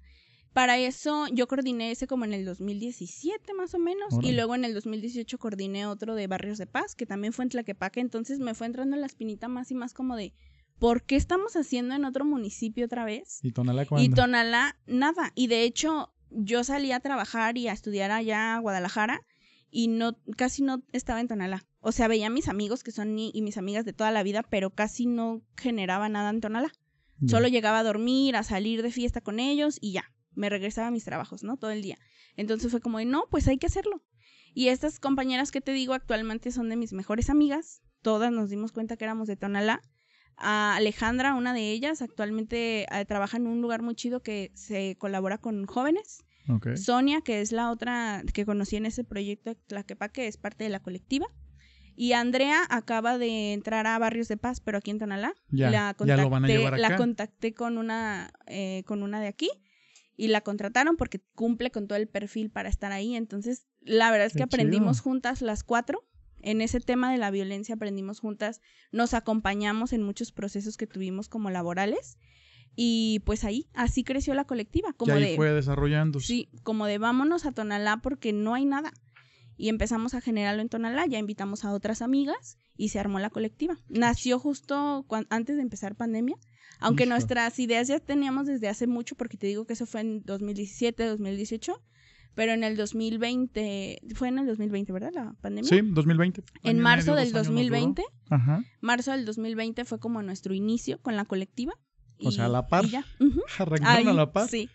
Para 0.52 0.76
eso 0.76 1.28
yo 1.28 1.48
coordiné 1.48 1.92
ese 1.92 2.06
como 2.06 2.26
en 2.26 2.34
el 2.34 2.44
2017 2.44 3.54
más 3.54 3.72
o 3.72 3.78
menos 3.78 4.18
y 4.20 4.32
luego 4.32 4.54
en 4.54 4.66
el 4.66 4.74
2018 4.74 5.38
coordiné 5.38 5.86
otro 5.86 6.14
de 6.14 6.26
Barrios 6.26 6.58
de 6.58 6.66
Paz 6.66 6.94
que 6.94 7.06
también 7.06 7.32
fue 7.32 7.46
en 7.46 7.48
Tlaquepaque, 7.48 8.00
entonces 8.00 8.38
me 8.38 8.52
fue 8.52 8.66
entrando 8.66 8.98
la 8.98 9.06
espinita 9.06 9.48
más 9.48 9.70
y 9.70 9.74
más 9.74 9.94
como 9.94 10.14
de 10.14 10.34
¿por 10.82 11.04
qué 11.04 11.14
estamos 11.14 11.54
haciendo 11.54 11.94
en 11.94 12.04
otro 12.04 12.24
municipio 12.24 12.86
otra 12.86 13.04
vez? 13.04 13.38
¿Y 13.40 13.52
Tonalá 13.52 13.86
cuándo? 13.86 14.04
Y 14.04 14.12
Tonalá 14.12 14.76
nada, 14.86 15.30
y 15.36 15.46
de 15.46 15.62
hecho 15.62 16.12
yo 16.30 16.64
salí 16.64 16.90
a 16.90 16.98
trabajar 16.98 17.56
y 17.56 17.68
a 17.68 17.72
estudiar 17.72 18.10
allá 18.10 18.56
a 18.56 18.58
Guadalajara 18.58 19.24
y 19.70 19.86
no 19.86 20.18
casi 20.36 20.64
no 20.64 20.82
estaba 20.90 21.20
en 21.20 21.28
Tonalá. 21.28 21.64
O 21.78 21.92
sea, 21.92 22.08
veía 22.08 22.26
a 22.26 22.30
mis 22.30 22.48
amigos 22.48 22.82
que 22.82 22.90
son 22.90 23.16
y 23.16 23.42
mis 23.42 23.58
amigas 23.58 23.84
de 23.84 23.92
toda 23.92 24.10
la 24.10 24.24
vida, 24.24 24.42
pero 24.42 24.70
casi 24.70 25.06
no 25.06 25.42
generaba 25.56 26.08
nada 26.08 26.30
en 26.30 26.40
Tonalá. 26.40 26.72
Solo 27.28 27.46
llegaba 27.46 27.78
a 27.78 27.84
dormir, 27.84 28.34
a 28.34 28.42
salir 28.42 28.82
de 28.82 28.90
fiesta 28.90 29.20
con 29.20 29.38
ellos 29.38 29.78
y 29.80 29.92
ya, 29.92 30.12
me 30.34 30.48
regresaba 30.48 30.88
a 30.88 30.90
mis 30.90 31.04
trabajos, 31.04 31.44
¿no? 31.44 31.58
Todo 31.58 31.70
el 31.70 31.82
día. 31.82 31.98
Entonces 32.36 32.72
fue 32.72 32.80
como, 32.80 33.00
no, 33.04 33.26
pues 33.30 33.46
hay 33.46 33.58
que 33.58 33.66
hacerlo. 33.66 34.02
Y 34.52 34.66
estas 34.66 34.98
compañeras 34.98 35.52
que 35.52 35.60
te 35.60 35.70
digo 35.72 35.94
actualmente 35.94 36.50
son 36.50 36.68
de 36.70 36.74
mis 36.74 36.92
mejores 36.92 37.30
amigas. 37.30 37.82
Todas 38.00 38.32
nos 38.32 38.50
dimos 38.50 38.72
cuenta 38.72 38.96
que 38.96 39.04
éramos 39.04 39.28
de 39.28 39.36
Tonalá 39.36 39.80
a 40.36 40.76
Alejandra, 40.76 41.34
una 41.34 41.54
de 41.54 41.70
ellas, 41.70 42.02
actualmente 42.02 42.86
eh, 42.90 43.04
trabaja 43.04 43.36
en 43.36 43.46
un 43.46 43.62
lugar 43.62 43.82
muy 43.82 43.94
chido 43.94 44.22
que 44.22 44.50
se 44.54 44.96
colabora 44.98 45.38
con 45.38 45.66
jóvenes. 45.66 46.24
Sonia, 46.74 47.20
que 47.20 47.40
es 47.40 47.52
la 47.52 47.70
otra 47.70 48.22
que 48.34 48.44
conocí 48.44 48.76
en 48.76 48.86
ese 48.86 49.04
proyecto 49.04 49.56
que 50.12 50.26
es 50.26 50.36
parte 50.36 50.64
de 50.64 50.70
la 50.70 50.80
colectiva. 50.80 51.26
Y 51.94 52.12
Andrea 52.14 52.62
acaba 52.68 53.18
de 53.18 53.52
entrar 53.52 53.86
a 53.86 53.98
Barrios 53.98 54.26
de 54.28 54.36
Paz, 54.36 54.60
pero 54.60 54.78
aquí 54.78 54.90
en 54.90 54.98
Tonalá. 54.98 55.34
Ya, 55.50 55.70
la 55.70 55.94
contacté, 55.94 56.22
lo 56.22 56.30
van 56.30 56.44
a 56.44 56.48
llevar 56.48 56.78
La 56.78 56.96
contacté 56.96 57.54
con 57.54 57.78
una, 57.78 58.32
eh, 58.46 58.82
con 58.86 59.02
una 59.02 59.20
de 59.20 59.28
aquí 59.28 59.50
y 60.16 60.28
la 60.28 60.40
contrataron 60.40 60.96
porque 60.96 61.20
cumple 61.34 61.70
con 61.70 61.86
todo 61.86 61.98
el 61.98 62.08
perfil 62.08 62.50
para 62.50 62.68
estar 62.68 62.92
ahí. 62.92 63.14
Entonces, 63.14 63.66
la 63.80 64.10
verdad 64.10 64.26
es 64.26 64.32
que 64.32 64.42
aprendimos 64.42 65.00
juntas 65.00 65.42
las 65.42 65.64
cuatro 65.64 66.04
en 66.42 66.60
ese 66.60 66.80
tema 66.80 67.10
de 67.10 67.18
la 67.18 67.30
violencia 67.30 67.74
aprendimos 67.74 68.20
juntas, 68.20 68.60
nos 68.90 69.14
acompañamos 69.14 69.92
en 69.92 70.02
muchos 70.02 70.32
procesos 70.32 70.76
que 70.76 70.86
tuvimos 70.86 71.28
como 71.28 71.50
laborales 71.50 72.18
y 72.74 73.20
pues 73.24 73.44
ahí, 73.44 73.68
así 73.74 74.04
creció 74.04 74.34
la 74.34 74.44
colectiva. 74.44 74.92
Como 74.92 75.18
y 75.18 75.22
ahí 75.22 75.36
fue 75.36 75.52
desarrollándose. 75.52 76.26
Sí, 76.26 76.48
como 76.62 76.86
de 76.86 76.98
vámonos 76.98 77.46
a 77.46 77.52
Tonalá 77.52 77.98
porque 78.02 78.32
no 78.32 78.54
hay 78.54 78.64
nada. 78.64 78.92
Y 79.56 79.68
empezamos 79.68 80.14
a 80.14 80.20
generarlo 80.20 80.62
en 80.62 80.68
Tonalá, 80.68 81.06
ya 81.06 81.18
invitamos 81.18 81.64
a 81.64 81.72
otras 81.72 82.02
amigas 82.02 82.58
y 82.76 82.88
se 82.88 82.98
armó 82.98 83.18
la 83.18 83.30
colectiva. 83.30 83.76
Nació 83.88 84.38
justo 84.38 85.06
antes 85.28 85.56
de 85.56 85.62
empezar 85.62 85.94
pandemia, 85.94 86.36
aunque 86.80 87.06
nuestras 87.06 87.58
ideas 87.58 87.86
ya 87.86 88.00
teníamos 88.00 88.46
desde 88.46 88.68
hace 88.68 88.86
mucho, 88.86 89.14
porque 89.14 89.36
te 89.36 89.46
digo 89.46 89.66
que 89.66 89.74
eso 89.74 89.86
fue 89.86 90.00
en 90.00 90.22
2017, 90.24 91.04
2018, 91.04 91.80
pero 92.34 92.52
en 92.52 92.64
el 92.64 92.76
2020, 92.76 94.00
fue 94.14 94.28
en 94.28 94.38
el 94.38 94.46
2020, 94.46 94.92
¿verdad? 94.92 95.10
La 95.14 95.34
pandemia. 95.40 95.68
Sí, 95.68 95.80
2020. 95.82 96.42
En 96.62 96.78
marzo 96.80 97.14
del 97.14 97.32
2020, 97.32 98.02
Ajá. 98.30 98.64
marzo 98.80 99.12
del 99.12 99.24
2020 99.24 99.84
fue 99.84 99.98
como 99.98 100.22
nuestro 100.22 100.54
inicio 100.54 100.98
con 101.00 101.16
la 101.16 101.24
colectiva. 101.24 101.74
o 102.18 102.30
sea, 102.30 102.46
a 102.46 102.48
la 102.48 102.66
par. 102.66 102.86
ya. 102.86 103.04
Arrancaron 103.58 104.08
a 104.08 104.12
la 104.12 104.32
par. 104.32 104.48
Sí. 104.48 104.68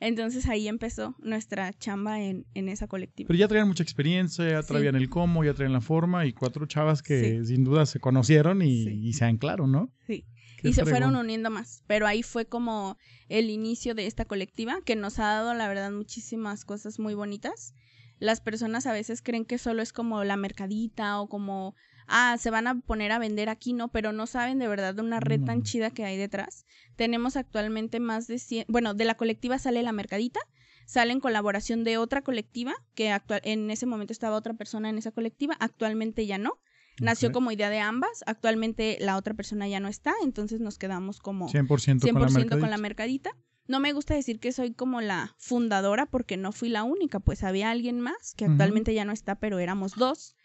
Entonces 0.00 0.48
ahí 0.48 0.66
empezó 0.66 1.14
nuestra 1.20 1.72
chamba 1.72 2.20
en, 2.20 2.46
en, 2.54 2.68
esa 2.68 2.88
colectiva. 2.88 3.28
Pero 3.28 3.38
ya 3.38 3.46
traían 3.46 3.68
mucha 3.68 3.84
experiencia, 3.84 4.46
ya 4.46 4.62
traían 4.62 4.96
el 4.96 5.08
cómo, 5.08 5.44
ya 5.44 5.54
traían 5.54 5.72
la 5.72 5.80
forma 5.80 6.26
y 6.26 6.32
cuatro 6.32 6.66
chavas 6.66 7.00
que 7.00 7.44
sin 7.44 7.62
duda 7.62 7.86
se 7.86 8.00
conocieron 8.00 8.60
y, 8.60 8.88
y 8.88 9.12
se 9.12 9.24
anclaron, 9.24 9.70
¿no? 9.70 9.92
Sí 10.06 10.24
y 10.64 10.72
se 10.72 10.84
fueron 10.84 11.16
uniendo 11.16 11.50
más. 11.50 11.82
Pero 11.86 12.06
ahí 12.06 12.22
fue 12.22 12.46
como 12.46 12.98
el 13.28 13.50
inicio 13.50 13.94
de 13.94 14.06
esta 14.06 14.24
colectiva 14.24 14.80
que 14.84 14.96
nos 14.96 15.18
ha 15.18 15.24
dado, 15.24 15.54
la 15.54 15.68
verdad, 15.68 15.90
muchísimas 15.90 16.64
cosas 16.64 16.98
muy 16.98 17.14
bonitas. 17.14 17.74
Las 18.18 18.40
personas 18.40 18.86
a 18.86 18.92
veces 18.92 19.22
creen 19.22 19.44
que 19.44 19.58
solo 19.58 19.82
es 19.82 19.92
como 19.92 20.24
la 20.24 20.36
mercadita 20.36 21.20
o 21.20 21.28
como 21.28 21.74
ah, 22.06 22.36
se 22.38 22.50
van 22.50 22.66
a 22.66 22.80
poner 22.80 23.12
a 23.12 23.18
vender 23.18 23.48
aquí, 23.48 23.72
no, 23.72 23.88
pero 23.88 24.12
no 24.12 24.26
saben 24.26 24.58
de 24.58 24.68
verdad 24.68 24.94
de 24.94 25.02
una 25.02 25.20
red 25.20 25.42
tan 25.42 25.62
chida 25.62 25.90
que 25.90 26.04
hay 26.04 26.16
detrás. 26.16 26.66
Tenemos 26.96 27.36
actualmente 27.36 28.00
más 28.00 28.26
de 28.26 28.38
100, 28.38 28.66
bueno, 28.68 28.94
de 28.94 29.04
la 29.04 29.16
colectiva 29.16 29.58
sale 29.58 29.82
la 29.82 29.92
mercadita, 29.92 30.40
sale 30.86 31.12
en 31.12 31.20
colaboración 31.20 31.84
de 31.84 31.98
otra 31.98 32.22
colectiva, 32.22 32.74
que 32.94 33.10
actual, 33.10 33.40
en 33.44 33.70
ese 33.70 33.86
momento 33.86 34.12
estaba 34.12 34.36
otra 34.36 34.54
persona 34.54 34.88
en 34.88 34.98
esa 34.98 35.12
colectiva, 35.12 35.56
actualmente 35.60 36.26
ya 36.26 36.38
no. 36.38 36.60
Nació 37.00 37.32
como 37.32 37.50
idea 37.50 37.70
de 37.70 37.80
ambas, 37.80 38.22
actualmente 38.26 38.96
la 39.00 39.16
otra 39.16 39.34
persona 39.34 39.66
ya 39.68 39.80
no 39.80 39.88
está, 39.88 40.14
entonces 40.22 40.60
nos 40.60 40.78
quedamos 40.78 41.18
como 41.18 41.48
100%, 41.48 42.00
con, 42.12 42.22
la 42.22 42.28
mercadita. 42.28 42.58
con 42.58 42.70
la 42.70 42.78
mercadita. 42.78 43.36
No 43.66 43.80
me 43.80 43.92
gusta 43.92 44.14
decir 44.14 44.40
que 44.40 44.52
soy 44.52 44.74
como 44.74 45.00
la 45.00 45.34
fundadora 45.38 46.06
porque 46.06 46.36
no 46.36 46.52
fui 46.52 46.68
la 46.68 46.84
única, 46.84 47.18
pues 47.18 47.42
había 47.42 47.70
alguien 47.70 48.00
más 48.00 48.34
que 48.36 48.44
actualmente 48.44 48.92
ya 48.94 49.04
no 49.04 49.12
está, 49.12 49.36
pero 49.36 49.58
éramos 49.58 49.94
dos. 49.96 50.36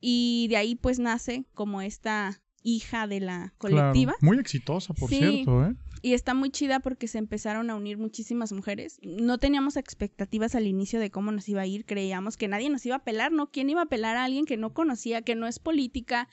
Y 0.00 0.46
de 0.48 0.56
ahí 0.56 0.76
pues 0.76 0.98
nace 0.98 1.46
como 1.52 1.82
esta 1.82 2.40
hija 2.62 3.06
de 3.06 3.20
la 3.20 3.54
colectiva. 3.58 4.14
Muy 4.20 4.38
exitosa, 4.38 4.94
por 4.94 5.08
cierto, 5.10 5.64
¿eh? 5.66 5.74
Y 6.02 6.14
está 6.14 6.34
muy 6.34 6.50
chida 6.50 6.80
porque 6.80 7.08
se 7.08 7.18
empezaron 7.18 7.68
a 7.70 7.76
unir 7.76 7.98
muchísimas 7.98 8.52
mujeres. 8.52 8.98
No 9.02 9.38
teníamos 9.38 9.76
expectativas 9.76 10.54
al 10.54 10.66
inicio 10.66 10.98
de 10.98 11.10
cómo 11.10 11.30
nos 11.30 11.48
iba 11.48 11.62
a 11.62 11.66
ir, 11.66 11.84
creíamos 11.84 12.36
que 12.36 12.48
nadie 12.48 12.70
nos 12.70 12.84
iba 12.86 12.96
a 12.96 13.04
pelar, 13.04 13.32
¿no? 13.32 13.50
¿Quién 13.50 13.68
iba 13.68 13.82
a 13.82 13.86
pelar 13.86 14.16
a 14.16 14.24
alguien 14.24 14.46
que 14.46 14.56
no 14.56 14.72
conocía, 14.72 15.22
que 15.22 15.34
no 15.34 15.46
es 15.46 15.58
política, 15.58 16.28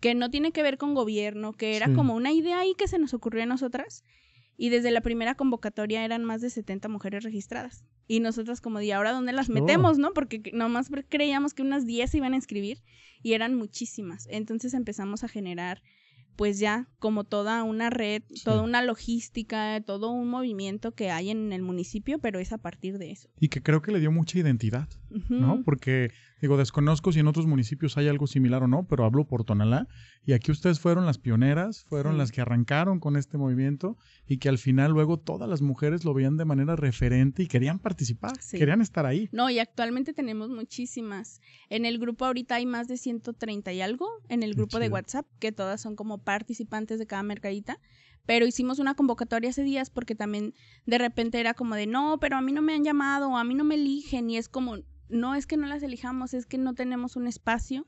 que 0.00 0.14
no 0.14 0.30
tiene 0.30 0.52
que 0.52 0.62
ver 0.62 0.78
con 0.78 0.94
gobierno, 0.94 1.52
que 1.52 1.76
era 1.76 1.92
como 1.92 2.14
una 2.14 2.32
idea 2.32 2.60
ahí 2.60 2.74
que 2.78 2.86
se 2.86 2.98
nos 2.98 3.14
ocurrió 3.14 3.42
a 3.42 3.46
nosotras? 3.46 4.04
Y 4.56 4.70
desde 4.70 4.90
la 4.90 5.00
primera 5.00 5.36
convocatoria 5.36 6.04
eran 6.04 6.24
más 6.24 6.40
de 6.40 6.50
70 6.50 6.88
mujeres 6.88 7.22
registradas. 7.22 7.84
Y 8.08 8.20
nosotras 8.20 8.60
como 8.60 8.78
de, 8.78 8.92
¿ahora 8.92 9.12
dónde 9.12 9.32
las 9.32 9.48
metemos, 9.48 9.98
no? 9.98 10.12
Porque 10.12 10.42
nomás 10.52 10.90
creíamos 11.08 11.54
que 11.54 11.62
unas 11.62 11.86
10 11.86 12.10
se 12.10 12.16
iban 12.16 12.32
a 12.32 12.36
inscribir 12.36 12.82
y 13.22 13.34
eran 13.34 13.54
muchísimas. 13.54 14.26
Entonces 14.30 14.74
empezamos 14.74 15.24
a 15.24 15.28
generar 15.28 15.82
pues 16.38 16.60
ya 16.60 16.86
como 17.00 17.24
toda 17.24 17.64
una 17.64 17.90
red, 17.90 18.22
toda 18.44 18.62
una 18.62 18.80
logística, 18.80 19.80
todo 19.80 20.12
un 20.12 20.30
movimiento 20.30 20.92
que 20.92 21.10
hay 21.10 21.30
en 21.30 21.52
el 21.52 21.62
municipio, 21.62 22.20
pero 22.20 22.38
es 22.38 22.52
a 22.52 22.58
partir 22.58 22.98
de 22.98 23.10
eso. 23.10 23.28
Y 23.40 23.48
que 23.48 23.60
creo 23.60 23.82
que 23.82 23.90
le 23.90 23.98
dio 23.98 24.12
mucha 24.12 24.38
identidad, 24.38 24.88
¿no? 25.28 25.64
Porque, 25.64 26.12
digo, 26.40 26.56
desconozco 26.56 27.12
si 27.12 27.20
en 27.20 27.26
otros 27.26 27.46
municipios 27.46 27.96
hay 27.96 28.08
algo 28.08 28.26
similar 28.26 28.62
o 28.62 28.68
no, 28.68 28.86
pero 28.86 29.04
hablo 29.04 29.26
por 29.26 29.44
Tonalá. 29.44 29.88
Y 30.24 30.32
aquí 30.32 30.50
ustedes 30.50 30.80
fueron 30.80 31.06
las 31.06 31.18
pioneras, 31.18 31.84
fueron 31.88 32.18
las 32.18 32.32
que 32.32 32.40
arrancaron 32.40 33.00
con 33.00 33.16
este 33.16 33.38
movimiento 33.38 33.96
y 34.26 34.38
que 34.38 34.48
al 34.48 34.58
final 34.58 34.92
luego 34.92 35.18
todas 35.18 35.48
las 35.48 35.62
mujeres 35.62 36.04
lo 36.04 36.14
veían 36.14 36.36
de 36.36 36.44
manera 36.44 36.76
referente 36.76 37.42
y 37.42 37.46
querían 37.46 37.78
participar, 37.78 38.32
querían 38.50 38.80
estar 38.80 39.06
ahí. 39.06 39.28
No, 39.32 39.50
y 39.50 39.58
actualmente 39.58 40.12
tenemos 40.12 40.50
muchísimas. 40.50 41.40
En 41.70 41.84
el 41.84 41.98
grupo 41.98 42.24
ahorita 42.24 42.56
hay 42.56 42.66
más 42.66 42.88
de 42.88 42.96
130 42.96 43.72
y 43.72 43.80
algo, 43.80 44.08
en 44.28 44.42
el 44.42 44.54
grupo 44.54 44.78
de 44.78 44.88
WhatsApp, 44.88 45.26
que 45.38 45.52
todas 45.52 45.80
son 45.80 45.96
como 45.96 46.18
participantes 46.18 46.98
de 46.98 47.06
cada 47.06 47.22
mercadita, 47.22 47.78
pero 48.26 48.46
hicimos 48.46 48.78
una 48.78 48.94
convocatoria 48.94 49.48
hace 49.48 49.62
días 49.62 49.88
porque 49.88 50.14
también 50.14 50.52
de 50.84 50.98
repente 50.98 51.40
era 51.40 51.54
como 51.54 51.74
de, 51.74 51.86
no, 51.86 52.18
pero 52.20 52.36
a 52.36 52.42
mí 52.42 52.52
no 52.52 52.60
me 52.60 52.74
han 52.74 52.84
llamado, 52.84 53.34
a 53.36 53.44
mí 53.44 53.54
no 53.54 53.64
me 53.64 53.76
eligen 53.76 54.28
y 54.28 54.36
es 54.36 54.50
como, 54.50 54.76
no 55.08 55.34
es 55.34 55.46
que 55.46 55.56
no 55.56 55.66
las 55.66 55.82
elijamos, 55.82 56.34
es 56.34 56.46
que 56.46 56.58
no 56.58 56.74
tenemos 56.74 57.16
un 57.16 57.26
espacio. 57.26 57.84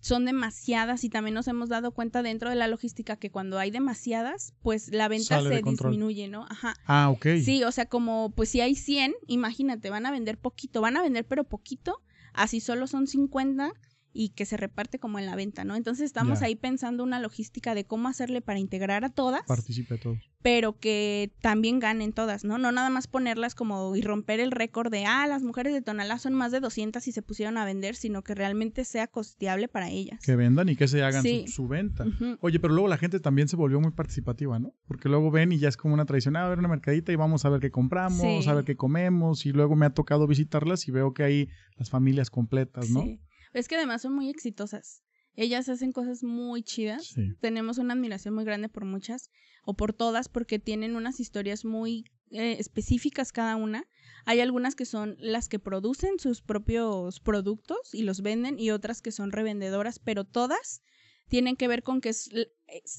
Son 0.00 0.26
demasiadas 0.26 1.02
y 1.02 1.08
también 1.08 1.32
nos 1.34 1.48
hemos 1.48 1.70
dado 1.70 1.92
cuenta 1.92 2.22
dentro 2.22 2.50
de 2.50 2.56
la 2.56 2.68
logística 2.68 3.16
que 3.16 3.30
cuando 3.30 3.58
hay 3.58 3.70
demasiadas, 3.70 4.52
pues 4.60 4.88
la 4.92 5.08
venta 5.08 5.40
se 5.40 5.62
disminuye, 5.62 6.28
¿no? 6.28 6.44
Ajá. 6.50 6.74
Ah, 6.84 7.08
ok. 7.08 7.26
Sí, 7.42 7.64
o 7.64 7.72
sea, 7.72 7.86
como 7.86 8.30
pues 8.30 8.50
si 8.50 8.60
hay 8.60 8.74
100, 8.74 9.14
imagínate, 9.28 9.88
van 9.88 10.04
a 10.04 10.10
vender 10.10 10.36
poquito, 10.36 10.82
van 10.82 10.98
a 10.98 11.02
vender 11.02 11.24
pero 11.26 11.44
poquito, 11.44 12.02
así 12.34 12.60
solo 12.60 12.86
son 12.86 13.06
50 13.06 13.72
y 14.14 14.30
que 14.30 14.46
se 14.46 14.56
reparte 14.56 15.00
como 15.00 15.18
en 15.18 15.26
la 15.26 15.34
venta, 15.34 15.64
¿no? 15.64 15.74
Entonces 15.74 16.06
estamos 16.06 16.40
ahí 16.40 16.54
pensando 16.54 17.02
una 17.02 17.18
logística 17.18 17.74
de 17.74 17.84
cómo 17.84 18.08
hacerle 18.08 18.40
para 18.40 18.60
integrar 18.60 19.04
a 19.04 19.10
todas. 19.10 19.42
Participe 19.42 19.98
todos. 19.98 20.18
Pero 20.40 20.78
que 20.78 21.32
también 21.40 21.80
ganen 21.80 22.12
todas, 22.12 22.44
¿no? 22.44 22.58
No 22.58 22.70
nada 22.70 22.90
más 22.90 23.08
ponerlas 23.08 23.54
como 23.54 23.96
y 23.96 24.02
romper 24.02 24.40
el 24.40 24.52
récord 24.52 24.90
de, 24.90 25.04
ah, 25.04 25.26
las 25.26 25.42
mujeres 25.42 25.72
de 25.72 25.82
Tonalá 25.82 26.18
son 26.18 26.34
más 26.34 26.52
de 26.52 26.60
200 26.60 27.06
y 27.08 27.12
se 27.12 27.22
pusieron 27.22 27.56
a 27.56 27.64
vender, 27.64 27.96
sino 27.96 28.22
que 28.22 28.34
realmente 28.34 28.84
sea 28.84 29.08
costeable 29.08 29.66
para 29.68 29.90
ellas. 29.90 30.20
Que 30.22 30.36
vendan 30.36 30.68
y 30.68 30.76
que 30.76 30.86
se 30.86 31.02
hagan 31.02 31.24
su, 31.48 31.66
venta. 31.66 32.04
Oye, 32.40 32.60
pero 32.60 32.74
luego 32.74 32.88
la 32.88 32.98
gente 32.98 33.18
también 33.18 33.48
se 33.48 33.56
volvió 33.56 33.80
muy 33.80 33.90
participativa, 33.90 34.60
¿no? 34.60 34.74
Porque 34.86 35.08
luego 35.08 35.30
ven 35.32 35.50
y 35.50 35.58
ya 35.58 35.68
es 35.68 35.76
como 35.76 35.94
una 35.94 36.04
tradición, 36.04 36.36
ah, 36.36 36.46
a 36.46 36.48
ver 36.48 36.58
una 36.60 36.68
mercadita 36.68 37.10
y 37.10 37.16
vamos 37.16 37.44
a 37.44 37.48
ver 37.48 37.60
qué 37.60 37.72
compramos, 37.72 38.46
a 38.46 38.54
ver 38.54 38.64
qué 38.64 38.76
comemos 38.76 39.44
y 39.46 39.52
luego 39.52 39.74
me 39.74 39.86
ha 39.86 39.90
tocado 39.90 40.28
visitarlas 40.28 40.86
y 40.86 40.92
veo 40.92 41.14
que 41.14 41.24
hay 41.24 41.48
las 41.76 41.90
familias 41.90 42.30
completas, 42.30 42.90
¿no? 42.90 43.02
Sí. 43.02 43.18
Es 43.54 43.68
que 43.68 43.76
además 43.76 44.02
son 44.02 44.14
muy 44.14 44.28
exitosas. 44.28 45.02
Ellas 45.36 45.68
hacen 45.68 45.92
cosas 45.92 46.22
muy 46.22 46.62
chidas. 46.62 47.14
Tenemos 47.40 47.78
una 47.78 47.94
admiración 47.94 48.34
muy 48.34 48.44
grande 48.44 48.68
por 48.68 48.84
muchas 48.84 49.30
o 49.64 49.74
por 49.74 49.92
todas 49.92 50.28
porque 50.28 50.58
tienen 50.58 50.94
unas 50.94 51.18
historias 51.18 51.64
muy 51.64 52.04
eh, 52.30 52.56
específicas 52.58 53.32
cada 53.32 53.56
una. 53.56 53.84
Hay 54.26 54.40
algunas 54.40 54.74
que 54.74 54.84
son 54.84 55.16
las 55.18 55.48
que 55.48 55.58
producen 55.58 56.18
sus 56.18 56.42
propios 56.42 57.20
productos 57.20 57.94
y 57.94 58.02
los 58.02 58.22
venden 58.22 58.58
y 58.58 58.70
otras 58.70 59.02
que 59.02 59.12
son 59.12 59.32
revendedoras, 59.32 59.98
pero 59.98 60.24
todas 60.24 60.82
tienen 61.28 61.56
que 61.56 61.68
ver 61.68 61.82
con 61.82 62.00
que 62.00 62.10
es, 62.10 62.30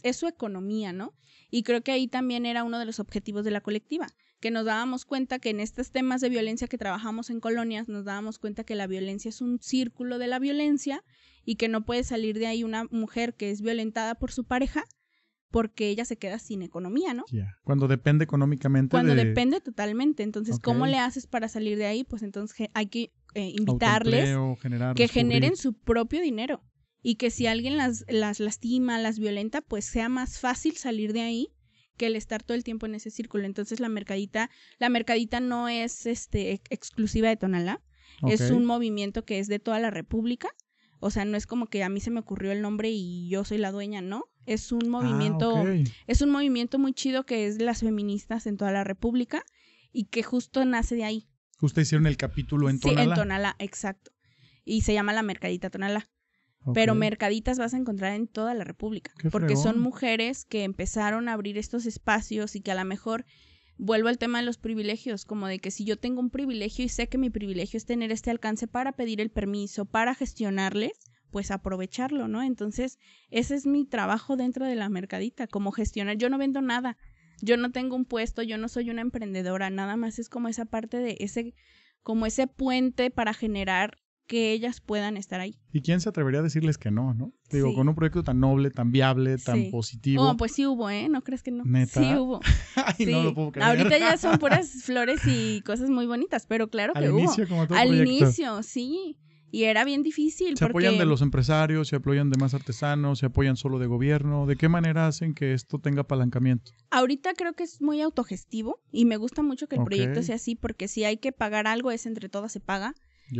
es, 0.03 0.15
su 0.17 0.27
economía, 0.27 0.93
¿no? 0.93 1.15
Y 1.49 1.63
creo 1.63 1.81
que 1.81 1.91
ahí 1.91 2.07
también 2.07 2.45
era 2.45 2.63
uno 2.63 2.79
de 2.79 2.85
los 2.85 2.99
objetivos 2.99 3.43
de 3.43 3.51
la 3.51 3.61
colectiva, 3.61 4.07
que 4.45 4.51
nos 4.51 4.65
dábamos 4.65 5.05
cuenta 5.05 5.39
que 5.39 5.49
en 5.49 5.59
estos 5.59 5.89
temas 5.89 6.21
de 6.21 6.29
violencia 6.29 6.67
que 6.67 6.77
trabajamos 6.77 7.31
en 7.31 7.39
colonias, 7.39 7.89
nos 7.89 8.05
dábamos 8.05 8.37
cuenta 8.37 8.63
que 8.63 8.75
la 8.75 8.85
violencia 8.85 9.29
es 9.29 9.41
un 9.41 9.59
círculo 9.59 10.19
de 10.19 10.27
la 10.27 10.37
violencia 10.37 11.03
y 11.45 11.55
que 11.55 11.67
no 11.67 11.83
puede 11.83 12.03
salir 12.03 12.37
de 12.37 12.45
ahí 12.45 12.63
una 12.63 12.83
mujer 12.91 13.33
que 13.33 13.49
es 13.49 13.63
violentada 13.63 14.13
por 14.13 14.31
su 14.31 14.43
pareja 14.43 14.83
porque 15.49 15.89
ella 15.89 16.05
se 16.05 16.17
queda 16.17 16.37
sin 16.37 16.61
economía, 16.61 17.15
¿no? 17.15 17.23
Cuando 17.63 17.87
depende 17.87 18.23
económicamente. 18.23 18.91
Cuando 18.91 19.15
depende 19.15 19.61
totalmente. 19.61 20.21
Entonces, 20.21 20.59
¿cómo 20.59 20.85
le 20.85 20.99
haces 20.99 21.25
para 21.25 21.47
salir 21.47 21.79
de 21.79 21.87
ahí? 21.87 22.03
Pues 22.03 22.21
entonces 22.21 22.69
hay 22.75 22.85
que 22.85 23.11
eh, 23.33 23.51
invitarles 23.57 24.29
que 24.95 25.07
generen 25.07 25.55
su 25.55 25.73
propio 25.73 26.21
dinero 26.21 26.61
y 27.01 27.15
que 27.15 27.31
si 27.31 27.47
alguien 27.47 27.77
las, 27.77 28.05
las 28.09 28.39
lastima, 28.39 28.99
las 28.99 29.17
violenta, 29.17 29.61
pues 29.61 29.85
sea 29.85 30.07
más 30.07 30.39
fácil 30.39 30.77
salir 30.77 31.13
de 31.13 31.21
ahí 31.21 31.54
que 31.95 32.07
el 32.07 32.15
estar 32.15 32.43
todo 32.43 32.55
el 32.55 32.63
tiempo 32.63 32.85
en 32.85 32.95
ese 32.95 33.09
círculo. 33.09 33.45
Entonces 33.45 33.79
la 33.79 33.89
mercadita, 33.89 34.49
la 34.79 34.89
mercadita 34.89 35.39
no 35.39 35.67
es 35.67 36.05
este 36.05 36.61
exclusiva 36.69 37.29
de 37.29 37.37
Tonalá, 37.37 37.81
es 38.27 38.51
un 38.51 38.65
movimiento 38.65 39.25
que 39.25 39.39
es 39.39 39.47
de 39.47 39.59
toda 39.59 39.79
la 39.79 39.91
República. 39.91 40.49
O 40.99 41.11
sea, 41.11 41.25
no 41.25 41.37
es 41.37 41.45
como 41.45 41.67
que 41.67 41.83
a 41.83 41.89
mí 41.89 41.99
se 41.99 42.09
me 42.09 42.21
ocurrió 42.21 42.51
el 42.51 42.61
nombre 42.61 42.89
y 42.89 43.29
yo 43.29 43.43
soy 43.43 43.57
la 43.57 43.71
dueña, 43.71 44.01
¿no? 44.01 44.25
Es 44.45 44.71
un 44.71 44.85
ah, 44.85 44.89
movimiento, 44.89 45.63
es 46.07 46.21
un 46.21 46.29
movimiento 46.29 46.79
muy 46.79 46.93
chido 46.93 47.25
que 47.25 47.45
es 47.45 47.57
de 47.57 47.65
las 47.65 47.81
feministas 47.81 48.47
en 48.47 48.57
toda 48.57 48.71
la 48.71 48.83
República 48.83 49.43
y 49.91 50.05
que 50.05 50.23
justo 50.23 50.63
nace 50.65 50.95
de 50.95 51.03
ahí. 51.03 51.27
Ustedes 51.61 51.89
hicieron 51.89 52.07
el 52.07 52.17
capítulo 52.17 52.69
en 52.69 52.79
Tonalá. 52.79 53.03
Sí, 53.03 53.09
en 53.09 53.15
Tonalá, 53.15 53.55
exacto. 53.59 54.11
Y 54.63 54.81
se 54.81 54.93
llama 54.93 55.13
la 55.13 55.21
Mercadita 55.21 55.69
Tonalá. 55.69 56.09
Pero 56.73 56.95
mercaditas 56.95 57.59
vas 57.59 57.73
a 57.73 57.77
encontrar 57.77 58.13
en 58.13 58.27
toda 58.27 58.53
la 58.53 58.63
República, 58.63 59.11
porque 59.31 59.55
son 59.55 59.79
mujeres 59.79 60.45
que 60.45 60.63
empezaron 60.63 61.29
a 61.29 61.33
abrir 61.33 61.57
estos 61.57 61.85
espacios 61.85 62.55
y 62.55 62.61
que 62.61 62.71
a 62.71 62.75
lo 62.75 62.85
mejor 62.85 63.25
vuelvo 63.77 64.07
al 64.07 64.17
tema 64.17 64.39
de 64.39 64.45
los 64.45 64.57
privilegios, 64.57 65.25
como 65.25 65.47
de 65.47 65.59
que 65.59 65.71
si 65.71 65.85
yo 65.85 65.97
tengo 65.97 66.21
un 66.21 66.29
privilegio 66.29 66.85
y 66.85 66.89
sé 66.89 67.07
que 67.07 67.17
mi 67.17 67.29
privilegio 67.29 67.77
es 67.77 67.85
tener 67.85 68.11
este 68.11 68.31
alcance 68.31 68.67
para 68.67 68.93
pedir 68.93 69.21
el 69.21 69.29
permiso, 69.29 69.85
para 69.85 70.15
gestionarles, 70.15 70.93
pues 71.29 71.51
aprovecharlo, 71.51 72.27
¿no? 72.27 72.41
Entonces, 72.41 72.97
ese 73.29 73.55
es 73.55 73.65
mi 73.65 73.85
trabajo 73.85 74.37
dentro 74.37 74.65
de 74.65 74.75
la 74.75 74.87
mercadita, 74.89 75.47
como 75.47 75.71
gestionar. 75.71 76.17
Yo 76.17 76.29
no 76.29 76.37
vendo 76.37 76.61
nada, 76.61 76.97
yo 77.41 77.57
no 77.57 77.71
tengo 77.71 77.95
un 77.95 78.05
puesto, 78.05 78.41
yo 78.41 78.57
no 78.57 78.69
soy 78.69 78.89
una 78.89 79.01
emprendedora, 79.01 79.69
nada 79.69 79.97
más 79.97 80.19
es 80.19 80.29
como 80.29 80.47
esa 80.47 80.65
parte 80.65 80.97
de 80.97 81.17
ese, 81.19 81.53
como 82.03 82.25
ese 82.25 82.47
puente 82.47 83.11
para 83.11 83.33
generar 83.33 83.97
que 84.27 84.51
ellas 84.51 84.81
puedan 84.81 85.17
estar 85.17 85.39
ahí. 85.39 85.57
¿Y 85.71 85.81
quién 85.81 86.01
se 86.01 86.09
atrevería 86.09 86.39
a 86.39 86.43
decirles 86.43 86.77
que 86.77 86.91
no, 86.91 87.13
no? 87.13 87.33
Digo, 87.51 87.73
con 87.73 87.87
un 87.87 87.95
proyecto 87.95 88.23
tan 88.23 88.39
noble, 88.39 88.71
tan 88.71 88.91
viable, 88.91 89.37
tan 89.37 89.69
positivo. 89.69 90.29
Oh, 90.29 90.37
pues 90.37 90.53
sí 90.53 90.65
hubo, 90.65 90.89
¿eh? 90.89 91.09
¿No 91.09 91.23
crees 91.23 91.43
que 91.43 91.51
no? 91.51 91.63
¿Neta? 91.65 91.99
Sí 91.99 92.17
hubo. 92.17 92.39
Ay, 92.75 93.05
no 93.05 93.23
lo 93.23 93.33
puedo 93.33 93.51
creer. 93.51 93.67
Ahorita 93.67 93.97
ya 93.97 94.17
son 94.17 94.37
puras 94.39 94.69
flores 94.83 95.21
y 95.25 95.61
cosas 95.61 95.89
muy 95.89 96.05
bonitas, 96.05 96.45
pero 96.47 96.69
claro 96.69 96.93
que 96.93 97.09
hubo. 97.09 97.17
Al 97.17 97.23
inicio, 97.23 97.47
como 97.47 97.67
todo 97.67 97.77
Al 97.77 97.95
inicio, 97.95 98.63
sí. 98.63 99.17
Y 99.51 99.63
era 99.63 99.85
bien 99.85 100.03
difícil. 100.03 100.57
¿Se 100.57 100.65
apoyan 100.65 100.97
de 100.97 101.05
los 101.05 101.21
empresarios? 101.21 101.87
¿Se 101.87 101.95
apoyan 101.95 102.29
de 102.29 102.37
más 102.37 102.53
artesanos? 102.53 103.19
¿Se 103.19 103.27
apoyan 103.27 103.55
solo 103.55 103.79
de 103.79 103.85
gobierno? 103.85 104.45
¿De 104.47 104.57
qué 104.57 104.67
manera 104.67 105.07
hacen 105.07 105.33
que 105.33 105.53
esto 105.53 105.79
tenga 105.79 106.01
apalancamiento? 106.01 106.73
Ahorita 106.89 107.33
creo 107.35 107.53
que 107.53 107.63
es 107.63 107.81
muy 107.81 108.01
autogestivo 108.01 108.81
y 108.91 109.05
me 109.05 109.15
gusta 109.15 109.43
mucho 109.43 109.67
que 109.67 109.77
el 109.77 109.85
proyecto 109.85 110.23
sea 110.23 110.35
así 110.35 110.55
porque 110.55 110.89
si 110.89 111.05
hay 111.05 111.17
que 111.17 111.31
pagar 111.31 111.67
algo 111.67 111.91
es 111.91 112.05
entre 112.05 112.27
todas 112.27 112.51
se 112.51 112.59
paga. 112.59 112.95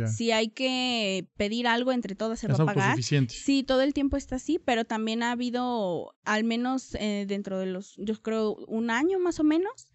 Si 0.06 0.32
hay 0.32 0.48
que 0.48 1.28
pedir 1.36 1.66
algo 1.66 1.92
entre 1.92 2.14
todas 2.14 2.40
se 2.40 2.48
va 2.48 2.54
a 2.54 2.66
pagar. 2.66 3.02
Sí, 3.02 3.62
todo 3.62 3.82
el 3.82 3.94
tiempo 3.94 4.16
está 4.16 4.36
así, 4.36 4.58
pero 4.58 4.84
también 4.84 5.22
ha 5.22 5.32
habido, 5.32 6.14
al 6.24 6.44
menos 6.44 6.94
eh, 6.96 7.24
dentro 7.28 7.58
de 7.58 7.66
los, 7.66 7.94
yo 7.96 8.20
creo, 8.20 8.56
un 8.66 8.90
año 8.90 9.18
más 9.18 9.38
o 9.40 9.44
menos, 9.44 9.88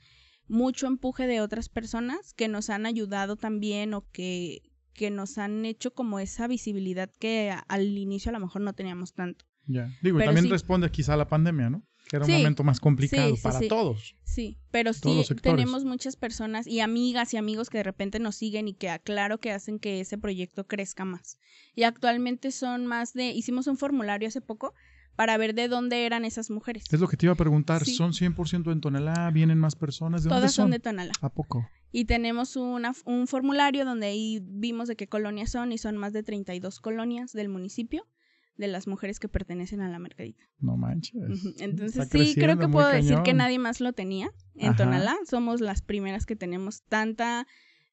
mucho 0.47 0.87
empuje 0.87 1.27
de 1.27 1.41
otras 1.41 1.69
personas 1.69 2.33
que 2.33 2.47
nos 2.47 2.69
han 2.69 2.85
ayudado 2.85 3.35
también 3.35 3.93
o 3.93 4.05
que 4.11 4.63
que 4.93 5.09
nos 5.09 5.37
han 5.37 5.65
hecho 5.65 5.93
como 5.93 6.19
esa 6.19 6.47
visibilidad 6.47 7.09
que 7.19 7.55
al 7.67 7.97
inicio 7.97 8.29
a 8.29 8.33
lo 8.33 8.39
mejor 8.39 8.61
no 8.61 8.73
teníamos 8.73 9.13
tanto. 9.13 9.45
Ya. 9.65 9.89
Digo, 10.01 10.19
y 10.19 10.25
también 10.25 10.49
responde 10.49 10.89
quizá 10.91 11.13
a 11.13 11.17
la 11.17 11.27
pandemia, 11.27 11.69
¿no? 11.69 11.83
Que 12.09 12.17
era 12.17 12.25
un 12.25 12.31
momento 12.31 12.63
más 12.63 12.79
complicado 12.79 13.35
para 13.41 13.59
todos. 13.67 14.15
Sí, 14.23 14.57
pero 14.71 14.93
sí 14.93 15.23
tenemos 15.41 15.85
muchas 15.85 16.15
personas 16.15 16.67
y 16.67 16.79
amigas 16.79 17.33
y 17.33 17.37
amigos 17.37 17.69
que 17.69 17.79
de 17.79 17.83
repente 17.83 18.19
nos 18.19 18.35
siguen 18.35 18.67
y 18.67 18.73
que 18.73 18.89
aclaro 18.89 19.39
que 19.39 19.51
hacen 19.51 19.79
que 19.79 19.99
ese 20.01 20.17
proyecto 20.17 20.65
crezca 20.65 21.05
más. 21.05 21.37
Y 21.75 21.83
actualmente 21.83 22.51
son 22.51 22.85
más 22.85 23.13
de, 23.13 23.31
hicimos 23.31 23.67
un 23.67 23.77
formulario 23.77 24.27
hace 24.27 24.41
poco 24.41 24.73
para 25.15 25.37
ver 25.37 25.53
de 25.53 25.67
dónde 25.67 26.05
eran 26.05 26.25
esas 26.25 26.49
mujeres. 26.49 26.85
Es 26.91 26.99
lo 26.99 27.07
que 27.07 27.17
te 27.17 27.25
iba 27.25 27.33
a 27.33 27.37
preguntar, 27.37 27.85
¿son 27.85 28.13
100% 28.13 28.71
en 28.71 28.81
Tonalá? 28.81 29.29
¿Vienen 29.31 29.59
más 29.59 29.75
personas? 29.75 30.23
¿De 30.23 30.29
Todas 30.29 30.41
dónde 30.41 30.53
son? 30.53 30.63
son 30.63 30.71
de 30.71 30.79
Tonalá. 30.79 31.11
¿A 31.21 31.29
poco? 31.29 31.69
Y 31.91 32.05
tenemos 32.05 32.55
una, 32.55 32.93
un 33.05 33.27
formulario 33.27 33.85
donde 33.85 34.07
ahí 34.07 34.39
vimos 34.41 34.87
de 34.87 34.95
qué 34.95 35.07
colonias 35.07 35.51
son 35.51 35.71
y 35.73 35.77
son 35.77 35.97
más 35.97 36.13
de 36.13 36.23
32 36.23 36.79
colonias 36.79 37.33
del 37.33 37.49
municipio 37.49 38.07
de 38.55 38.67
las 38.67 38.87
mujeres 38.87 39.19
que 39.19 39.27
pertenecen 39.27 39.81
a 39.81 39.89
la 39.89 39.99
mercadita. 39.99 40.43
No 40.59 40.77
manches. 40.77 41.45
Entonces 41.59 42.09
sí, 42.09 42.35
creo 42.35 42.57
que 42.57 42.67
puedo 42.67 42.87
decir 42.87 43.17
que 43.23 43.33
nadie 43.33 43.59
más 43.59 43.81
lo 43.81 43.93
tenía 43.93 44.31
en 44.55 44.75
Tonalá. 44.75 45.15
Somos 45.29 45.61
las 45.61 45.81
primeras 45.81 46.25
que 46.25 46.35
tenemos 46.35 46.83
tanta 46.83 47.47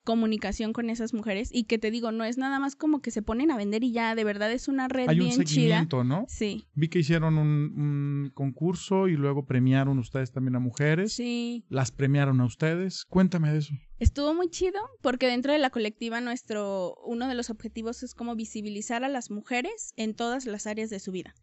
comunicación 0.09 0.72
con 0.72 0.88
esas 0.88 1.12
mujeres 1.12 1.50
y 1.52 1.64
que 1.64 1.76
te 1.76 1.90
digo, 1.90 2.12
no 2.12 2.24
es 2.24 2.38
nada 2.38 2.59
más 2.59 2.76
como 2.76 3.02
que 3.02 3.11
se 3.11 3.20
ponen 3.20 3.50
a 3.50 3.59
vender 3.59 3.84
y 3.84 3.92
ya, 3.92 4.14
de 4.14 4.24
verdad 4.24 4.50
es 4.50 4.66
una 4.66 4.88
red 4.88 5.06
Hay 5.06 5.18
bien 5.18 5.38
un 5.38 5.46
seguimiento, 5.46 6.02
¿no? 6.02 6.24
Sí. 6.28 6.66
Vi 6.72 6.88
que 6.88 7.00
hicieron 7.00 7.36
un, 7.36 8.30
concurso 8.32 9.09
y 9.09 9.18
luego 9.18 9.44
premiaron 9.44 9.98
ustedes 9.98 10.32
también 10.32 10.56
a 10.56 10.61
mujeres. 10.61 11.12
Sí. 11.12 11.66
Las 11.68 11.92
premiaron 11.92 12.40
a 12.40 12.46
ustedes. 12.46 13.04
Cuéntame 13.04 13.52
de 13.52 13.59
eso. 13.59 13.74
Estuvo 13.98 14.32
muy 14.32 14.48
chido 14.48 14.80
porque 15.02 15.26
dentro 15.26 15.52
de 15.52 15.59
la 15.59 15.68
colectiva 15.68 16.22
nuestro 16.22 16.94
uno 17.04 17.28
de 17.28 17.34
los 17.34 17.50
objetivos 17.50 18.02
es 18.02 18.14
como 18.14 18.34
visibilizar 18.34 19.04
a 19.04 19.11
las 19.11 19.30
mujeres 19.30 19.92
en 19.96 20.14
todas 20.14 20.46
las 20.46 20.66
áreas 20.66 20.88
de 20.88 21.00
su 21.00 21.12
vida 21.12 21.34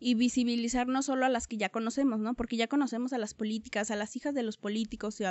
y 0.00 0.14
visibilizar 0.14 0.88
no 0.88 1.02
solo 1.02 1.26
a 1.26 1.28
las 1.28 1.46
que 1.46 1.58
ya 1.58 1.68
conocemos, 1.68 2.18
¿no? 2.18 2.34
Porque 2.34 2.56
ya 2.56 2.66
conocemos 2.66 3.12
a 3.12 3.18
las 3.18 3.34
políticas, 3.34 3.90
a 3.90 3.96
las 3.96 4.16
hijas 4.16 4.34
de 4.34 4.42
los 4.42 4.56
políticos 4.56 5.20
y, 5.20 5.24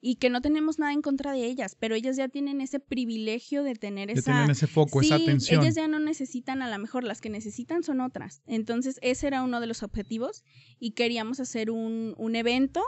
y 0.00 0.16
que 0.16 0.30
no 0.30 0.40
tenemos 0.40 0.80
nada 0.80 0.92
en 0.92 1.00
contra 1.00 1.32
de 1.32 1.44
ellas, 1.44 1.76
pero 1.78 1.94
ellas 1.94 2.16
ya 2.16 2.28
tienen 2.28 2.60
ese 2.60 2.80
privilegio 2.80 3.62
de 3.62 3.76
tener 3.76 4.10
esa... 4.10 4.44
ese 4.46 4.66
foco, 4.66 5.00
esa 5.00 5.14
atención. 5.14 5.62
ellas 5.62 5.76
ya 5.76 5.86
no 5.86 6.00
necesitan, 6.00 6.60
a 6.60 6.68
lo 6.68 6.78
mejor 6.78 7.04
las 7.04 7.20
que 7.20 7.30
necesitan 7.30 7.84
son 7.84 8.00
otras. 8.00 8.42
Entonces 8.48 8.98
ese 9.00 9.28
era 9.28 9.44
uno 9.44 9.60
de 9.60 9.68
los 9.68 9.84
objetivos 9.84 10.42
y 10.80 10.90
queríamos 10.90 11.38
hacer 11.38 11.70
un, 11.70 12.14
un 12.18 12.34
evento 12.34 12.82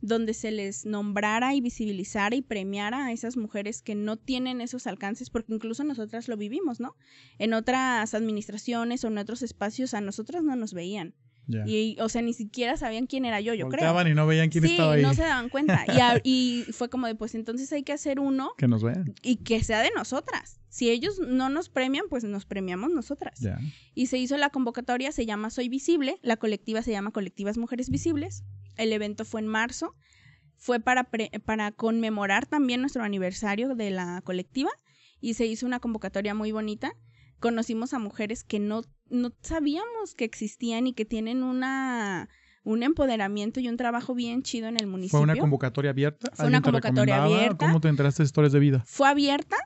donde 0.00 0.34
se 0.34 0.50
les 0.50 0.86
nombrara 0.86 1.54
y 1.54 1.60
visibilizara 1.60 2.36
y 2.36 2.42
premiara 2.42 3.06
a 3.06 3.12
esas 3.12 3.36
mujeres 3.36 3.82
que 3.82 3.94
no 3.94 4.16
tienen 4.16 4.60
esos 4.60 4.86
alcances, 4.86 5.30
porque 5.30 5.54
incluso 5.54 5.84
nosotras 5.84 6.28
lo 6.28 6.36
vivimos, 6.36 6.80
¿no? 6.80 6.96
En 7.38 7.54
otras 7.54 8.14
administraciones 8.14 9.04
o 9.04 9.08
en 9.08 9.18
otros 9.18 9.42
espacios 9.42 9.94
a 9.94 10.00
nosotras 10.00 10.42
no 10.42 10.56
nos 10.56 10.74
veían. 10.74 11.14
Y, 11.66 11.96
o 12.00 12.08
sea, 12.08 12.22
ni 12.22 12.32
siquiera 12.32 12.76
sabían 12.76 13.06
quién 13.06 13.24
era 13.24 13.40
yo, 13.40 13.54
yo 13.54 13.68
creo. 13.68 14.08
y 14.08 14.14
no 14.14 14.26
veían 14.26 14.50
quién 14.50 14.64
estaba 14.64 14.94
ahí. 14.94 15.02
no 15.02 15.14
se 15.14 15.22
daban 15.22 15.48
cuenta. 15.48 15.84
Y, 16.24 16.64
y, 16.68 16.72
fue 16.72 16.88
como 16.88 17.06
de, 17.06 17.14
pues 17.14 17.34
entonces 17.34 17.72
hay 17.72 17.82
que 17.82 17.92
hacer 17.92 18.18
uno. 18.18 18.50
Que 18.58 18.66
nos 18.66 18.82
vean. 18.82 19.14
Y 19.22 19.36
que 19.36 19.62
sea 19.62 19.80
de 19.80 19.90
nosotras. 19.94 20.60
Si 20.68 20.90
ellos 20.90 21.20
no 21.20 21.48
nos 21.48 21.68
premian, 21.68 22.06
pues 22.10 22.24
nos 22.24 22.44
premiamos 22.44 22.90
nosotras. 22.90 23.40
Y 23.94 24.06
se 24.06 24.18
hizo 24.18 24.36
la 24.36 24.50
convocatoria, 24.50 25.12
se 25.12 25.24
llama 25.24 25.50
Soy 25.50 25.68
Visible. 25.68 26.18
La 26.22 26.36
colectiva 26.36 26.82
se 26.82 26.90
llama 26.90 27.12
Colectivas 27.12 27.56
Mujeres 27.56 27.90
Visibles. 27.90 28.44
El 28.76 28.92
evento 28.92 29.24
fue 29.24 29.40
en 29.40 29.46
marzo. 29.46 29.94
Fue 30.56 30.80
para, 30.80 31.08
para 31.44 31.72
conmemorar 31.72 32.46
también 32.46 32.80
nuestro 32.80 33.02
aniversario 33.02 33.74
de 33.74 33.90
la 33.90 34.22
colectiva. 34.22 34.70
Y 35.20 35.34
se 35.34 35.46
hizo 35.46 35.66
una 35.66 35.80
convocatoria 35.80 36.34
muy 36.34 36.52
bonita 36.52 36.94
conocimos 37.40 37.94
a 37.94 37.98
mujeres 37.98 38.44
que 38.44 38.58
no, 38.58 38.82
no 39.08 39.32
sabíamos 39.40 40.14
que 40.16 40.24
existían 40.24 40.86
y 40.86 40.92
que 40.92 41.04
tienen 41.04 41.42
una 41.42 42.28
un 42.64 42.82
empoderamiento 42.82 43.60
y 43.60 43.68
un 43.68 43.76
trabajo 43.76 44.12
bien 44.12 44.42
chido 44.42 44.66
en 44.66 44.76
el 44.76 44.88
municipio. 44.88 45.20
¿Fue 45.20 45.24
una 45.24 45.36
convocatoria 45.36 45.92
abierta? 45.92 46.32
Fue 46.34 46.48
una 46.48 46.60
convocatoria 46.60 47.22
abierta. 47.22 47.66
¿Cómo 47.66 47.80
te 47.80 47.88
enteraste 47.88 48.24
de 48.24 48.26
historias 48.26 48.52
de 48.52 48.58
vida? 48.58 48.82
Fue 48.88 49.08
abierta, 49.08 49.56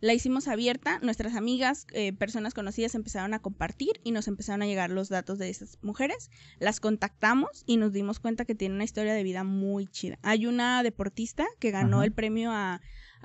la 0.00 0.14
hicimos 0.14 0.48
abierta, 0.48 0.98
nuestras 1.02 1.34
amigas, 1.36 1.86
eh, 1.92 2.12
personas 2.12 2.54
conocidas 2.54 2.94
empezaron 2.94 3.34
a 3.34 3.40
compartir 3.40 4.00
y 4.02 4.12
nos 4.12 4.28
empezaron 4.28 4.62
a 4.62 4.66
llegar 4.66 4.90
los 4.90 5.08
datos 5.10 5.38
de 5.38 5.50
esas 5.50 5.78
mujeres. 5.82 6.30
Las 6.58 6.80
contactamos 6.80 7.64
y 7.66 7.76
nos 7.76 7.92
dimos 7.92 8.18
cuenta 8.18 8.46
que 8.46 8.54
tiene 8.54 8.74
una 8.74 8.84
historia 8.84 9.12
de 9.12 9.22
vida 9.22 9.44
muy 9.44 9.86
chida. 9.86 10.18
Hay 10.22 10.46
una 10.46 10.82
deportista 10.82 11.46
que 11.58 11.70
ganó 11.70 12.02
el 12.02 12.12
premio 12.12 12.50
a, 12.50 12.80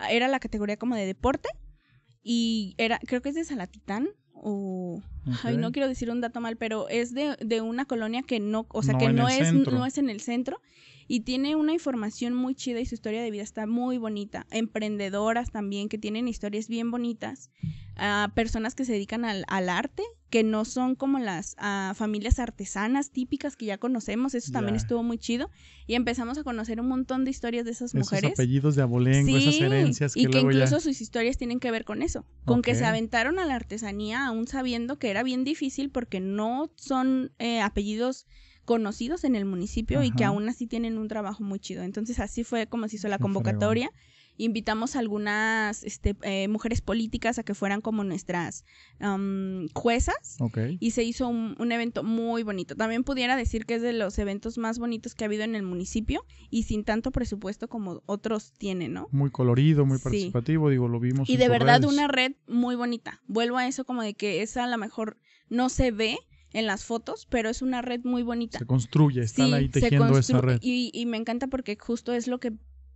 era 0.10 0.28
la 0.28 0.40
categoría 0.40 0.78
como 0.78 0.96
de 0.96 1.06
deporte 1.06 1.48
y 2.22 2.76
era, 2.78 3.00
creo 3.00 3.22
que 3.22 3.30
es 3.30 3.36
de 3.36 3.46
Salatitán 3.46 4.10
o... 4.34 5.02
Ay, 5.44 5.58
no 5.58 5.72
quiero 5.72 5.88
decir 5.88 6.12
un 6.12 6.22
dato 6.22 6.40
mal, 6.40 6.56
pero 6.56 6.88
es 6.90 7.14
de, 7.14 7.36
de 7.40 7.62
una 7.62 7.86
colonia 7.86 8.22
que 8.22 8.40
no, 8.40 8.68
o 8.70 8.84
sea, 8.84 8.96
que 8.96 9.12
no 9.12 9.28
es, 9.28 9.52
no 9.54 9.86
es 9.88 9.98
en 9.98 10.10
el 10.10 10.22
centro 10.22 10.62
y 11.08 11.22
tiene 11.22 11.56
una 11.56 11.74
información 11.74 12.34
muy 12.34 12.56
chida 12.56 12.80
y 12.80 12.86
su 12.86 12.96
historia 12.96 13.22
de 13.22 13.30
vida 13.30 13.44
está 13.44 13.68
muy 13.68 13.98
bonita. 13.98 14.48
Emprendedoras 14.50 15.52
también 15.52 15.88
que 15.88 15.98
tienen 15.98 16.28
historias 16.28 16.68
bien 16.68 16.90
bonitas. 16.92 17.52
a 17.98 18.32
personas 18.36 18.76
que 18.76 18.84
se 18.84 18.92
dedican 18.92 19.24
al, 19.24 19.70
arte, 19.70 20.04
que 20.30 20.44
no 20.44 20.66
son 20.66 20.96
como 20.96 21.18
las 21.20 21.56
familias 21.94 22.40
artesanas 22.40 23.12
típicas 23.12 23.56
que 23.56 23.66
ya 23.68 23.78
conocemos. 23.78 24.34
Eso 24.34 24.52
también 24.52 24.76
estuvo 24.76 25.04
muy 25.04 25.18
chido. 25.18 25.50
Y 25.88 25.94
empezamos 25.94 26.38
a 26.38 26.44
conocer 26.44 26.82
un 26.82 26.88
montón 26.88 27.24
de 27.24 27.32
historias 27.32 27.66
de 27.66 27.72
esas 27.72 27.94
mujeres. 27.94 28.32
Esos 28.32 28.40
apellidos 28.40 28.76
de 28.76 28.82
abolengo, 28.82 29.38
esas 29.38 29.62
herencias 29.62 30.14
que 30.16 30.22
Y 30.22 30.28
que 30.28 30.40
incluso 30.40 30.80
sus 30.80 31.00
historias 31.00 31.38
tienen 31.38 31.60
que 31.60 31.70
ver 31.72 31.86
con 31.86 32.02
eso. 32.02 32.26
Con 32.46 32.64
que 32.64 32.74
se 32.74 32.84
aventaron 32.84 33.38
a 33.38 33.46
la 33.46 33.56
artesanía 33.56 34.26
aún 34.26 34.48
sabiendo 34.48 34.98
que 34.98 35.12
era 35.12 35.22
bien 35.22 35.44
difícil 35.44 35.92
porque 35.92 36.20
no 36.20 36.72
son 36.76 37.32
eh, 37.38 37.62
apellidos 37.62 38.26
conocidos 38.66 39.24
en 39.24 39.36
el 39.36 39.46
municipio 39.46 40.04
y 40.04 40.12
que 40.12 40.26
aún 40.26 40.50
así 40.50 40.68
tienen 40.68 40.98
un 40.98 41.08
trabajo 41.08 41.44
muy 41.44 41.60
chido. 41.60 41.84
Entonces 41.84 42.20
así 42.20 42.44
fue 42.44 42.68
como 42.68 42.88
se 42.88 42.98
hizo 42.98 43.08
la 43.08 43.20
convocatoria. 43.20 43.92
Invitamos 44.38 44.98
a 44.98 45.00
algunas 45.00 45.84
este, 45.86 46.18
eh, 46.24 46.50
mujeres 46.50 46.82
políticas 46.82 47.40
a 47.40 47.44
que 47.44 47.54
fueran 47.54 47.80
como 47.80 48.04
nuestras 48.04 48.66
juezas 49.74 50.38
y 50.80 50.92
se 50.92 51.04
hizo 51.04 51.30
un, 51.30 51.72
evento 51.72 52.04
muy 52.04 52.44
bonito. 52.44 52.76
También 52.76 53.04
pudiera 53.04 53.38
decir 53.38 53.66
que 53.66 53.76
es 53.76 53.82
de 53.82 53.94
los 53.94 54.20
eventos 54.20 54.58
más 54.58 54.78
bonitos 54.78 55.16
que 55.16 55.24
ha 55.24 55.28
habido 55.28 55.44
en 55.44 55.56
el 55.56 55.64
municipio 55.64 56.26
y 56.50 56.64
sin 56.64 56.84
tanto 56.84 57.12
presupuesto 57.12 57.70
como 57.70 58.02
otros 58.08 58.52
tienen, 58.58 58.94
¿no? 58.94 59.08
Muy 59.12 59.30
colorido, 59.30 59.86
muy 59.86 60.00
participativo, 60.00 60.70
digo, 60.70 60.90
lo 60.90 61.00
vimos. 61.00 61.30
Y 61.30 61.38
de 61.38 61.48
verdad 61.48 61.86
una 61.86 62.08
red 62.08 62.34
muy 62.48 62.76
bonita. 62.76 63.22
Vuelvo 63.28 63.58
a 63.58 63.68
eso 63.68 63.86
como 63.86 64.02
de 64.02 64.16
que 64.16 64.42
esa 64.42 64.66
a 64.66 64.68
lo 64.68 64.78
mejor 64.78 65.18
no 65.50 65.70
se 65.70 65.92
ve, 65.92 66.18
en 66.56 66.68
las 66.68 66.86
fotos, 66.86 67.28
pero 67.30 67.50
es 67.50 67.62
una 67.62 67.82
red 67.82 68.00
muy 68.06 68.24
bonita. 68.24 68.60
Se 68.60 68.66
construye, 68.66 69.22
están 69.22 69.54
ahí 69.54 69.68
tejiendo 69.68 70.18
esa 70.18 70.40
red. 70.40 70.60
Y, 70.62 70.90
y, 70.94 71.06
me 71.06 71.18
encanta 71.18 71.48
porque 71.48 71.78
justo 71.78 72.14
es 72.14 72.28
lo 72.28 72.40
que 72.40 72.54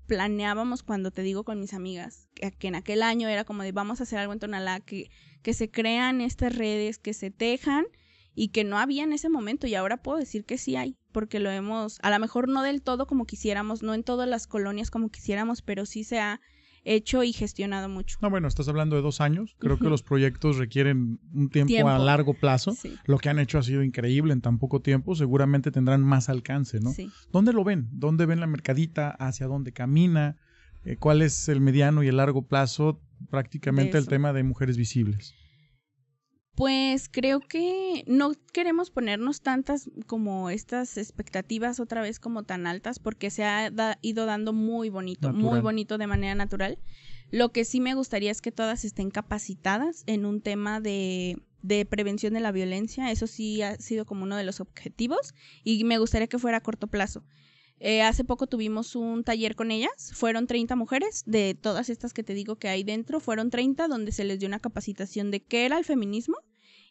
planeábamos 0.08 0.82
cuando 0.82 1.12
te 1.12 1.24
digo 1.24 1.44
con 1.44 1.60
mis 1.60 1.74
amigas, 1.74 2.30
que, 2.36 2.68
en 2.68 2.76
aquel 2.76 3.04
año 3.04 3.28
era 3.28 3.44
como 3.44 3.64
de 3.64 3.74
vamos 3.74 4.00
a 4.00 4.04
hacer 4.04 4.18
algo 4.18 4.32
en 4.32 4.40
Tonalá, 4.40 4.80
que, 4.80 5.12
que 5.42 5.54
se 5.54 5.70
crean 5.70 6.22
estas 6.22 6.56
redes, 6.56 7.00
que 7.00 7.14
se 7.14 7.32
tejan 7.32 7.86
y 8.34 8.48
que 8.48 8.64
no 8.64 8.80
había 8.80 9.04
en 9.04 9.12
ese 9.12 9.28
momento 9.28 9.68
y 9.68 9.76
ahora 9.76 9.98
puedo 9.98 10.20
decir 10.20 10.46
que 10.46 10.58
sí 10.58 10.78
hay, 10.78 10.96
porque 11.12 11.40
lo 11.40 11.52
hemos, 11.52 12.00
a 12.02 12.12
lo 12.12 12.20
mejor 12.20 12.48
no 12.48 12.64
del 12.64 12.82
todo 12.82 13.08
como 13.08 13.26
quisiéramos, 13.26 13.84
no 13.84 13.94
en 13.94 14.06
todas 14.06 14.30
las 14.30 14.48
colonias 14.48 14.90
como 14.90 15.10
quisiéramos, 15.10 15.62
pero 15.62 15.86
sí 15.86 16.06
se 16.06 16.20
ha 16.20 16.40
hecho 16.84 17.24
y 17.24 17.34
gestionado 17.34 17.90
mucho. 17.90 18.18
No, 18.22 18.30
bueno, 18.30 18.48
estás 18.48 18.68
hablando 18.68 18.96
de 18.96 19.02
dos 19.02 19.22
años. 19.22 19.56
Creo 19.60 19.78
que 19.78 19.90
los 19.90 20.04
proyectos 20.04 20.58
requieren 20.58 21.20
un 21.34 21.50
tiempo, 21.50 21.88
a 21.88 22.00
largo 22.00 22.34
plazo. 22.34 22.76
Lo 23.06 23.18
que 23.18 23.30
han 23.30 23.40
hecho 23.40 23.58
ha 23.58 23.64
sido 23.64 23.84
increíble 23.84 24.34
en 24.34 24.42
tan 24.42 24.60
poco 24.60 24.82
tiempo. 24.82 25.16
Seguramente 25.16 25.72
tendrán 25.72 26.04
más 26.04 26.30
alcance, 26.30 26.80
¿no? 26.80 26.92
Sí. 26.92 27.12
¿Dónde 27.32 27.54
lo 27.54 27.64
ven? 27.64 27.88
¿Dónde 27.92 28.26
ven 28.26 28.40
la 28.40 28.48
mercadita? 28.48 29.10
¿Hacia 29.12 29.48
dónde 29.48 29.72
camina? 29.72 30.38
Eh, 30.86 30.98
¿Cuál 30.98 31.22
es 31.22 31.50
el 31.50 31.62
mediano 31.62 32.04
y 32.04 32.08
el 32.08 32.18
largo 32.18 32.44
plazo? 32.44 33.02
Prácticamente 33.30 33.98
el 33.98 34.08
tema 34.08 34.34
de 34.34 34.44
mujeres 34.44 34.78
visibles. 34.78 35.36
Pues 36.60 37.08
creo 37.08 37.40
que 37.40 38.04
no 38.06 38.34
queremos 38.52 38.92
ponernos 38.92 39.40
tantas 39.40 39.90
como 40.08 40.50
estas 40.50 40.98
expectativas 40.98 41.80
otra 41.80 42.02
vez 42.02 42.20
como 42.20 42.44
tan 42.44 42.68
altas 42.68 43.00
porque 43.00 43.30
se 43.30 43.46
ha 43.46 43.72
ido 44.02 44.26
dando 44.26 44.52
muy 44.52 44.90
bonito, 44.90 45.32
muy 45.32 45.62
bonito 45.62 45.98
de 45.98 46.08
manera 46.08 46.36
natural. 46.36 46.78
Lo 47.32 47.54
que 47.54 47.64
sí 47.64 47.80
me 47.80 47.94
gustaría 47.94 48.30
es 48.30 48.42
que 48.42 48.52
todas 48.52 48.84
estén 48.84 49.10
capacitadas 49.10 50.04
en 50.06 50.26
un 50.26 50.42
tema 50.42 50.82
de, 50.82 51.42
de 51.62 51.86
prevención 51.86 52.34
de 52.34 52.42
la 52.42 52.52
violencia. 52.52 53.10
Eso 53.10 53.26
sí 53.26 53.62
ha 53.62 53.78
sido 53.78 54.06
como 54.06 54.24
uno 54.24 54.36
de 54.36 54.44
los 54.44 54.60
objetivos 54.60 55.34
y 55.64 55.86
me 55.86 55.98
gustaría 55.98 56.28
que 56.28 56.40
fuera 56.40 56.58
a 56.58 56.62
corto 56.62 56.88
plazo. 56.88 57.24
Eh, 57.80 58.02
hace 58.02 58.26
poco 58.26 58.48
tuvimos 58.48 58.98
un 58.98 59.24
taller 59.24 59.56
con 59.56 59.72
ellas, 59.72 60.12
fueron 60.14 60.46
30 60.46 60.76
mujeres, 60.76 61.24
de 61.26 61.56
todas 61.56 61.90
estas 61.90 62.12
que 62.12 62.24
te 62.24 62.34
digo 62.34 62.58
que 62.58 62.68
hay 62.68 62.84
dentro, 62.84 63.22
fueron 63.22 63.50
30 63.50 63.88
donde 63.88 64.12
se 64.12 64.26
les 64.26 64.40
dio 64.40 64.50
una 64.50 64.60
capacitación 64.60 65.32
de 65.32 65.40
qué 65.40 65.66
era 65.66 65.78
el 65.78 65.86
feminismo 65.86 66.36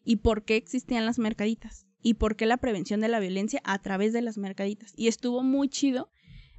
y 0.09 0.17
por 0.17 0.43
qué 0.43 0.57
existían 0.57 1.05
las 1.05 1.19
mercaditas 1.19 1.87
y 2.01 2.15
por 2.15 2.35
qué 2.35 2.47
la 2.47 2.57
prevención 2.57 3.03
de 3.03 3.09
la 3.09 3.21
violencia 3.21 3.61
a 3.63 3.79
través 3.79 4.15
de 4.15 4.23
las 4.23 4.39
mercaditas. 4.39 4.95
Y 4.97 5.07
estuvo 5.07 5.43
muy 5.43 5.69
chido 5.69 6.11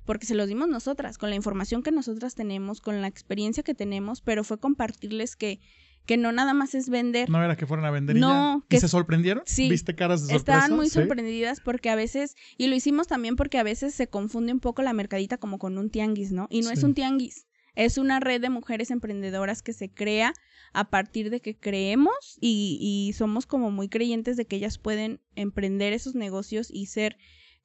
porque 0.06 0.28
se 0.28 0.36
los 0.36 0.47
dimos 0.47 0.70
nosotras, 0.70 1.18
con 1.18 1.32
la 1.32 1.36
información 1.36 1.82
que 1.82 1.91
nosotras 1.91 2.36
tenemos, 2.36 2.80
con 2.80 3.02
la 3.02 3.08
experiencia 3.08 3.64
que 3.64 3.74
tenemos, 3.74 4.22
pero 4.22 4.43
fue 4.43 4.60
compartirles 4.60 5.36
que 5.36 5.60
que 6.06 6.18
no 6.18 6.32
nada 6.32 6.54
más 6.54 6.74
es 6.74 6.89
vender. 6.89 7.30
No 7.30 7.43
era 7.43 7.56
que 7.56 7.68
fueran 7.68 7.86
a 7.86 7.91
vender 7.91 8.18
y 8.18 8.20
no, 8.20 8.66
Que, 8.68 8.80
se 8.80 8.88
sorprendieron? 8.88 9.43
Sí. 9.45 9.70
¿Viste 9.70 9.95
caras 9.95 10.22
de 10.22 10.34
sorpresa? 10.34 10.60
Estaban 10.60 10.76
muy 10.76 10.89
sorprendidas 10.89 11.60
porque 11.60 11.89
a 11.89 11.95
veces, 11.95 12.36
y 12.58 12.68
lo 12.68 12.76
hicimos 12.76 13.08
también 13.08 13.36
porque 13.36 13.60
a 13.60 13.64
veces 13.64 13.93
se 13.93 14.08
confunde 14.08 14.54
un 14.54 14.60
poco 14.60 14.82
la 14.82 14.93
mercadita 14.93 15.38
como 15.38 15.60
con 15.60 15.78
un 15.78 15.89
tianguis, 15.89 16.32
¿no? 16.32 16.47
Y 16.50 16.62
no 16.62 16.72
es 16.72 16.84
un 16.84 16.93
tianguis. 16.93 17.49
Es 17.76 17.97
una 17.97 18.20
red 18.20 18.41
de 18.41 18.49
mujeres 18.49 18.91
emprendedoras 18.91 19.61
que 19.61 19.74
se 19.74 19.89
crea 19.89 20.34
a 20.74 20.89
partir 20.89 21.30
de 21.30 21.39
que 21.39 21.57
creemos 21.57 22.38
y, 22.39 22.78
y 22.82 23.13
somos 23.13 23.45
como 23.45 23.72
muy 23.72 23.89
creyentes 23.89 24.38
de 24.38 24.45
que 24.45 24.57
ellas 24.57 24.78
pueden 24.78 25.22
emprender 25.36 25.93
esos 25.93 26.15
negocios 26.15 26.70
y 26.72 26.88
ser 26.88 27.17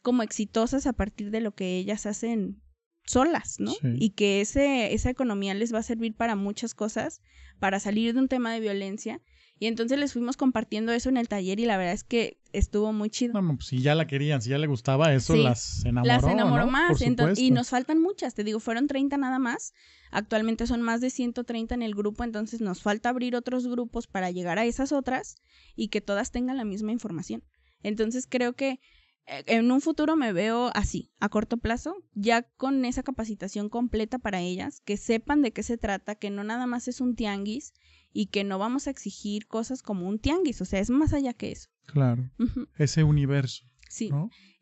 como 0.02 0.22
exitosas 0.22 0.86
a 0.86 0.92
partir 0.92 1.30
de 1.30 1.40
lo 1.40 1.54
que 1.54 1.76
ellas 1.76 2.06
hacen 2.06 2.62
solas, 3.06 3.56
¿no? 3.58 3.72
Y 3.82 4.10
que 4.10 4.40
ese, 4.40 4.94
esa 4.94 5.10
economía 5.10 5.54
les 5.54 5.74
va 5.74 5.78
a 5.78 5.82
servir 5.82 6.14
para 6.14 6.36
muchas 6.36 6.74
cosas, 6.74 7.20
para 7.58 7.80
salir 7.80 8.14
de 8.14 8.20
un 8.20 8.28
tema 8.28 8.52
de 8.52 8.60
violencia. 8.60 9.20
Y 9.58 9.66
entonces 9.66 9.98
les 9.98 10.12
fuimos 10.12 10.36
compartiendo 10.36 10.92
eso 10.92 11.08
en 11.08 11.16
el 11.16 11.28
taller 11.28 11.60
y 11.60 11.64
la 11.64 11.76
verdad 11.76 11.94
es 11.94 12.02
que 12.02 12.40
estuvo 12.52 12.92
muy 12.92 13.08
chido. 13.08 13.32
Pues 13.32 13.66
si 13.66 13.80
ya 13.80 13.94
la 13.94 14.06
querían, 14.06 14.42
si 14.42 14.50
ya 14.50 14.58
le 14.58 14.66
gustaba 14.66 15.14
eso, 15.14 15.36
las 15.36 15.84
enamoró. 15.84 16.12
Las 16.12 16.24
enamoró 16.24 16.66
más. 16.66 17.00
y 17.36 17.50
nos 17.52 17.68
faltan 17.68 18.00
muchas, 18.00 18.34
te 18.34 18.42
digo, 18.42 18.58
fueron 18.58 18.88
30 18.88 19.16
nada 19.16 19.38
más. 19.38 19.72
Actualmente 20.10 20.66
son 20.66 20.82
más 20.82 21.00
de 21.00 21.10
130 21.10 21.74
en 21.74 21.82
el 21.82 21.94
grupo, 21.94 22.24
entonces 22.24 22.60
nos 22.60 22.82
falta 22.82 23.10
abrir 23.10 23.36
otros 23.36 23.66
grupos 23.68 24.06
para 24.08 24.30
llegar 24.30 24.58
a 24.58 24.64
esas 24.64 24.92
otras 24.92 25.36
y 25.76 25.88
que 25.88 26.00
todas 26.00 26.32
tengan 26.32 26.56
la 26.56 26.64
misma 26.64 26.90
información. 26.90 27.44
Entonces 27.82 28.26
creo 28.28 28.54
que 28.54 28.80
eh, 29.26 29.44
en 29.46 29.70
un 29.70 29.80
futuro 29.80 30.16
me 30.16 30.32
veo 30.32 30.70
así, 30.74 31.12
a 31.20 31.28
corto 31.28 31.58
plazo, 31.58 31.96
ya 32.12 32.42
con 32.42 32.84
esa 32.84 33.02
capacitación 33.02 33.68
completa 33.68 34.18
para 34.18 34.40
ellas, 34.40 34.80
que 34.84 34.96
sepan 34.96 35.42
de 35.42 35.52
qué 35.52 35.62
se 35.62 35.78
trata, 35.78 36.16
que 36.16 36.30
no 36.30 36.42
nada 36.44 36.66
más 36.66 36.88
es 36.88 37.00
un 37.00 37.14
tianguis 37.14 37.72
y 38.14 38.26
que 38.26 38.44
no 38.44 38.58
vamos 38.58 38.86
a 38.86 38.90
exigir 38.90 39.46
cosas 39.46 39.82
como 39.82 40.08
un 40.08 40.18
tianguis, 40.18 40.62
o 40.62 40.64
sea, 40.64 40.80
es 40.80 40.88
más 40.88 41.12
allá 41.12 41.34
que 41.34 41.52
eso. 41.52 41.68
Claro, 41.84 42.30
ese 42.78 43.04
universo. 43.04 43.64
Sí. 43.90 44.10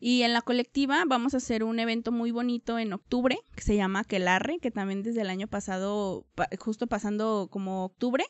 Y 0.01 0.23
en 0.23 0.33
la 0.33 0.43
colectiva 0.43 1.05
vamos 1.07 1.35
a 1.35 1.37
hacer 1.37 1.63
un 1.63 1.79
evento 1.79 2.11
muy 2.11 2.33
bonito 2.33 2.79
en 2.79 2.93
octubre 2.93 3.39
que 3.55 3.63
se 3.63 3.77
llama 3.77 4.05
Quelarre, 4.05 4.59
que 4.59 4.71
también 4.71 5.03
desde 5.03 5.21
el 5.21 5.31
año 5.31 5.47
pasado, 5.47 6.27
justo 6.59 6.87
pasando 6.87 7.49
como 7.51 7.85
octubre, 7.85 8.25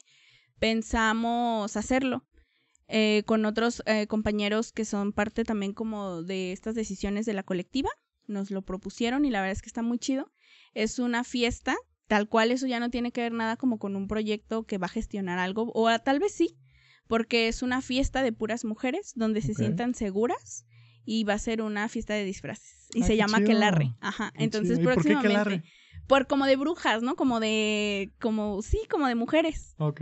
pensamos 0.59 1.77
hacerlo. 1.77 2.27
Eh, 2.89 3.23
con 3.25 3.47
otros 3.47 3.83
eh, 3.87 4.07
compañeros 4.07 4.71
que 4.71 4.85
son 4.85 5.13
parte 5.13 5.45
también 5.45 5.73
como 5.73 6.23
de 6.23 6.53
estas 6.53 6.75
decisiones 6.75 7.25
de 7.25 7.33
la 7.33 7.43
colectiva. 7.43 7.89
Nos 8.27 8.51
lo 8.51 8.63
propusieron 8.63 9.25
y 9.25 9.31
la 9.31 9.41
verdad 9.41 9.53
es 9.53 9.63
que 9.63 9.69
está 9.69 9.83
muy 9.83 9.99
chido. 9.99 10.31
Es 10.75 10.99
una 10.99 11.25
fiesta, 11.25 11.75
tal 12.13 12.29
cual 12.29 12.51
eso 12.51 12.67
ya 12.67 12.79
no 12.79 12.91
tiene 12.91 13.11
que 13.11 13.23
ver 13.23 13.33
nada 13.33 13.57
como 13.57 13.79
con 13.79 13.97
un 13.97 14.07
proyecto 14.07 14.65
que 14.65 14.77
va 14.77 14.85
a 14.85 14.91
gestionar 14.91 15.39
algo, 15.39 15.73
o 15.75 15.89
tal 15.99 16.21
vez 16.21 16.35
sí, 16.35 16.59
porque 17.09 17.49
es 17.49 17.63
una 17.63 17.81
fiesta 17.81 18.23
de 18.23 18.35
puras 18.35 18.67
mujeres 18.67 19.13
donde 19.15 19.41
se 19.41 19.55
sientan 19.55 19.95
seguras 19.95 20.67
y 21.07 21.25
va 21.25 21.33
a 21.33 21.39
ser 21.39 21.63
una 21.63 21.89
fiesta 21.89 22.13
de 22.13 22.25
disfraces. 22.25 22.89
Y 22.93 23.05
se 23.05 23.17
llama 23.17 23.41
Quelarre. 23.43 23.95
Ajá. 24.03 24.31
Entonces, 24.37 24.79
próximamente 24.81 25.63
por 26.07 26.27
como 26.27 26.47
de 26.47 26.57
brujas, 26.57 27.03
¿no? 27.03 27.17
Como 27.17 27.41
de, 27.41 28.11
como, 28.21 28.63
sí, 28.63 28.81
como 28.91 29.07
de 29.07 29.15
mujeres. 29.15 29.75
Ok. 29.79 30.01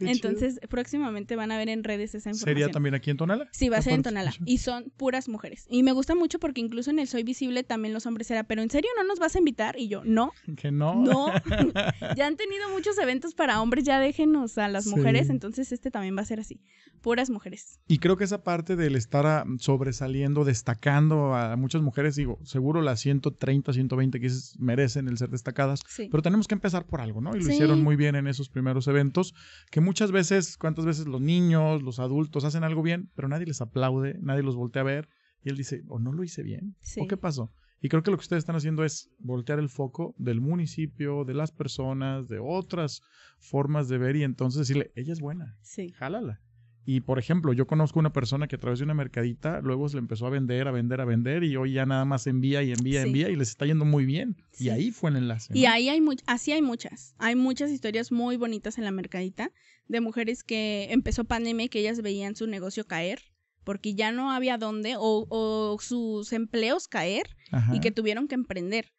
Entonces, 0.00 0.60
próximamente 0.68 1.36
van 1.36 1.52
a 1.52 1.58
ver 1.58 1.68
en 1.68 1.84
redes 1.84 2.14
esa 2.14 2.30
información. 2.30 2.56
¿Sería 2.56 2.68
también 2.68 2.94
aquí 2.94 3.10
en 3.10 3.16
Tonala? 3.16 3.48
Sí, 3.52 3.68
va 3.68 3.78
a 3.78 3.82
ser 3.82 3.94
en 3.94 4.02
Tonala. 4.02 4.32
Y 4.44 4.58
son 4.58 4.92
puras 4.96 5.28
mujeres. 5.28 5.66
Y 5.68 5.82
me 5.82 5.92
gusta 5.92 6.14
mucho 6.14 6.38
porque 6.38 6.60
incluso 6.60 6.90
en 6.90 6.98
el 6.98 7.08
Soy 7.08 7.22
Visible 7.22 7.62
también 7.62 7.94
los 7.94 8.06
hombres 8.06 8.30
era, 8.30 8.44
pero 8.44 8.62
¿en 8.62 8.70
serio 8.70 8.90
no 8.96 9.04
nos 9.04 9.18
vas 9.18 9.34
a 9.34 9.38
invitar? 9.38 9.78
Y 9.78 9.88
yo, 9.88 10.02
no. 10.04 10.32
Que 10.56 10.70
no. 10.70 10.94
No. 10.94 11.32
ya 12.16 12.26
han 12.26 12.36
tenido 12.36 12.68
muchos 12.70 12.98
eventos 12.98 13.34
para 13.34 13.60
hombres, 13.60 13.84
ya 13.84 13.98
déjenos 13.98 14.58
a 14.58 14.68
las 14.68 14.86
mujeres, 14.86 15.30
entonces 15.30 15.72
este 15.72 15.90
también 15.90 16.16
va 16.16 16.22
a 16.22 16.26
ser 16.26 16.40
así. 16.40 16.60
Puras 17.00 17.30
mujeres. 17.30 17.80
Y 17.88 17.98
creo 17.98 18.16
que 18.16 18.24
esa 18.24 18.42
parte 18.42 18.76
del 18.76 18.94
estar 18.94 19.46
sobresaliendo, 19.58 20.44
destacando 20.44 21.34
a 21.34 21.56
muchas 21.56 21.80
mujeres, 21.82 22.14
digo, 22.14 22.38
seguro 22.44 22.82
las 22.82 23.00
130, 23.00 23.72
120 23.72 24.20
que 24.20 24.30
merecen 24.58 25.08
el 25.08 25.16
ser 25.16 25.29
destacadas, 25.30 25.82
pero 26.10 26.22
tenemos 26.22 26.48
que 26.48 26.54
empezar 26.54 26.86
por 26.86 27.00
algo, 27.00 27.20
¿no? 27.20 27.36
Y 27.36 27.40
lo 27.40 27.50
hicieron 27.50 27.82
muy 27.82 27.96
bien 27.96 28.14
en 28.16 28.26
esos 28.26 28.48
primeros 28.48 28.86
eventos, 28.88 29.34
que 29.70 29.80
muchas 29.80 30.12
veces, 30.12 30.56
cuántas 30.56 30.84
veces 30.84 31.06
los 31.06 31.20
niños, 31.20 31.82
los 31.82 31.98
adultos 31.98 32.44
hacen 32.44 32.64
algo 32.64 32.82
bien, 32.82 33.10
pero 33.14 33.28
nadie 33.28 33.46
les 33.46 33.60
aplaude, 33.60 34.18
nadie 34.20 34.42
los 34.42 34.56
voltea 34.56 34.82
a 34.82 34.84
ver, 34.84 35.08
y 35.42 35.50
él 35.50 35.56
dice, 35.56 35.82
o 35.88 35.98
no 35.98 36.12
lo 36.12 36.22
hice 36.22 36.42
bien, 36.42 36.76
o 36.98 37.06
qué 37.06 37.16
pasó. 37.16 37.52
Y 37.82 37.88
creo 37.88 38.02
que 38.02 38.10
lo 38.10 38.18
que 38.18 38.22
ustedes 38.22 38.42
están 38.42 38.56
haciendo 38.56 38.84
es 38.84 39.10
voltear 39.18 39.58
el 39.58 39.70
foco 39.70 40.14
del 40.18 40.40
municipio, 40.40 41.24
de 41.24 41.34
las 41.34 41.50
personas, 41.50 42.28
de 42.28 42.38
otras 42.38 43.00
formas 43.38 43.88
de 43.88 43.96
ver 43.96 44.16
y 44.16 44.22
entonces 44.22 44.60
decirle, 44.60 44.92
ella 44.94 45.14
es 45.14 45.20
buena, 45.20 45.56
sí. 45.62 45.92
jálala. 45.92 46.40
Y 46.86 47.00
por 47.00 47.18
ejemplo, 47.18 47.52
yo 47.52 47.66
conozco 47.66 47.98
una 47.98 48.12
persona 48.12 48.48
que 48.48 48.56
a 48.56 48.58
través 48.58 48.78
de 48.78 48.84
una 48.84 48.94
mercadita 48.94 49.60
luego 49.60 49.88
se 49.88 49.96
le 49.96 50.00
empezó 50.00 50.26
a 50.26 50.30
vender, 50.30 50.66
a 50.66 50.70
vender, 50.70 51.00
a 51.00 51.04
vender 51.04 51.44
y 51.44 51.56
hoy 51.56 51.72
ya 51.72 51.86
nada 51.86 52.04
más 52.04 52.26
envía 52.26 52.62
y 52.62 52.72
envía, 52.72 53.02
envía 53.02 53.28
y 53.28 53.36
les 53.36 53.50
está 53.50 53.66
yendo 53.66 53.84
muy 53.84 54.06
bien. 54.06 54.36
Y 54.58 54.70
ahí 54.70 54.90
fue 54.90 55.10
el 55.10 55.16
enlace. 55.16 55.56
Y 55.56 55.66
ahí 55.66 55.88
hay 55.88 56.02
así 56.26 56.52
hay 56.52 56.62
muchas. 56.62 57.14
Hay 57.18 57.36
muchas 57.36 57.70
historias 57.70 58.10
muy 58.10 58.36
bonitas 58.36 58.78
en 58.78 58.84
la 58.84 58.90
mercadita 58.90 59.52
de 59.88 60.00
mujeres 60.00 60.42
que 60.42 60.88
empezó 60.90 61.24
pandemia 61.24 61.66
y 61.66 61.68
que 61.68 61.80
ellas 61.80 62.00
veían 62.02 62.34
su 62.34 62.46
negocio 62.46 62.86
caer 62.86 63.20
porque 63.64 63.94
ya 63.94 64.10
no 64.10 64.32
había 64.32 64.58
dónde 64.58 64.96
o, 64.96 65.26
o 65.28 65.78
sus 65.80 66.32
empleos 66.32 66.88
caer 66.88 67.36
y 67.72 67.80
que 67.80 67.90
tuvieron 67.90 68.26
que 68.26 68.34
emprender 68.34 68.92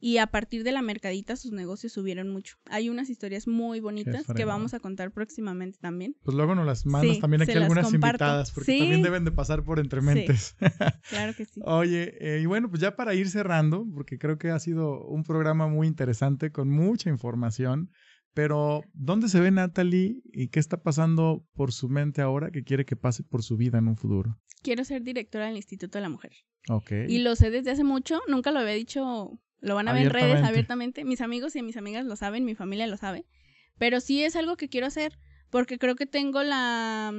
y 0.00 0.18
a 0.18 0.28
partir 0.28 0.64
de 0.64 0.72
la 0.72 0.82
mercadita 0.82 1.36
sus 1.36 1.52
negocios 1.52 1.92
subieron 1.92 2.28
mucho. 2.28 2.56
Hay 2.66 2.88
unas 2.88 3.10
historias 3.10 3.48
muy 3.48 3.80
bonitas 3.80 4.26
que 4.34 4.44
vamos 4.44 4.74
a 4.74 4.80
contar 4.80 5.12
próximamente 5.12 5.78
también. 5.80 6.16
Pues 6.22 6.36
luego 6.36 6.54
nos 6.54 6.66
las 6.66 6.86
mandas 6.86 7.18
también 7.18 7.42
aquí 7.42 7.52
algunas 7.52 7.92
invitadas, 7.92 8.52
porque 8.52 8.78
también 8.78 9.02
deben 9.02 9.24
de 9.24 9.32
pasar 9.32 9.64
por 9.64 9.80
entrementes. 9.80 10.56
claro 11.10 11.34
que 11.34 11.44
sí. 11.44 11.60
Oye, 11.64 12.14
eh, 12.20 12.40
y 12.40 12.46
bueno, 12.46 12.70
pues 12.70 12.80
ya 12.80 12.94
para 12.96 13.14
ir 13.14 13.28
cerrando, 13.28 13.86
porque 13.92 14.18
creo 14.18 14.38
que 14.38 14.50
ha 14.50 14.58
sido 14.58 15.04
un 15.06 15.24
programa 15.24 15.66
muy 15.66 15.86
interesante 15.86 16.52
con 16.52 16.70
mucha 16.70 17.10
información. 17.10 17.90
Pero, 18.34 18.82
¿dónde 18.92 19.28
se 19.28 19.40
ve 19.40 19.50
Natalie 19.50 20.22
y 20.32 20.48
qué 20.48 20.60
está 20.60 20.80
pasando 20.80 21.44
por 21.54 21.72
su 21.72 21.88
mente 21.88 22.22
ahora 22.22 22.52
que 22.52 22.62
quiere 22.62 22.84
que 22.84 22.94
pase 22.94 23.24
por 23.24 23.42
su 23.42 23.56
vida 23.56 23.78
en 23.78 23.88
un 23.88 23.96
futuro? 23.96 24.38
Quiero 24.62 24.84
ser 24.84 25.02
directora 25.02 25.46
del 25.46 25.56
Instituto 25.56 25.98
de 25.98 26.02
la 26.02 26.08
Mujer. 26.08 26.32
Ok. 26.68 26.92
Y 27.08 27.18
lo 27.18 27.34
sé 27.34 27.50
desde 27.50 27.72
hace 27.72 27.82
mucho, 27.82 28.20
nunca 28.28 28.52
lo 28.52 28.60
había 28.60 28.74
dicho 28.74 29.40
lo 29.60 29.74
van 29.74 29.88
a 29.88 29.92
ver 29.92 30.06
en 30.06 30.10
redes 30.10 30.42
abiertamente. 30.42 31.04
Mis 31.04 31.20
amigos 31.20 31.56
y 31.56 31.62
mis 31.62 31.76
amigas 31.76 32.04
lo 32.04 32.16
saben, 32.16 32.44
mi 32.44 32.54
familia 32.54 32.86
lo 32.86 32.96
sabe. 32.96 33.26
Pero 33.78 34.00
sí 34.00 34.22
es 34.22 34.36
algo 34.36 34.56
que 34.56 34.68
quiero 34.68 34.86
hacer 34.86 35.18
porque 35.50 35.78
creo 35.78 35.96
que 35.96 36.06
tengo 36.06 36.42
la, 36.42 37.12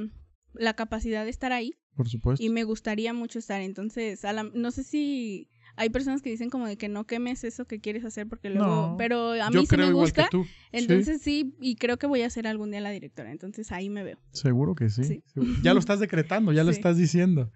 la 0.54 0.74
capacidad 0.74 1.24
de 1.24 1.30
estar 1.30 1.52
ahí. 1.52 1.74
Por 1.96 2.08
supuesto. 2.08 2.44
Y 2.44 2.48
me 2.50 2.64
gustaría 2.64 3.12
mucho 3.12 3.38
estar. 3.38 3.60
Entonces, 3.60 4.22
no 4.54 4.70
sé 4.70 4.84
si 4.84 5.48
hay 5.76 5.90
personas 5.90 6.22
que 6.22 6.30
dicen 6.30 6.50
como 6.50 6.66
de 6.66 6.76
que 6.76 6.88
no 6.88 7.06
quemes 7.06 7.44
eso 7.44 7.64
que 7.64 7.80
quieres 7.80 8.04
hacer 8.04 8.26
porque 8.28 8.50
luego... 8.50 8.96
pero 8.98 9.32
a 9.32 9.50
mí 9.50 9.66
sí 9.66 9.76
me 9.76 9.92
gusta. 9.92 10.28
Entonces 10.72 11.22
sí. 11.22 11.54
y 11.60 11.76
creo 11.76 11.98
que 11.98 12.06
voy 12.06 12.22
a 12.22 12.30
ser 12.30 12.46
algún 12.46 12.70
día 12.70 12.80
la 12.80 12.90
directora. 12.90 13.30
Entonces 13.32 13.72
ahí 13.72 13.88
me 13.88 14.04
veo. 14.04 14.18
Seguro 14.32 14.74
que 14.74 14.90
sí. 14.90 15.22
Ya 15.62 15.74
lo 15.74 15.80
estás 15.80 16.00
decretando, 16.00 16.52
ya 16.52 16.64
lo 16.64 16.70
estás 16.70 16.96
diciendo. 16.96 17.50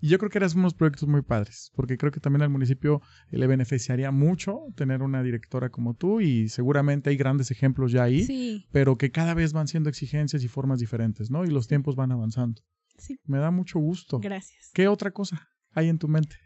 Y 0.00 0.08
yo 0.08 0.18
creo 0.18 0.30
que 0.30 0.38
eran 0.38 0.50
unos 0.56 0.74
proyectos 0.74 1.08
muy 1.08 1.22
padres, 1.22 1.72
porque 1.74 1.96
creo 1.96 2.12
que 2.12 2.20
también 2.20 2.42
al 2.42 2.48
municipio 2.48 3.00
le 3.30 3.46
beneficiaría 3.46 4.10
mucho 4.10 4.60
tener 4.74 5.02
una 5.02 5.22
directora 5.22 5.70
como 5.70 5.94
tú 5.94 6.20
y 6.20 6.48
seguramente 6.48 7.10
hay 7.10 7.16
grandes 7.16 7.50
ejemplos 7.50 7.92
ya 7.92 8.04
ahí, 8.04 8.64
pero 8.72 8.96
que 8.96 9.10
cada 9.10 9.34
vez 9.34 9.52
van 9.52 9.68
siendo 9.68 9.88
exigencias 9.88 10.42
y 10.42 10.48
formas 10.48 10.80
diferentes, 10.80 11.30
¿no? 11.30 11.44
Y 11.44 11.48
los 11.48 11.68
tiempos 11.68 11.96
van 11.96 12.12
avanzando. 12.12 12.62
Sí. 12.96 13.18
Me 13.24 13.38
da 13.38 13.50
mucho 13.50 13.78
gusto. 13.78 14.18
Gracias. 14.18 14.70
¿Qué 14.74 14.88
otra 14.88 15.12
cosa 15.12 15.48
hay 15.72 15.88
en 15.88 15.98
tu 15.98 16.08
mente? 16.08 16.36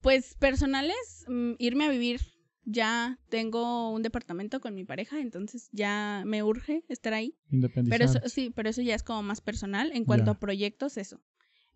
pues 0.00 0.34
personales, 0.34 1.26
mm, 1.28 1.52
irme 1.58 1.84
a 1.84 1.90
vivir. 1.90 2.20
Ya 2.64 3.18
tengo 3.28 3.90
un 3.90 4.02
departamento 4.02 4.60
con 4.60 4.72
mi 4.74 4.84
pareja, 4.84 5.20
entonces 5.20 5.68
ya 5.72 6.22
me 6.24 6.44
urge 6.44 6.84
estar 6.88 7.12
ahí. 7.12 7.36
Independiente. 7.50 8.06
Pero 8.06 8.28
sí, 8.28 8.52
pero 8.54 8.70
eso 8.70 8.82
ya 8.82 8.94
es 8.94 9.02
como 9.02 9.22
más 9.22 9.40
personal. 9.40 9.90
En 9.92 10.04
cuanto 10.04 10.30
a 10.30 10.38
proyectos, 10.38 10.96
eso. 10.96 11.20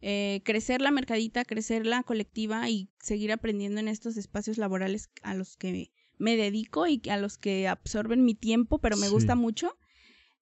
Eh, 0.03 0.43
crecer 0.45 0.81
la 0.83 0.91
mercadita, 0.91 1.45
crecer 1.45 1.87
la 1.87 2.03
colectiva 2.03 2.69
y 2.69 2.91
seguir 3.01 3.33
aprendiendo 3.33 3.81
en 3.81 3.89
estos 3.89 4.17
espacios 4.17 4.59
laborales 4.59 5.11
a 5.23 5.35
los 5.35 5.57
que 5.57 5.91
me 6.19 6.37
dedico 6.37 6.87
y 6.87 7.01
a 7.11 7.17
los 7.17 7.39
que 7.39 7.69
absorben 7.69 8.25
mi 8.25 8.35
tiempo, 8.35 8.79
pero 8.79 8.97
me 8.97 9.09
gusta 9.09 9.35
mucho. 9.35 9.77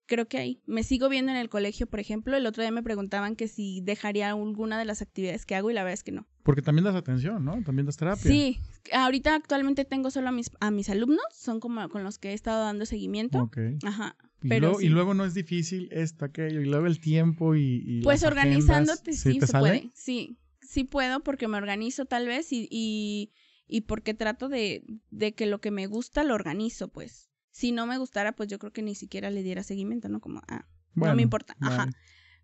Creo 0.07 0.29
que 0.29 0.37
ahí. 0.37 0.63
Me 0.67 0.83
sigo 0.83 1.09
viendo 1.09 1.33
en 1.33 1.39
el 1.39 1.49
colegio, 1.49 1.87
por 1.87 1.99
ejemplo. 1.99 2.37
El 2.37 2.47
otro 2.47 2.63
día 2.63 2.71
me 2.71 2.83
preguntaban 2.83 3.37
que 3.37 3.49
si 3.49 3.81
dejaría 3.81 4.29
alguna 4.29 4.79
de 4.79 4.85
las 4.85 5.01
actividades 5.01 5.47
que 5.47 5.55
hago 5.55 5.71
y 5.71 5.75
la 5.75 5.83
verdad 5.83 5.95
es 5.95 6.03
que 6.03 6.13
no. 6.13 6.27
Porque 6.43 6.61
también 6.61 6.85
das 6.85 6.95
atención, 6.95 7.43
¿no? 7.43 7.63
También 7.63 7.87
das 7.87 7.97
terapia. 7.97 8.31
Sí. 8.31 8.61
Ahorita 8.93 9.35
actualmente 9.35 9.87
tengo 9.87 10.11
solo 10.11 10.29
a 10.29 10.33
mis, 10.33 10.51
a 10.61 10.71
mis 10.71 10.91
alumnos, 10.91 11.25
son 11.33 11.59
como 11.59 11.89
con 11.89 12.05
los 12.05 12.19
que 12.19 12.31
he 12.31 12.35
estado 12.35 12.65
dando 12.65 12.85
seguimiento. 12.85 13.45
Ok. 13.45 13.59
Ajá. 13.85 14.15
Y, 14.45 14.89
luego, 14.89 15.15
no 15.15 15.25
es 15.25 15.35
difícil 15.35 15.89
esto, 15.91 16.27
aquello, 16.27 16.61
y 16.61 16.67
luego 16.67 16.87
el 16.87 17.01
tiempo 17.01 17.55
y... 17.55 18.01
pues 18.05 18.23
organizándote, 18.23 19.15
sí, 19.15 19.41
se 19.41 19.59
puede. 19.59 19.91
Sí, 19.95 20.39
sí 20.61 20.85
puedo 20.85 21.21
porque 21.21 21.49
me 21.49 21.57
organizo 21.57 22.05
tal 22.05 22.27
vez 22.27 22.49
y, 22.53 23.33
y 23.67 23.81
porque 23.83 24.15
trato 24.15 24.49
de, 24.49 24.85
de 25.11 25.35
que 25.35 25.47
lo 25.47 25.61
que 25.61 25.71
me 25.71 25.87
gusta 25.87 26.25
lo 26.25 26.35
organizo, 26.35 26.89
pues. 26.89 27.31
Si 27.51 27.73
no 27.73 27.87
me 27.87 27.99
gustara, 27.99 28.33
pues 28.33 28.49
yo 28.49 28.59
creo 28.59 28.73
que 28.73 28.83
ni 28.83 28.95
siquiera 28.95 29.31
le 29.31 29.43
diera 29.43 29.63
seguimiento, 29.63 30.09
¿no? 30.09 30.21
Como, 30.21 30.43
ah, 30.49 30.67
no 30.95 31.15
me 31.15 31.23
importa. 31.23 31.57
Ajá. 31.61 31.89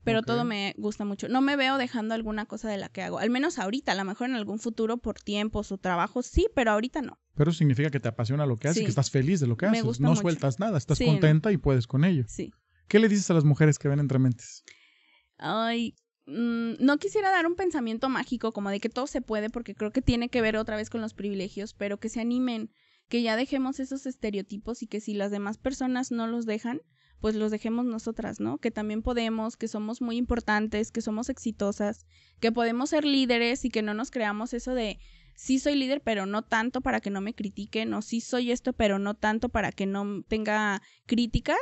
Pero 0.02 0.22
todo 0.22 0.44
me 0.44 0.74
gusta 0.78 1.04
mucho. 1.04 1.28
No 1.28 1.40
me 1.42 1.56
veo 1.56 1.76
dejando 1.76 2.14
alguna 2.14 2.46
cosa 2.46 2.68
de 2.70 2.78
la 2.78 2.88
que 2.88 3.02
hago. 3.02 3.18
Al 3.18 3.28
menos 3.30 3.58
ahorita, 3.58 3.92
a 3.92 3.94
lo 3.94 4.04
mejor 4.04 4.30
en 4.30 4.34
algún 4.36 4.58
futuro 4.58 4.96
por 4.96 5.20
tiempo, 5.20 5.62
su 5.62 5.76
trabajo, 5.76 6.22
sí, 6.22 6.46
pero 6.54 6.70
ahorita 6.70 7.02
no. 7.02 7.18
Pero 7.34 7.52
significa 7.52 7.90
que 7.90 8.00
te 8.00 8.08
apasiona 8.08 8.46
lo 8.46 8.58
que 8.58 8.68
haces, 8.68 8.78
Sí. 8.78 8.84
que 8.84 8.88
estás 8.90 9.10
feliz 9.10 9.40
de 9.40 9.46
lo 9.46 9.56
que 9.58 9.66
Me 9.66 9.72
haces. 9.72 9.84
gusta 9.84 10.02
no 10.04 10.10
mucho. 10.10 10.22
sueltas 10.22 10.58
nada, 10.58 10.78
estás 10.78 10.96
Sí, 10.98 11.04
no. 11.04 11.12
contenta 11.12 11.52
y 11.52 11.58
puedes 11.58 11.86
con 11.86 12.04
ello. 12.04 12.24
Sí. 12.28 12.50
¿Qué 12.88 12.98
le 12.98 13.08
dices 13.08 13.30
a 13.30 13.34
las 13.34 13.44
mujeres 13.44 13.78
que 13.78 13.88
ven 13.88 14.00
entre 14.00 14.18
mentes? 14.18 14.64
Ay, 15.38 15.94
mm, 16.26 16.74
no 16.80 16.98
quisiera 16.98 17.30
dar 17.30 17.46
un 17.46 17.54
pensamiento 17.56 18.08
mágico 18.08 18.52
como 18.52 18.70
de 18.70 18.80
que 18.80 18.88
todo 18.88 19.06
se 19.06 19.20
puede, 19.20 19.50
porque 19.50 19.74
creo 19.74 19.90
que 19.92 20.02
tiene 20.02 20.28
que 20.28 20.40
ver 20.42 20.56
otra 20.56 20.76
vez 20.76 20.90
con 20.90 21.00
los 21.00 21.14
privilegios, 21.14 21.74
pero 21.74 21.98
que 21.98 22.08
se 22.08 22.20
animen, 22.20 22.70
que 23.08 23.22
ya 23.22 23.36
dejemos 23.36 23.80
esos 23.80 24.06
estereotipos 24.06 24.82
y 24.82 24.86
que 24.86 25.00
si 25.00 25.14
las 25.14 25.30
demás 25.30 25.58
personas 25.58 26.10
no 26.10 26.26
los 26.26 26.46
dejan, 26.46 26.80
pues 27.20 27.34
los 27.34 27.50
dejemos 27.50 27.84
nosotras, 27.86 28.40
¿no? 28.40 28.58
Que 28.58 28.70
también 28.70 29.02
podemos, 29.02 29.56
que 29.56 29.68
somos 29.68 30.00
muy 30.00 30.16
importantes, 30.16 30.90
que 30.90 31.00
somos 31.02 31.28
exitosas, 31.28 32.06
que 32.40 32.52
podemos 32.52 32.90
ser 32.90 33.04
líderes 33.04 33.64
y 33.64 33.70
que 33.70 33.82
no 33.82 33.94
nos 33.94 34.10
creamos 34.10 34.54
eso 34.54 34.74
de 34.74 34.98
sí 35.34 35.58
soy 35.58 35.74
líder, 35.74 36.02
pero 36.02 36.26
no 36.26 36.42
tanto 36.42 36.80
para 36.80 37.00
que 37.00 37.10
no 37.10 37.20
me 37.20 37.34
critiquen, 37.34 37.94
o 37.94 38.02
sí 38.02 38.20
soy 38.20 38.50
esto, 38.52 38.72
pero 38.72 38.98
no 38.98 39.14
tanto 39.14 39.48
para 39.48 39.72
que 39.72 39.86
no 39.86 40.22
tenga 40.28 40.82
críticas. 41.06 41.58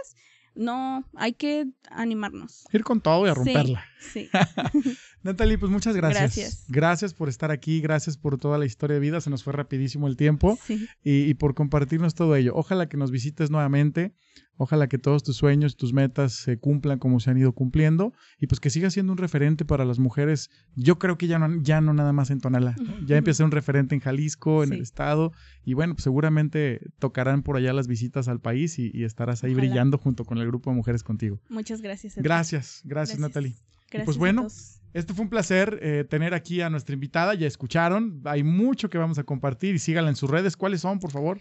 No, 0.55 1.05
hay 1.15 1.35
que 1.35 1.67
animarnos. 1.89 2.65
Ir 2.73 2.83
con 2.83 3.01
todo 3.01 3.25
y 3.27 3.31
a 3.31 3.35
Sí, 3.35 3.39
romperla. 3.39 3.85
Sí. 4.13 4.29
Natalie, 5.23 5.57
pues 5.57 5.71
muchas 5.71 5.95
gracias. 5.95 6.37
Gracias. 6.37 6.65
Gracias 6.69 7.15
por 7.15 7.29
estar 7.29 7.53
aquí, 7.53 7.81
gracias 7.81 8.17
por 8.17 8.39
toda 8.39 8.59
la 8.59 8.65
historia 8.67 8.95
de 8.95 9.01
vida, 9.01 9.21
se 9.21 9.31
nos 9.31 9.45
fue 9.45 9.53
rapidísimo 9.53 10.09
el 10.09 10.17
tiempo 10.17 10.59
Sí. 10.65 10.89
y, 11.05 11.23
y 11.31 11.35
por 11.35 11.55
compartirnos 11.55 12.15
todo 12.15 12.35
ello. 12.35 12.53
Ojalá 12.57 12.89
que 12.89 12.97
nos 12.97 13.13
visites 13.13 13.51
nuevamente, 13.51 14.15
ojalá 14.59 14.89
que 14.89 14.99
todos 14.99 15.23
tus 15.23 15.37
sueños, 15.37 15.77
tus 15.77 15.93
metas 15.95 16.35
se 16.35 16.59
cumplan 16.59 16.99
como 16.99 17.21
se 17.21 17.31
han 17.31 17.39
ido 17.39 17.53
cumpliendo 17.53 18.13
y 18.39 18.47
pues 18.49 18.61
que 18.61 18.69
sigas 18.69 18.93
siendo 18.93 19.13
un 19.13 19.19
referente 19.19 19.65
para 19.65 19.85
las 19.87 19.99
mujeres. 19.99 20.51
Yo 20.75 20.99
creo 20.99 21.17
que 21.17 21.27
ya 21.27 21.39
no, 21.39 21.63
ya 21.63 21.81
no 21.81 21.95
nada 21.95 22.13
más 22.13 22.31
en 22.31 22.41
Tonalá, 22.41 22.77
¿no? 22.79 23.07
ya 23.07 23.17
empieza 23.17 23.37
a 23.37 23.39
ser 23.39 23.47
un 23.47 23.53
referente 23.53 23.95
en 23.95 24.01
Jalisco, 24.01 24.63
en 24.63 24.75
el 24.75 24.83
estado 24.83 25.33
y 25.65 25.75
bueno, 25.75 25.95
pues 25.95 26.05
seguramente 26.05 26.81
tocarán 26.99 27.43
por 27.43 27.57
allá 27.57 27.73
las 27.73 27.87
visitas 27.87 28.29
al 28.29 28.41
país 28.41 28.79
y, 28.79 28.91
y 28.93 29.05
estarás 29.05 29.45
ahí 29.45 29.53
Ojalá. 29.53 29.69
brillando 29.69 29.97
junto 29.97 30.25
con 30.25 30.39
el 30.39 30.47
grupo 30.47 30.71
de 30.71 30.77
mujeres 30.77 31.03
contigo. 31.03 31.41
Muchas 31.49 31.81
gracias. 31.81 32.15
Edgar. 32.15 32.25
Gracias, 32.25 32.83
gracias, 32.85 33.19
Natalie. 33.19 33.55
Gracias 33.91 34.05
pues 34.05 34.19
bueno. 34.19 34.47
Este 34.95 35.13
fue 35.13 35.25
un 35.25 35.29
placer 35.31 35.79
eh, 35.83 36.05
tener 36.09 36.33
aquí 36.35 36.63
a 36.63 36.71
nuestra 36.71 36.95
invitada, 36.95 37.35
ya 37.35 37.47
escucharon, 37.47 38.23
hay 38.25 38.43
mucho 38.43 38.89
que 38.89 38.97
vamos 38.97 39.19
a 39.19 39.25
compartir 39.25 39.75
y 39.75 39.79
síganla 39.79 40.11
en 40.11 40.17
sus 40.17 40.31
redes. 40.31 40.57
¿Cuáles 40.57 40.81
son, 40.81 40.99
por 40.99 41.11
favor? 41.11 41.41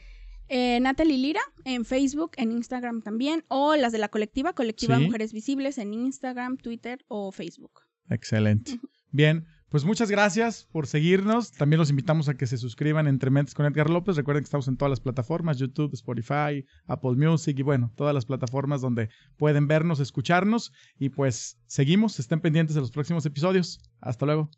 Eh, 0.49 0.79
Natalie 0.79 1.17
Lira 1.17 1.41
en 1.65 1.85
Facebook, 1.85 2.31
en 2.37 2.51
Instagram 2.51 3.01
también, 3.01 3.43
o 3.47 3.75
las 3.75 3.91
de 3.91 3.97
la 3.97 4.09
colectiva, 4.09 4.53
Colectiva 4.53 4.97
Sí. 4.97 5.05
Mujeres 5.05 5.33
Visibles 5.33 5.77
en 5.77 5.93
Instagram, 5.93 6.57
Twitter 6.57 7.03
o 7.07 7.31
Facebook. 7.31 7.81
Excelente. 8.09 8.79
Bien, 9.11 9.45
pues 9.69 9.83
muchas 9.83 10.09
gracias 10.09 10.65
por 10.71 10.87
seguirnos. 10.87 11.51
También 11.51 11.79
los 11.79 11.89
invitamos 11.89 12.29
a 12.29 12.37
que 12.37 12.47
se 12.47 12.57
suscriban 12.57 13.07
Entre 13.07 13.29
Mentes 13.29 13.53
con 13.53 13.65
Edgar 13.65 13.89
López. 13.89 14.15
Recuerden 14.15 14.43
que 14.43 14.47
estamos 14.47 14.67
en 14.69 14.77
todas 14.77 14.89
las 14.89 15.01
plataformas, 15.01 15.57
YouTube, 15.57 15.93
Spotify, 15.93 16.65
Apple 16.85 17.15
Music 17.17 17.59
y 17.59 17.63
bueno, 17.63 17.91
todas 17.95 18.13
las 18.13 18.25
plataformas 18.25 18.79
donde 18.79 19.09
pueden 19.35 19.67
vernos, 19.67 19.99
escucharnos. 19.99 20.71
Y 20.97 21.09
pues 21.09 21.57
seguimos, 21.67 22.17
estén 22.19 22.39
pendientes 22.39 22.75
de 22.75 22.81
los 22.81 22.91
próximos 22.91 23.25
episodios. 23.25 23.81
Hasta 23.99 24.25
luego. 24.25 24.49